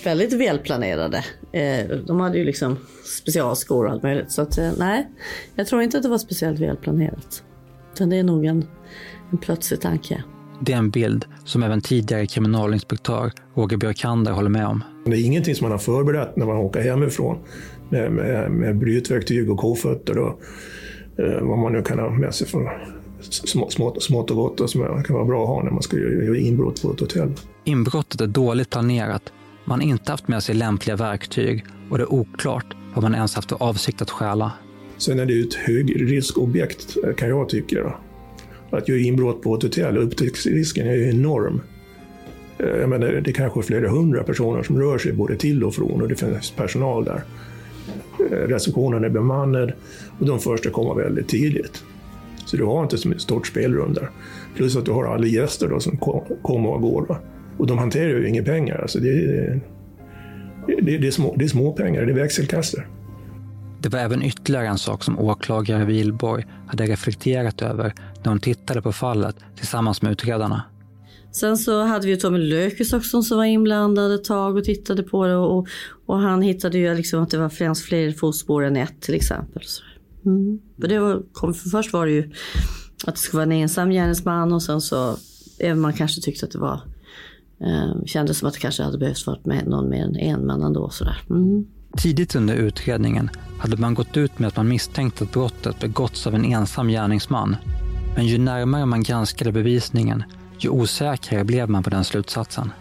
väldigt 0.04 0.32
välplanerade. 0.32 1.24
Eh, 1.52 1.96
de 2.06 2.20
hade 2.20 2.38
ju 2.38 2.44
liksom 2.44 2.76
specialskor 3.04 3.86
och 3.86 3.92
allt 3.92 4.02
möjligt. 4.02 4.32
Så 4.32 4.42
att, 4.42 4.58
eh, 4.58 4.70
nej, 4.78 5.08
jag 5.54 5.66
tror 5.66 5.82
inte 5.82 5.96
att 5.96 6.02
det 6.02 6.08
var 6.08 6.18
speciellt 6.18 6.60
välplanerat. 6.60 7.42
Utan 7.92 8.10
det 8.10 8.16
är 8.16 8.22
nog 8.22 8.44
en, 8.44 8.64
en 9.30 9.38
plötslig 9.38 9.80
tanke. 9.80 10.24
Det 10.60 10.72
är 10.72 10.76
en 10.76 10.90
bild 10.90 11.24
som 11.44 11.62
även 11.62 11.80
tidigare 11.80 12.26
kriminalinspektör 12.26 13.32
Roger 13.54 13.76
Björkander 13.76 14.32
håller 14.32 14.50
med 14.50 14.66
om. 14.66 14.84
Det 15.04 15.16
är 15.16 15.24
ingenting 15.24 15.54
som 15.54 15.64
man 15.64 15.72
har 15.72 15.78
förberett 15.78 16.36
när 16.36 16.46
man 16.46 16.56
åker 16.56 16.80
hemifrån 16.80 17.38
med, 17.88 18.12
med, 18.12 18.50
med 18.50 18.78
brytverktyg 18.78 19.50
och 19.50 19.58
kofötter 19.58 20.18
och 20.18 20.40
eh, 21.18 21.40
vad 21.40 21.58
man 21.58 21.72
nu 21.72 21.82
kan 21.82 21.98
ha 21.98 22.10
med 22.10 22.34
sig 22.34 22.46
för 22.46 22.88
smått, 24.00 24.30
och 24.30 24.36
gott 24.36 24.60
och 24.60 24.70
som 24.70 25.02
kan 25.02 25.16
vara 25.16 25.24
bra 25.24 25.42
att 25.42 25.48
ha 25.48 25.62
när 25.62 25.70
man 25.70 25.82
ska 25.82 25.96
göra 25.96 26.36
inbrott 26.36 26.82
på 26.82 26.92
ett 26.92 27.00
hotell. 27.00 27.32
Inbrottet 27.64 28.20
är 28.20 28.26
dåligt 28.26 28.70
planerat. 28.70 29.32
Man 29.64 29.80
har 29.80 29.88
inte 29.88 30.12
haft 30.12 30.28
med 30.28 30.42
sig 30.42 30.54
lämpliga 30.54 30.96
verktyg 30.96 31.64
och 31.90 31.98
det 31.98 32.04
är 32.04 32.12
oklart 32.12 32.66
vad 32.94 33.02
man 33.02 33.14
ens 33.14 33.34
haft 33.34 33.48
för 33.48 33.62
avsikt 33.62 34.02
att 34.02 34.10
stjäla. 34.10 34.52
Sen 34.96 35.20
är 35.20 35.26
det 35.26 35.32
ju 35.32 35.42
ett 35.44 35.54
högriskobjekt 35.54 36.96
kan 37.16 37.28
jag 37.28 37.48
tycka. 37.48 37.94
Att 38.70 38.88
göra 38.88 38.98
inbrott 38.98 39.42
på 39.42 39.54
ett 39.54 39.62
hotell, 39.62 39.96
upptäcktsrisken 39.96 40.88
är 40.88 40.94
ju 40.94 41.10
enorm. 41.10 41.60
Eh, 42.58 42.68
jag 42.68 42.88
menar, 42.88 43.06
det 43.06 43.30
är 43.30 43.34
kanske 43.34 43.62
flera 43.62 43.88
hundra 43.88 44.22
personer 44.22 44.62
som 44.62 44.80
rör 44.80 44.98
sig 44.98 45.12
både 45.12 45.36
till 45.36 45.64
och 45.64 45.74
från 45.74 46.02
och 46.02 46.08
det 46.08 46.16
finns 46.16 46.50
personal 46.50 47.04
där. 47.04 47.22
Eh, 48.30 48.48
receptionen 48.48 49.04
är 49.04 49.08
bemannad 49.08 49.72
och 50.18 50.26
de 50.26 50.38
första 50.38 50.70
kommer 50.70 50.94
väldigt 50.94 51.28
tidigt. 51.28 51.84
Så 52.46 52.56
du 52.56 52.64
har 52.64 52.82
inte 52.82 52.98
så 52.98 53.12
stort 53.18 53.46
spelrum 53.46 53.94
där. 53.94 54.10
Plus 54.56 54.76
att 54.76 54.84
du 54.84 54.90
har 54.90 55.04
alla 55.04 55.26
gäster 55.26 55.68
då 55.68 55.80
som 55.80 55.98
kommer 56.42 56.70
och 56.70 56.80
går. 56.80 57.06
Va? 57.08 57.18
Och 57.58 57.66
de 57.66 57.78
hanterar 57.78 58.08
ju 58.08 58.28
inga 58.28 58.42
pengar. 58.42 58.78
Alltså 58.82 58.98
det, 58.98 59.08
är, 59.08 59.60
det, 60.66 60.98
det, 60.98 61.06
är 61.06 61.10
små, 61.10 61.34
det 61.36 61.44
är 61.44 61.48
små 61.48 61.72
pengar, 61.72 62.02
det 62.02 62.12
är 62.12 62.16
växelkassor. 62.16 62.88
Det 63.80 63.88
var 63.88 63.98
även 63.98 64.22
ytterligare 64.22 64.66
en 64.66 64.78
sak 64.78 65.04
som 65.04 65.18
åklagare 65.18 65.84
Wilborg 65.84 66.46
hade 66.66 66.86
reflekterat 66.86 67.62
över 67.62 67.94
när 68.22 68.28
hon 68.28 68.40
tittade 68.40 68.82
på 68.82 68.92
fallet 68.92 69.36
tillsammans 69.56 70.02
med 70.02 70.12
utredarna. 70.12 70.62
Sen 71.32 71.58
så 71.58 71.82
hade 71.82 72.06
vi 72.06 72.12
ju 72.12 72.16
Tommy 72.16 72.38
Lökis 72.38 72.92
också 72.92 73.22
som 73.22 73.36
var 73.36 73.44
inblandad 73.44 74.14
ett 74.14 74.24
tag 74.24 74.56
och 74.56 74.64
tittade 74.64 75.02
på 75.02 75.26
det 75.26 75.36
och, 75.36 75.68
och 76.06 76.18
han 76.18 76.42
hittade 76.42 76.78
ju 76.78 76.94
liksom 76.94 77.22
att 77.22 77.30
det 77.30 77.38
var 77.38 77.48
främst 77.48 77.82
fler 77.82 78.12
fotspår 78.12 78.64
än 78.64 78.76
ett 78.76 79.00
till 79.00 79.14
exempel. 79.14 79.62
Så, 79.64 79.82
mm. 80.26 80.58
För 80.80 80.88
det 80.88 80.98
var, 80.98 81.22
kom, 81.32 81.54
för 81.54 81.70
först 81.70 81.92
var 81.92 82.06
det 82.06 82.12
ju 82.12 82.32
att 83.06 83.14
det 83.14 83.20
skulle 83.20 83.38
vara 83.38 83.54
en 83.54 83.62
ensam 83.62 83.90
gärningsman 83.90 84.52
och 84.52 84.62
sen 84.62 84.80
så 84.80 85.16
även 85.58 85.80
man 85.80 85.92
kanske 85.92 86.20
tyckte 86.20 86.46
att 86.46 86.52
det 86.52 86.58
var 86.58 86.80
eh, 87.60 88.04
kändes 88.06 88.38
som 88.38 88.48
att 88.48 88.54
det 88.54 88.60
kanske 88.60 88.82
hade 88.82 88.98
behövts 88.98 89.26
varit 89.26 89.46
med 89.46 89.66
någon 89.66 89.88
mer 89.88 90.04
än 90.04 90.16
en 90.16 90.46
man 90.46 90.62
ändå 90.62 90.90
sådär. 90.90 91.22
Mm. 91.30 91.66
Tidigt 91.96 92.34
under 92.34 92.54
utredningen 92.54 93.30
hade 93.58 93.76
man 93.76 93.94
gått 93.94 94.16
ut 94.16 94.38
med 94.38 94.48
att 94.48 94.56
man 94.56 94.68
misstänkte 94.68 95.24
att 95.24 95.32
brottet 95.32 95.80
begåtts 95.80 96.26
av 96.26 96.34
en 96.34 96.44
ensam 96.44 96.88
gärningsman. 96.88 97.56
Men 98.16 98.26
ju 98.26 98.38
närmare 98.38 98.86
man 98.86 99.02
granskade 99.02 99.52
bevisningen, 99.52 100.24
ju 100.58 100.68
osäkrare 100.68 101.44
blev 101.44 101.70
man 101.70 101.82
på 101.82 101.90
den 101.90 102.04
slutsatsen. 102.04 102.72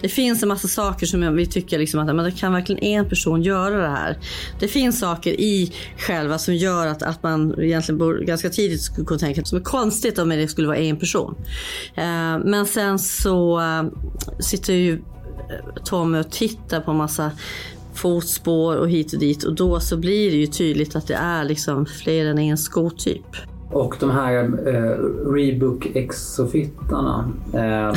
Det 0.00 0.08
finns 0.08 0.42
en 0.42 0.48
massa 0.48 0.68
saker 0.68 1.06
som 1.06 1.36
vi 1.36 1.46
tycker 1.46 1.78
liksom 1.78 2.00
att 2.00 2.06
men 2.06 2.24
det 2.24 2.32
kan 2.32 2.52
verkligen 2.52 2.82
en 2.82 3.08
person 3.08 3.42
göra 3.42 3.76
det 3.76 3.88
här. 3.88 4.18
Det 4.60 4.68
finns 4.68 5.00
saker 5.00 5.40
i 5.40 5.72
själva 5.98 6.38
som 6.38 6.54
gör 6.54 6.86
att, 6.86 7.02
att 7.02 7.22
man 7.22 7.60
egentligen 7.60 7.98
bor, 7.98 8.18
ganska 8.18 8.50
tidigt 8.50 8.82
skulle 8.82 9.06
kunna 9.06 9.18
tänka 9.18 9.40
att 9.40 9.50
det 9.50 9.56
är 9.56 9.60
konstigt 9.60 10.18
om 10.18 10.28
det 10.28 10.48
skulle 10.48 10.66
vara 10.68 10.76
en 10.76 10.96
person. 10.96 11.34
Eh, 11.94 12.38
men 12.44 12.66
sen 12.66 12.98
så 12.98 13.60
eh, 13.60 13.84
sitter 14.40 14.72
ju 14.72 14.92
eh, 14.92 15.82
Tommy 15.84 16.18
och 16.18 16.30
tittar 16.30 16.80
på 16.80 16.90
en 16.90 16.96
massa 16.96 17.30
fotspår 17.96 18.76
och 18.76 18.90
hit 18.90 19.12
och 19.12 19.18
dit 19.18 19.44
och 19.44 19.54
då 19.54 19.80
så 19.80 19.96
blir 19.96 20.30
det 20.30 20.36
ju 20.36 20.46
tydligt 20.46 20.96
att 20.96 21.06
det 21.06 21.14
är 21.14 21.44
liksom 21.44 21.86
fler 21.86 22.26
än 22.26 22.38
en 22.38 22.58
skotyp. 22.58 23.26
Och 23.70 23.96
de 24.00 24.10
här 24.10 24.34
eh, 24.44 25.32
Rebook 25.32 25.86
Exofittarna. 25.94 27.32
Eh, 27.52 27.94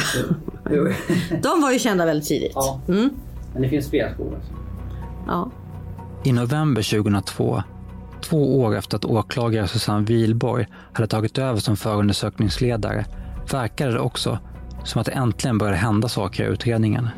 De 1.41 1.61
var 1.61 1.71
ju 1.71 1.79
kända 1.79 2.05
väldigt 2.05 2.27
tidigt. 2.27 2.51
Ja. 2.55 2.81
Mm. 2.87 3.09
Men 3.53 3.61
det 3.61 3.69
finns 3.69 3.89
fler 3.89 4.13
skor. 4.13 4.39
Ja. 5.27 5.51
I 6.23 6.31
november 6.31 7.01
2002, 7.01 7.63
två 8.21 8.61
år 8.61 8.75
efter 8.75 8.97
att 8.97 9.05
åklagare 9.05 9.67
Susanne 9.67 10.05
Wilborg 10.05 10.67
hade 10.93 11.07
tagit 11.07 11.37
över 11.37 11.59
som 11.59 11.77
förundersökningsledare 11.77 13.05
verkade 13.51 13.91
det 13.91 13.99
också 13.99 14.39
som 14.83 15.01
att 15.01 15.05
det 15.05 15.11
äntligen 15.11 15.57
började 15.57 15.77
hända 15.77 16.09
saker 16.09 16.43
i 16.43 16.47
utredningen. 16.47 17.09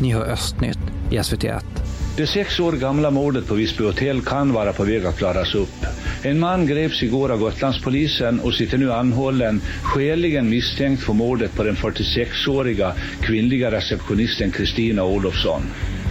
Ni 0.00 0.12
hör 0.12 0.24
Östnytt 0.24 0.78
i 1.10 1.18
SVT1. 1.18 1.87
Det 2.18 2.26
sex 2.26 2.60
år 2.60 2.72
gamla 2.72 3.10
mordet 3.10 3.46
på 3.46 3.54
Visby 3.54 3.84
hotell 3.84 4.20
kan 4.20 4.52
vara 4.52 4.72
på 4.72 4.84
väg 4.84 5.06
att 5.06 5.18
klaras 5.18 5.54
upp. 5.54 5.86
En 6.22 6.38
man 6.38 6.66
greps 6.66 7.02
igår 7.02 7.32
av 7.32 7.38
Gotlandspolisen 7.38 8.40
och 8.40 8.54
sitter 8.54 8.78
nu 8.78 8.92
anhållen 8.92 9.60
skäligen 9.82 10.50
misstänkt 10.50 11.02
för 11.02 11.12
mordet 11.12 11.56
på 11.56 11.62
den 11.62 11.76
46-åriga 11.76 12.92
kvinnliga 13.20 13.70
receptionisten 13.70 14.50
Kristina 14.50 15.04
Olofsson. 15.04 15.62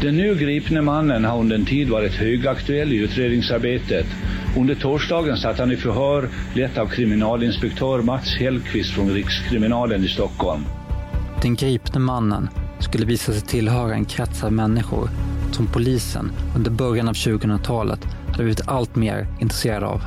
Den 0.02 0.18
nu 0.18 0.36
gripne 0.36 0.82
mannen 0.82 1.26
har 1.26 1.40
under 1.40 1.56
en 1.56 1.66
tid 1.66 1.90
varit 1.90 2.14
högaktuell 2.14 2.94
i 2.94 2.98
utredningsarbetet. 2.98 4.06
Under 4.58 4.76
torsdagen 4.76 5.38
satt 5.38 5.60
han 5.60 5.72
i 5.72 5.78
förhör 5.78 6.30
lett 6.56 6.78
av 6.78 6.88
kriminalinspektör 6.88 8.02
Mats 8.02 8.36
Hellqvist 8.36 8.94
från 8.94 9.10
Rikskriminalen 9.10 10.04
i 10.04 10.08
Stockholm. 10.08 10.66
Den 11.42 11.56
gripne 11.56 12.00
mannen 12.00 12.50
skulle 12.80 13.06
visa 13.06 13.34
sig 13.34 13.42
tillhöra 13.42 13.94
en 13.94 14.06
krets 14.06 14.44
av 14.44 14.54
människor 14.54 15.10
som 15.52 15.68
polisen 15.68 16.32
under 16.56 16.72
början 16.72 17.08
av 17.08 17.14
2000-talet 17.14 18.00
hade 18.32 18.44
blivit 18.44 18.68
allt 18.68 18.96
mer 18.96 19.28
intresserad 19.40 19.84
av. 19.84 20.02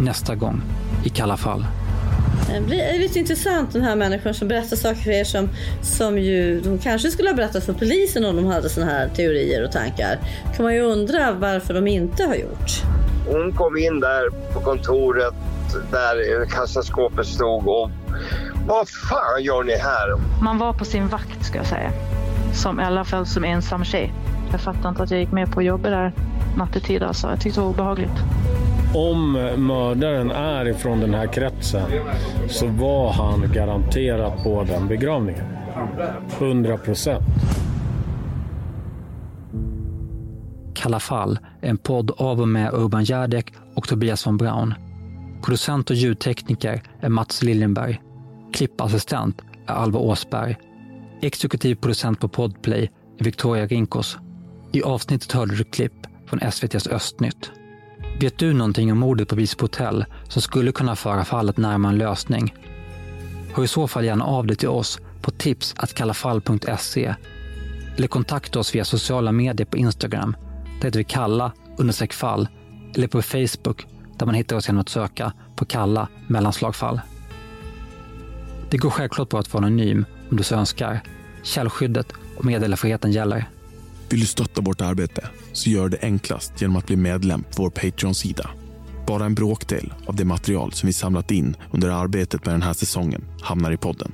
Nästa 0.00 0.34
gång 0.34 0.62
i 1.04 1.08
Kalla 1.08 1.36
fall. 1.36 1.64
Det 2.54 2.60
blir 2.60 2.98
lite 2.98 3.18
intressant 3.18 3.72
den 3.72 3.82
här 3.82 3.96
människan 3.96 4.34
som 4.34 4.48
berättar 4.48 4.76
saker 4.76 5.00
för 5.00 5.10
er 5.10 5.24
som, 5.24 5.48
som 5.82 6.18
ju 6.18 6.60
de 6.60 6.78
kanske 6.78 7.10
skulle 7.10 7.28
ha 7.28 7.36
berättat 7.36 7.64
för 7.64 7.72
polisen 7.72 8.24
om 8.24 8.36
de 8.36 8.44
hade 8.44 8.68
såna 8.68 8.86
här 8.86 9.08
teorier 9.08 9.64
och 9.64 9.72
tankar. 9.72 10.18
kan 10.56 10.64
man 10.64 10.74
ju 10.74 10.80
undra 10.80 11.32
varför 11.32 11.74
de 11.74 11.86
inte 11.86 12.24
har 12.24 12.34
gjort. 12.34 12.82
Hon 13.26 13.52
kom 13.52 13.76
in 13.76 14.00
där 14.00 14.30
på 14.54 14.60
kontoret 14.60 15.34
där 15.90 16.44
kassaskåpet 16.44 17.26
stod 17.26 17.68
och 17.68 17.90
vad 18.66 18.88
fan 18.88 19.42
gör 19.42 19.62
ni 19.62 19.76
här? 19.76 20.14
Man 20.42 20.58
var 20.58 20.72
på 20.72 20.84
sin 20.84 21.08
vakt 21.08 21.44
ska 21.44 21.58
jag 21.58 21.66
säga. 21.66 21.92
Som, 22.52 22.80
I 22.80 22.84
alla 22.84 23.04
fall 23.04 23.26
som 23.26 23.44
ensam 23.44 23.84
tjej. 23.84 24.12
Jag 24.50 24.60
fattar 24.60 24.88
inte 24.88 25.02
att 25.02 25.10
jag 25.10 25.20
gick 25.20 25.32
med 25.32 25.52
på 25.52 25.62
jobba 25.62 25.90
där 25.90 26.12
nattetid 26.56 27.02
alltså. 27.02 27.28
Jag 27.28 27.40
tyckte 27.40 27.60
det 27.60 27.64
var 27.64 27.70
obehagligt. 27.70 28.24
Om 28.94 29.32
mördaren 29.56 30.30
är 30.30 30.68
ifrån 30.68 31.00
den 31.00 31.14
här 31.14 31.26
kretsen 31.26 31.82
så 32.48 32.66
var 32.66 33.12
han 33.12 33.52
garanterat 33.52 34.44
på 34.44 34.64
den 34.64 34.88
begravningen. 34.88 35.44
100 36.38 36.76
procent. 36.76 37.22
Kalla 40.74 41.00
fall 41.00 41.38
är 41.60 41.70
en 41.70 41.78
podd 41.78 42.10
av 42.10 42.40
och 42.40 42.48
med 42.48 42.74
Urban 42.74 43.04
Järdek 43.04 43.54
och 43.74 43.88
Tobias 43.88 44.26
von 44.26 44.36
Braun. 44.36 44.74
Producent 45.44 45.90
och 45.90 45.96
ljudtekniker 45.96 46.82
är 47.00 47.08
Mats 47.08 47.42
Liljenberg. 47.42 48.00
Klippassistent 48.52 49.42
är 49.66 49.72
Alva 49.72 49.98
Åsberg. 49.98 50.56
Exekutiv 51.22 51.74
producent 51.74 52.20
på 52.20 52.28
Podplay 52.28 52.90
är 53.18 53.24
Victoria 53.24 53.66
Rinkos. 53.66 54.18
I 54.72 54.82
avsnittet 54.82 55.32
hörde 55.32 55.56
du 55.56 55.64
klipp 55.64 55.92
från 56.26 56.40
SVTs 56.40 56.86
Östnytt. 56.86 57.50
Vet 58.20 58.38
du 58.38 58.52
någonting 58.52 58.92
om 58.92 58.98
mordet 58.98 59.28
på 59.28 59.36
Visby 59.36 59.62
hotell 59.62 60.04
som 60.28 60.42
skulle 60.42 60.72
kunna 60.72 60.96
föra 60.96 61.24
fallet 61.24 61.56
närmare 61.56 61.92
en 61.92 61.98
lösning? 61.98 62.54
Hör 63.54 63.64
i 63.64 63.68
så 63.68 63.88
fall 63.88 64.04
gärna 64.04 64.24
av 64.24 64.46
dig 64.46 64.56
till 64.56 64.68
oss 64.68 64.98
på 65.22 65.30
tipsatkallafall.se 65.30 67.14
eller 67.96 68.08
kontakta 68.08 68.58
oss 68.58 68.74
via 68.74 68.84
sociala 68.84 69.32
medier 69.32 69.66
på 69.66 69.76
Instagram. 69.76 70.36
Där 70.78 70.84
heter 70.84 70.98
vi 70.98 71.04
kalla 71.04 71.52
understreck 71.78 72.12
fall 72.12 72.48
eller 72.94 73.08
på 73.08 73.22
Facebook 73.22 73.86
där 74.18 74.26
man 74.26 74.34
hittar 74.34 74.56
oss 74.56 74.68
genom 74.68 74.80
att 74.80 74.88
söka 74.88 75.32
på 75.56 75.64
kalla 75.64 76.08
mellanslagfall. 76.26 77.00
Det 78.70 78.76
går 78.76 78.90
självklart 78.90 79.28
bra 79.28 79.40
att 79.40 79.52
vara 79.52 79.66
anonym 79.66 80.04
om 80.30 80.36
du 80.36 80.42
så 80.42 80.54
önskar. 80.54 81.00
Källskyddet 81.42 82.12
och 82.36 82.44
meddelarfriheten 82.44 83.12
gäller. 83.12 83.44
Vill 84.08 84.20
du 84.20 84.26
stötta 84.26 84.60
vårt 84.60 84.80
arbete 84.80 85.28
så 85.52 85.70
gör 85.70 85.88
det 85.88 85.98
enklast 86.02 86.60
genom 86.60 86.76
att 86.76 86.86
bli 86.86 86.96
medlem 86.96 87.42
på 87.42 87.62
vår 87.62 87.70
Patreon-sida. 87.70 88.50
Bara 89.06 89.24
en 89.24 89.34
bråkdel 89.34 89.92
av 90.06 90.16
det 90.16 90.24
material 90.24 90.72
som 90.72 90.86
vi 90.86 90.92
samlat 90.92 91.30
in 91.30 91.56
under 91.70 91.88
arbetet 91.88 92.44
med 92.44 92.54
den 92.54 92.62
här 92.62 92.72
säsongen 92.72 93.24
hamnar 93.42 93.72
i 93.72 93.76
podden. 93.76 94.12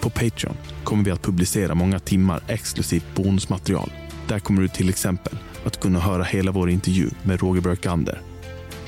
På 0.00 0.10
Patreon 0.10 0.56
kommer 0.84 1.04
vi 1.04 1.10
att 1.10 1.22
publicera 1.22 1.74
många 1.74 1.98
timmar 1.98 2.40
exklusivt 2.48 3.14
bonusmaterial. 3.14 3.92
Där 4.28 4.38
kommer 4.38 4.62
du 4.62 4.68
till 4.68 4.88
exempel 4.88 5.38
att 5.64 5.80
kunna 5.80 6.00
höra 6.00 6.22
hela 6.22 6.52
vår 6.52 6.70
intervju 6.70 7.10
med 7.22 7.40
Roger 7.40 7.62
Börkander. 7.62 8.20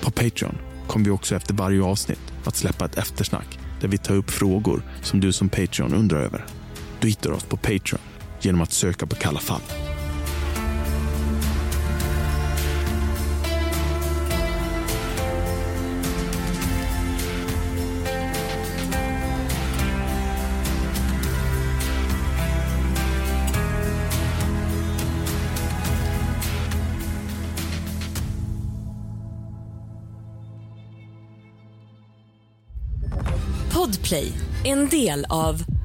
På 0.01 0.11
Patreon 0.11 0.59
kommer 0.87 1.05
vi 1.05 1.11
också 1.11 1.37
efter 1.37 1.55
varje 1.55 1.83
avsnitt 1.83 2.33
att 2.45 2.57
släppa 2.57 2.85
ett 2.85 2.99
eftersnack 2.99 3.59
där 3.81 3.89
vi 3.89 3.99
tar 3.99 4.15
upp 4.15 4.31
frågor 4.31 4.83
som 5.03 5.21
du 5.21 5.33
som 5.33 5.49
Patreon 5.49 5.95
undrar 5.95 6.21
över. 6.21 6.45
Du 7.01 7.09
hittar 7.09 7.31
oss 7.31 7.45
på 7.45 7.57
Patreon 7.57 8.01
genom 8.41 8.61
att 8.61 8.73
söka 8.73 9.07
på 9.07 9.15
Kalla 9.15 9.41
fall. 9.41 9.63
Podplay, 34.09 34.33
en 34.65 34.89
del 34.89 35.25
av 35.29 35.78